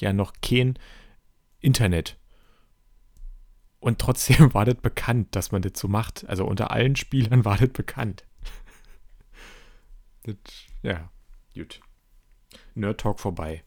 ja 0.01 0.13
noch 0.13 0.33
kein 0.43 0.79
Internet. 1.61 2.17
Und 3.81 3.99
trotzdem 4.01 4.53
war 4.55 4.65
das 4.65 4.77
bekannt, 4.77 5.35
dass 5.37 5.53
man 5.53 5.63
das 5.63 5.73
so 5.77 5.89
macht. 5.89 6.25
Also 6.29 6.45
unter 6.45 6.71
allen 6.71 6.97
Spielern 6.97 7.45
war 7.45 7.57
das 7.59 7.71
bekannt. 7.71 8.25
das, 10.25 10.37
ja, 10.83 11.11
gut. 11.55 11.81
Nerd 12.75 13.01
Talk 13.01 13.21
vorbei. 13.21 13.63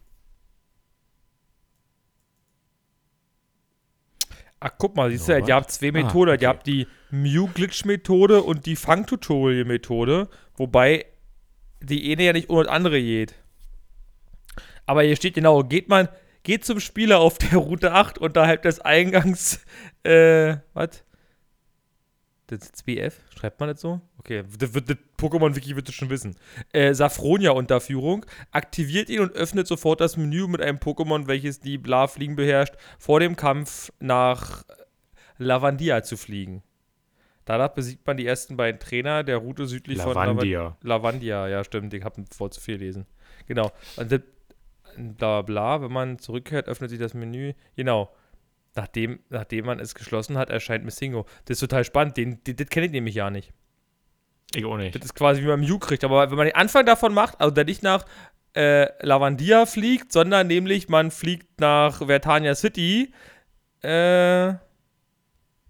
Ach, 4.61 4.71
guck 4.77 4.95
mal, 4.97 5.09
siehst 5.09 5.27
du, 5.29 5.31
Norbert? 5.31 5.47
ihr 5.49 5.55
habt 5.55 5.71
zwei 5.71 5.87
Ah, 5.89 5.91
Methoden. 5.93 6.31
okay. 6.31 6.41
Ihr 6.43 6.49
habt 6.49 6.67
die 6.67 6.87
Mew-Glitch-Methode 7.11 8.43
und 8.43 8.65
die 8.65 8.75
Fang-Tutorial-Methode, 8.75 10.27
wobei 10.57 11.05
die 11.81 12.11
eine 12.11 12.23
ja 12.23 12.33
nicht 12.33 12.49
ohne 12.49 12.65
das 12.65 12.73
andere 12.73 13.01
geht. 13.01 13.35
Aber 14.89 15.03
hier 15.03 15.15
steht 15.15 15.35
genau, 15.35 15.63
geht 15.63 15.87
man, 15.87 16.09
geht 16.41 16.65
zum 16.65 16.79
Spieler 16.79 17.19
auf 17.19 17.37
der 17.37 17.59
Route 17.59 17.91
8 17.91 18.17
unterhalb 18.17 18.63
des 18.63 18.79
Eingangs, 18.79 19.63
äh, 20.01 20.55
was? 20.73 21.03
Das 22.47 22.63
ist 22.63 22.77
2F? 22.77 23.13
Schreibt 23.37 23.59
man 23.59 23.69
das 23.69 23.81
so? 23.81 24.01
Okay, 24.17 24.43
das, 24.57 24.71
das 24.71 24.97
Pokémon-Wiki 25.19 25.75
wird 25.75 25.87
das 25.87 25.93
schon 25.93 26.09
wissen. 26.09 26.35
Äh, 26.73 26.95
Safronia-Unterführung. 26.95 28.25
Aktiviert 28.49 29.11
ihn 29.11 29.19
und 29.19 29.33
öffnet 29.33 29.67
sofort 29.67 30.01
das 30.01 30.17
Menü 30.17 30.47
mit 30.47 30.59
einem 30.59 30.79
Pokémon, 30.79 31.27
welches 31.27 31.59
die 31.59 31.77
Bla-Fliegen 31.77 32.35
beherrscht, 32.35 32.73
vor 32.97 33.19
dem 33.19 33.35
Kampf 33.35 33.93
nach 33.99 34.63
Lavandia 35.37 36.01
zu 36.01 36.17
fliegen. 36.17 36.63
Danach 37.45 37.69
besiegt 37.69 38.07
man 38.07 38.17
die 38.17 38.25
ersten 38.25 38.57
beiden 38.57 38.79
Trainer 38.79 39.23
der 39.23 39.37
Route 39.37 39.67
südlich 39.67 40.01
von 40.01 40.15
Lavandia. 40.15 40.75
Lavandia, 40.81 41.47
ja, 41.47 41.63
stimmt. 41.63 41.93
Ich 41.93 42.03
habe 42.03 42.25
vor 42.35 42.49
zu 42.49 42.59
viel 42.59 42.77
lesen. 42.77 43.05
Genau. 43.45 43.71
Und 43.95 44.11
das, 44.11 44.21
bla 44.97 45.41
bla, 45.41 45.81
wenn 45.81 45.91
man 45.91 46.19
zurückkehrt, 46.19 46.67
öffnet 46.67 46.89
sich 46.89 46.99
das 46.99 47.13
Menü. 47.13 47.53
Genau. 47.75 48.13
Nachdem, 48.75 49.19
nachdem 49.29 49.65
man 49.65 49.79
es 49.79 49.95
geschlossen 49.95 50.37
hat, 50.37 50.49
erscheint 50.49 50.85
Missingo. 50.85 51.25
Das 51.45 51.55
ist 51.55 51.59
total 51.61 51.83
spannend. 51.83 52.17
Den, 52.17 52.43
den, 52.43 52.55
das 52.55 52.67
kenne 52.69 52.85
ich 52.85 52.91
nämlich 52.91 53.15
ja 53.15 53.29
nicht. 53.29 53.51
Ich 54.53 54.65
auch 54.65 54.77
nicht. 54.77 54.95
Das 54.95 55.03
ist 55.03 55.15
quasi 55.15 55.41
wie 55.41 55.47
man 55.47 55.59
Mew 55.59 55.79
kriegt. 55.79 56.03
Aber 56.03 56.29
wenn 56.29 56.37
man 56.37 56.47
den 56.47 56.55
Anfang 56.55 56.85
davon 56.85 57.13
macht, 57.13 57.39
also 57.41 57.53
der 57.53 57.65
nicht 57.65 57.83
nach 57.83 58.05
äh, 58.55 58.87
Lavandia 59.05 59.65
fliegt, 59.65 60.11
sondern 60.11 60.47
nämlich 60.47 60.89
man 60.89 61.11
fliegt 61.11 61.59
nach 61.59 62.05
Vertania 62.05 62.55
City. 62.55 63.13
Äh. 63.81 64.53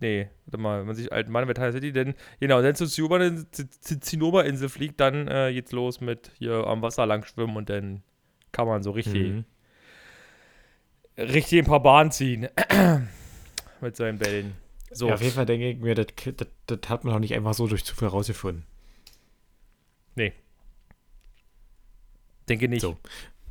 Nee, 0.01 0.29
warte 0.45 0.57
mal, 0.57 0.79
wenn 0.79 0.87
man 0.87 0.95
sich 0.95 1.11
alten 1.11 1.31
Mann 1.31 1.45
Vertania 1.45 1.73
City, 1.73 1.91
denn 1.91 2.15
genau, 2.39 2.61
dann 2.61 2.75
zur 2.75 2.87
Zinnober- 2.87 3.51
zur 3.51 4.01
Zinnoberinsel 4.01 4.69
fliegt, 4.69 4.99
dann 4.99 5.27
äh, 5.27 5.51
geht's 5.51 5.73
los 5.73 5.99
mit 5.99 6.31
hier 6.37 6.65
am 6.67 6.81
Wasser 6.81 7.05
lang 7.05 7.25
schwimmen 7.25 7.57
und 7.57 7.69
dann 7.69 8.01
kann 8.51 8.67
man 8.67 8.83
so 8.83 8.91
richtig, 8.91 9.29
Mhm. 9.29 9.45
richtig 11.17 11.59
ein 11.59 11.65
paar 11.65 11.81
Bahnen 11.83 12.11
ziehen. 12.11 12.47
mit 13.81 13.95
seinen 13.95 14.17
Bällen. 14.19 14.53
So. 14.91 15.07
Ja, 15.07 15.13
auf 15.13 15.21
jeden 15.21 15.33
Fall 15.35 15.45
denke 15.45 15.69
ich 15.69 15.77
mir, 15.77 15.95
das, 15.95 16.07
das, 16.35 16.47
das 16.65 16.79
hat 16.89 17.03
man 17.03 17.13
auch 17.13 17.19
nicht 17.19 17.33
einfach 17.35 17.53
so 17.53 17.67
durch 17.67 17.85
Zufall 17.85 18.09
rausgefunden. 18.09 18.65
Denke 22.47 22.67
nicht. 22.67 22.81
So. 22.81 22.97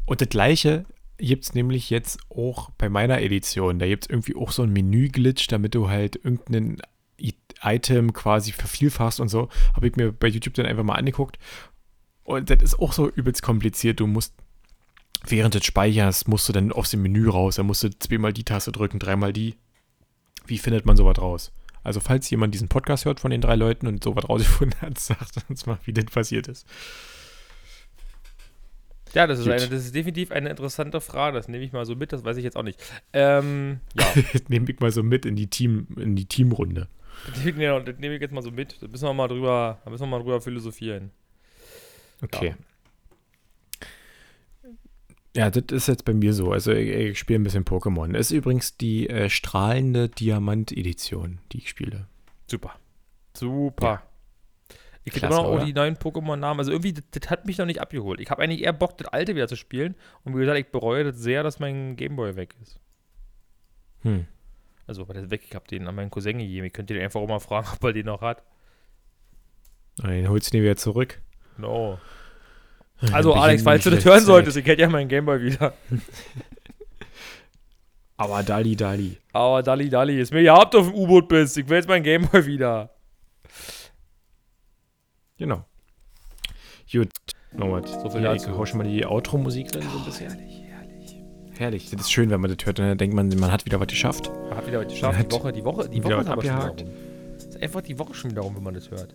Und 0.07 0.21
das 0.21 0.29
gleiche 0.29 0.85
gibt 1.19 1.45
es 1.45 1.55
nämlich 1.55 1.91
jetzt 1.91 2.19
auch 2.31 2.71
bei 2.79 2.89
meiner 2.89 3.21
Edition, 3.21 3.79
da 3.79 3.87
gibt 3.87 4.05
es 4.05 4.11
irgendwie 4.11 4.35
auch 4.37 4.51
so 4.53 4.63
ein 4.63 4.73
Menü-Glitch, 4.73 5.47
damit 5.49 5.75
du 5.75 5.89
halt 5.89 6.17
irgendein 6.17 6.79
I- 7.21 7.35
Item 7.63 8.13
quasi 8.13 8.53
vervielfachst 8.53 9.21
und 9.21 9.29
so. 9.29 9.49
Habe 9.75 9.89
ich 9.89 9.97
mir 9.97 10.13
bei 10.13 10.29
YouTube 10.29 10.55
dann 10.55 10.67
einfach 10.67 10.85
mal 10.85 10.95
angeguckt. 10.95 11.39
Und 12.25 12.51
das 12.51 12.63
ist 12.63 12.79
auch 12.79 12.93
so 12.93 13.09
übelst 13.09 13.43
kompliziert. 13.43 14.01
Du 14.01 14.07
musst, 14.07 14.35
während 15.27 15.55
du 15.55 15.61
speicherst, 15.62 16.29
musst 16.29 16.49
du 16.49 16.53
dann 16.53 16.73
aus 16.73 16.91
dem 16.91 17.03
Menü 17.03 17.29
raus. 17.29 17.57
Da 17.57 17.62
musst 17.62 17.83
du 17.83 17.91
zweimal 17.99 18.33
die 18.33 18.45
Taste 18.45 18.73
drücken, 18.73 18.99
dreimal 18.99 19.33
die. 19.33 19.57
Wie 20.47 20.59
findet 20.59 20.87
man 20.87 20.97
sowas 20.97 21.19
raus? 21.19 21.53
Also, 21.85 22.01
falls 22.01 22.29
jemand 22.31 22.55
diesen 22.55 22.69
Podcast 22.69 23.05
hört 23.05 23.21
von 23.21 23.31
den 23.31 23.41
drei 23.41 23.55
Leuten 23.55 23.87
und 23.87 24.03
sowas 24.03 24.29
rausgefunden 24.29 24.81
hat, 24.81 24.99
sagt 24.99 25.37
uns 25.49 25.66
mal, 25.66 25.79
wie 25.85 25.93
das 25.93 26.07
passiert 26.07 26.49
ist. 26.49 26.66
Ja, 29.14 29.27
das 29.27 29.39
ist, 29.39 29.49
eine, 29.49 29.57
das 29.69 29.87
ist 29.87 29.95
definitiv 29.95 30.31
eine 30.33 30.51
interessante 30.51 31.01
Frage. 31.01 31.37
Das 31.39 31.49
nehme 31.49 31.64
ich 31.64 31.73
mal 31.73 31.87
so 31.87 31.97
mit, 31.97 32.12
das 32.12 32.25
weiß 32.25 32.37
ich 32.37 32.45
jetzt 32.45 32.57
auch 32.57 32.62
nicht. 32.62 32.79
Ähm, 33.14 33.81
ja, 33.99 34.05
Das 34.35 34.49
nehme 34.49 34.71
ich 34.71 34.81
mal 34.81 34.91
so 34.93 35.03
mit 35.03 35.25
in 35.25 35.35
die, 35.35 35.47
Team, 35.49 35.87
in 35.97 36.14
die 36.14 36.27
Teamrunde. 36.27 36.89
das 37.27 37.43
nehme 37.45 37.79
ich- 37.79 37.85
das 37.85 37.99
nehme 37.99 38.14
ich 38.16 38.21
jetzt 38.21 38.33
mal 38.33 38.43
so 38.43 38.51
mit. 38.51 38.77
Da 38.83 38.87
müssen 38.89 39.05
wir 39.05 39.14
mal 39.14 39.29
drüber, 39.29 39.79
da 39.83 39.91
müssen 39.91 40.03
wir 40.03 40.07
mal 40.09 40.19
drüber 40.21 40.43
philosophieren. 40.43 41.11
Okay. 42.21 42.49
Ja, 42.49 42.55
das 45.35 45.64
ist 45.70 45.89
jetzt 45.89 46.05
bei 46.05 46.14
mir 46.14 46.33
so. 46.33 46.53
Also 46.53 46.72
ich, 46.72 46.89
ich 46.89 47.18
spiele 47.18 47.39
ein 47.39 47.45
bisschen 47.45 47.64
Pokémon. 47.64 48.16
Ist 48.16 48.31
übrigens 48.31 48.76
die 48.76 49.09
äh, 49.09 49.29
strahlende 49.29 50.09
Diamant-Edition, 50.09 51.41
die 51.53 51.59
ich 51.59 51.68
spiele. 51.68 52.07
Super. 52.47 52.74
Super. 53.35 53.87
Ja. 53.87 54.03
Ich 55.05 55.14
Klasse, 55.14 55.35
immer 55.35 55.43
noch 55.43 55.49
auch 55.49 55.57
oder? 55.57 55.64
die 55.64 55.72
neuen 55.72 55.97
Pokémon-Namen. 55.97 56.59
Also 56.59 56.72
irgendwie, 56.72 56.93
das, 56.93 57.05
das 57.12 57.31
hat 57.31 57.47
mich 57.47 57.59
noch 57.59 57.66
nicht 57.66 57.81
abgeholt. 57.81 58.20
Ich 58.20 58.31
habe 58.31 58.43
eigentlich 58.43 58.62
eher 58.62 58.72
Bock, 58.72 58.99
das 58.99 59.09
alte 59.09 59.35
wieder 59.35 59.49
zu 59.49 59.57
spielen. 59.57 59.95
Und 60.24 60.35
wie 60.35 60.41
gesagt, 60.41 60.59
ich 60.59 60.70
bereue 60.70 61.05
das 61.05 61.18
sehr, 61.18 61.43
dass 61.43 61.61
mein 61.61 61.97
Gameboy 61.97 62.37
weg 62.37 62.55
ist. 62.62 62.79
Hm. 64.03 64.26
Also, 64.87 65.09
weil 65.09 65.20
das 65.20 65.31
weg, 65.31 65.43
ich 65.47 65.55
habe 65.55 65.66
den 65.68 65.87
an 65.87 65.95
meinen 65.95 66.11
Cousin 66.11 66.39
gegeben. 66.39 66.66
Ich 66.66 66.72
könnte 66.72 66.95
den 66.95 67.03
einfach 67.03 67.20
auch 67.20 67.29
mal 67.29 67.41
fragen, 67.41 67.68
ob 67.74 67.85
er 67.85 67.93
den 67.93 68.07
noch 68.07 68.20
hat. 68.20 68.43
Dann 69.97 70.29
holst 70.29 70.49
du 70.49 70.59
den 70.59 70.62
wieder 70.62 70.76
zurück. 70.76 71.20
No. 71.57 71.99
Also, 73.13 73.33
Alex, 73.35 73.63
falls 73.63 73.85
du 73.85 73.91
das 73.91 74.05
hören 74.05 74.25
solltest, 74.25 74.57
ich 74.57 74.67
hätte 74.67 74.83
ja 74.83 74.89
meinen 74.89 75.09
Gameboy 75.09 75.41
wieder. 75.41 75.75
Aber 78.17 78.43
Dali, 78.43 78.75
Dali. 78.75 79.17
Aber 79.33 79.63
Dalli, 79.63 79.89
Dalli, 79.89 80.21
ist 80.21 80.33
mir 80.33 80.41
ja 80.41 80.57
habt 80.57 80.75
auf 80.75 80.89
dem 80.89 80.95
U-Boot 80.97 81.29
bist. 81.29 81.57
Ich 81.57 81.69
will 81.69 81.77
jetzt 81.77 81.89
meinen 81.89 82.03
Gameboy 82.03 82.45
wieder. 82.47 82.91
Genau. 85.39 85.65
Gut. 86.91 87.09
Norbert, 87.53 87.89
So 87.89 88.11
viel 88.11 88.23
dazu. 88.23 88.51
ich 88.51 88.57
hau 88.57 88.67
schon 88.67 88.79
mal 88.79 88.89
die 88.89 89.07
Outro-Musik 89.07 89.71
drin 89.71 89.85
so 89.93 89.99
ein 89.99 90.05
bisschen. 90.05 90.29
Herrlich, 90.31 90.63
herrlich. 90.69 91.17
Herrlich. 91.57 91.91
Das 91.91 92.01
ist 92.01 92.11
schön, 92.13 92.31
wenn 92.31 92.41
man 92.41 92.53
das 92.55 92.67
hört. 92.67 92.81
Dann 92.81 92.99
denkt 92.99 93.15
man, 93.15 93.29
man 93.39 93.53
hat 93.53 93.65
wieder 93.65 93.79
was 93.79 93.87
geschafft. 93.87 94.29
Man 94.49 94.57
hat 94.57 94.67
wieder 94.67 94.81
was 94.81 94.89
geschafft. 94.93 95.31
Die 95.31 95.35
Woche, 95.37 95.53
die 95.53 95.65
Woche, 95.65 95.89
die 95.89 96.03
Woche 96.05 96.15
ist 96.15 96.29
aber 96.29 96.43
schon 96.43 96.51
wieder 96.57 96.65
abgehakt. 96.65 96.85
Ist 97.39 97.63
einfach 97.63 97.81
die 97.83 97.97
Woche 97.99 98.15
schon 98.15 98.33
wieder 98.33 98.43
rum, 98.43 98.57
wenn 98.57 98.65
man 98.65 98.75
das 98.75 98.91
hört. 98.91 99.15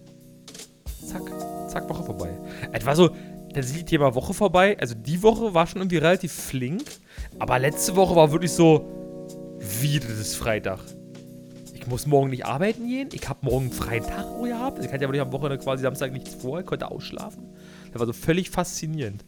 Zack, 1.06 1.22
zack, 1.70 1.90
Woche 1.90 2.04
vorbei. 2.04 2.30
Es 2.72 2.86
war 2.86 2.96
so, 2.96 3.14
das 3.54 3.68
ist 3.68 3.86
Thema 3.88 4.16
Woche 4.16 4.34
vorbei. 4.34 4.78
Also 4.80 4.96
die 4.96 5.22
Woche 5.24 5.54
war 5.54 5.68
schon 5.68 5.82
irgendwie 5.82 5.98
relativ 5.98 6.34
flink. 6.34 6.84
Aber 7.40 7.60
letzte 7.60 7.96
Woche 7.96 8.16
war 8.16 8.32
wirklich 8.32 8.52
so, 8.52 8.86
wie, 9.60 10.00
das 10.00 10.36
Freitag. 10.36 10.80
Ich 11.74 11.88
muss 11.88 12.08
morgen 12.08 12.30
nicht 12.30 12.46
arbeiten 12.46 12.88
gehen. 12.88 13.10
Ich 13.14 13.28
habe 13.28 13.40
morgen 13.44 13.66
einen 13.66 13.74
freien 13.74 14.04
Tag 14.04 14.26
oh, 14.40 14.44
gehabt. 14.44 14.78
Also 14.78 14.88
ich 14.88 14.94
hatte 14.94 15.04
ja 15.04 15.10
wirklich 15.10 15.22
am 15.22 15.32
Wochenende 15.32 15.58
quasi 15.58 15.84
Samstag 15.84 16.12
nichts 16.12 16.34
vor. 16.34 16.60
Ich 16.60 16.66
konnte 16.66 16.90
ausschlafen. 16.90 17.44
Das 17.92 18.00
war 18.00 18.08
so 18.08 18.14
völlig 18.14 18.50
faszinierend. 18.50 19.24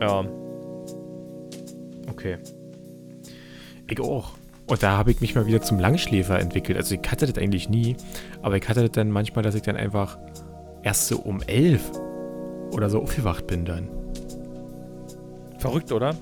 Ja. 0.00 0.24
Okay. 2.10 2.38
Ich 3.88 4.00
auch. 4.00 4.32
Und 4.66 4.82
da 4.82 4.96
habe 4.98 5.10
ich 5.10 5.20
mich 5.20 5.34
mal 5.34 5.46
wieder 5.46 5.62
zum 5.62 5.78
Langschläfer 5.78 6.38
entwickelt. 6.38 6.76
Also 6.76 6.94
ich 6.94 7.10
hatte 7.10 7.26
das 7.26 7.42
eigentlich 7.42 7.68
nie, 7.68 7.96
aber 8.42 8.56
ich 8.56 8.68
hatte 8.68 8.82
das 8.82 8.92
dann 8.92 9.10
manchmal, 9.10 9.42
dass 9.42 9.54
ich 9.54 9.62
dann 9.62 9.76
einfach 9.76 10.18
erst 10.82 11.08
so 11.08 11.18
um 11.18 11.42
elf 11.42 11.90
oder 12.72 12.90
so 12.90 13.02
aufgewacht 13.02 13.46
bin 13.46 13.64
dann. 13.64 13.88
Verrückt, 15.58 15.90
oder? 15.92 16.14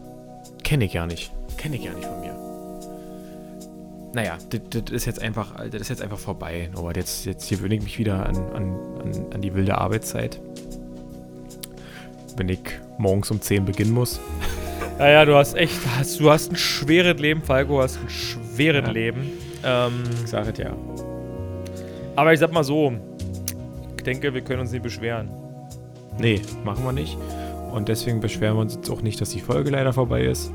Kenne 0.64 0.84
ich 0.86 0.92
gar 0.94 1.06
nicht. 1.06 1.32
Kenne 1.56 1.76
ich 1.76 1.84
gar 1.84 1.94
nicht 1.94 2.06
von 2.06 2.20
mir. 2.20 2.34
Naja, 4.14 4.38
das, 4.50 4.60
das 4.82 4.92
ist 4.92 5.04
jetzt 5.04 5.20
einfach, 5.20 5.54
das 5.70 5.80
ist 5.82 5.88
jetzt 5.90 6.02
einfach 6.02 6.18
vorbei. 6.18 6.70
Aber 6.76 6.94
jetzt, 6.96 7.26
jetzt 7.26 7.48
gewöhne 7.50 7.74
ich 7.74 7.82
mich 7.82 7.98
wieder 7.98 8.26
an, 8.26 8.36
an, 8.54 8.76
an, 9.02 9.26
an 9.34 9.42
die 9.42 9.54
wilde 9.54 9.76
Arbeitszeit. 9.76 10.40
Wenn 12.36 12.48
ich 12.48 12.60
morgens 12.98 13.30
um 13.30 13.40
10 13.40 13.64
beginnen 13.64 13.92
muss. 13.92 14.20
Ja, 14.98 15.08
ja, 15.10 15.24
du 15.26 15.34
hast 15.34 15.52
echt, 15.56 15.78
hast, 15.98 16.18
du 16.20 16.30
hast 16.30 16.50
ein 16.50 16.56
schweres 16.56 17.20
Leben, 17.20 17.42
Falco, 17.42 17.74
du 17.76 17.82
hast 17.82 17.98
ein 18.02 18.08
schweres 18.08 18.82
Ja. 18.86 18.90
Leben. 18.92 19.30
Ähm, 19.62 20.02
Ich 20.24 20.30
sage 20.30 20.52
es 20.52 20.58
ja. 20.58 20.72
aber 22.14 22.32
ich 22.32 22.40
sag 22.40 22.50
mal 22.50 22.64
so, 22.64 22.94
ich 23.98 24.02
denke, 24.04 24.32
wir 24.32 24.40
können 24.40 24.60
uns 24.60 24.72
nicht 24.72 24.82
beschweren. 24.82 25.28
Nee, 26.18 26.40
machen 26.64 26.84
wir 26.84 26.92
nicht. 26.92 27.16
Und 27.72 27.88
deswegen 27.88 28.20
beschweren 28.20 28.56
wir 28.56 28.60
uns 28.62 28.74
jetzt 28.74 28.90
auch 28.90 29.02
nicht, 29.02 29.20
dass 29.20 29.30
die 29.30 29.40
Folge 29.40 29.70
leider 29.70 29.92
vorbei 29.92 30.22
ist. 30.24 30.50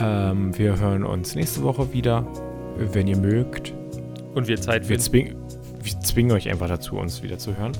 Ähm, 0.00 0.56
wir 0.58 0.78
hören 0.78 1.04
uns 1.04 1.34
nächste 1.34 1.62
Woche 1.62 1.92
wieder, 1.92 2.26
wenn 2.76 3.06
ihr 3.06 3.16
mögt. 3.16 3.72
Und 4.34 4.48
wir 4.48 4.60
Zeit 4.60 4.88
Wir, 4.88 4.98
zwing, 4.98 5.34
wir 5.82 6.00
zwingen 6.00 6.32
euch 6.32 6.48
einfach 6.48 6.68
dazu, 6.68 6.96
uns 6.96 7.22
wieder 7.22 7.38
zu 7.38 7.56
hören. 7.56 7.72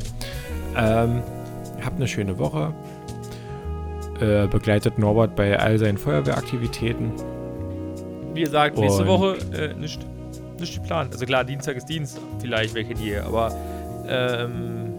Ähm, 0.77 1.23
habt 1.85 1.97
eine 1.97 2.07
schöne 2.09 2.39
Woche. 2.39 2.73
Äh, 4.21 4.47
begleitet 4.49 4.99
Norbert 4.99 5.35
bei 5.35 5.59
all 5.59 5.79
seinen 5.79 5.97
Feuerwehraktivitäten. 5.97 7.13
Wie 8.35 8.43
gesagt, 8.43 8.77
nächste 8.79 9.03
Und- 9.03 9.09
Woche 9.09 9.37
äh, 9.57 9.75
nicht, 9.75 10.01
nicht 10.61 10.75
geplant. 10.81 11.13
Also 11.13 11.25
klar, 11.25 11.43
Dienstag 11.45 11.77
ist 11.77 11.87
Dienst, 11.87 12.21
vielleicht 12.39 12.75
welche 12.75 12.95
hier, 12.95 13.25
aber 13.25 13.51
ähm, 14.07 14.93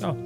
ja, 0.00 0.16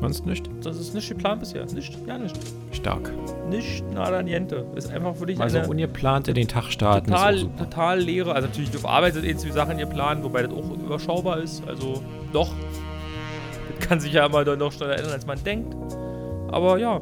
Sonst 0.00 0.26
nicht? 0.26 0.50
das 0.62 0.76
ist 0.78 0.94
nicht 0.94 1.08
geplant 1.08 1.40
bisher. 1.40 1.64
Nicht, 1.66 1.96
ja, 2.06 2.18
nicht. 2.18 2.36
Stark. 2.72 3.12
Nicht 3.48 3.82
nada 3.92 4.22
niente. 4.22 4.66
Ist 4.74 4.90
einfach 4.92 5.18
wirklich 5.18 5.40
Also 5.40 5.58
eine 5.58 5.68
ungeplant 5.68 6.28
in 6.28 6.34
den 6.34 6.48
Tag 6.48 6.64
starten. 6.70 7.06
total, 7.10 7.34
ist 7.34 7.40
auch 7.40 7.42
super. 7.44 7.64
total 7.64 8.00
leere. 8.00 8.34
Also 8.34 8.48
natürlich 8.48 8.74
auf 8.76 8.86
Arbeit 8.86 9.14
sind 9.14 9.24
eh 9.24 9.34
zwei 9.36 9.50
Sachen 9.50 9.78
geplant, 9.78 10.22
wobei 10.22 10.42
das 10.42 10.52
auch 10.52 10.70
überschaubar 10.70 11.38
ist. 11.38 11.66
Also 11.66 12.02
doch. 12.32 12.50
Das 13.78 13.88
kann 13.88 14.00
sich 14.00 14.12
ja 14.12 14.26
immer 14.26 14.44
noch 14.56 14.72
schneller 14.72 14.96
ändern, 14.96 15.12
als 15.12 15.26
man 15.26 15.42
denkt. 15.44 15.74
Aber 16.52 16.78
ja, 16.78 17.00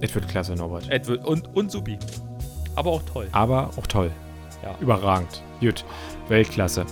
Es 0.00 0.14
wird 0.14 0.28
klasse, 0.28 0.54
Norbert. 0.54 0.88
Edward 0.90 1.24
und, 1.26 1.56
und 1.56 1.70
Supi. 1.72 1.98
Aber 2.76 2.90
auch 2.92 3.02
toll. 3.02 3.26
Aber 3.32 3.70
auch 3.76 3.86
toll. 3.86 4.10
Ja. 4.62 4.74
Überragend. 4.80 5.42
Gut. 5.60 5.84
Weltklasse. 6.28 6.84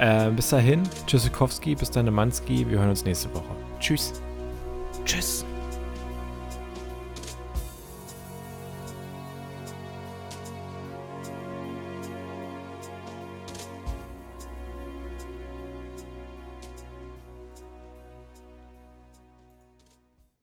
Äh, 0.00 0.30
bis 0.30 0.48
dahin, 0.48 0.82
Tschüssikowski, 1.06 1.74
bis 1.74 1.90
dann, 1.90 2.12
Manski. 2.12 2.66
Wir 2.68 2.78
hören 2.78 2.88
uns 2.88 3.04
nächste 3.04 3.32
Woche. 3.34 3.54
Tschüss. 3.78 4.14
Tschüss. 5.04 5.44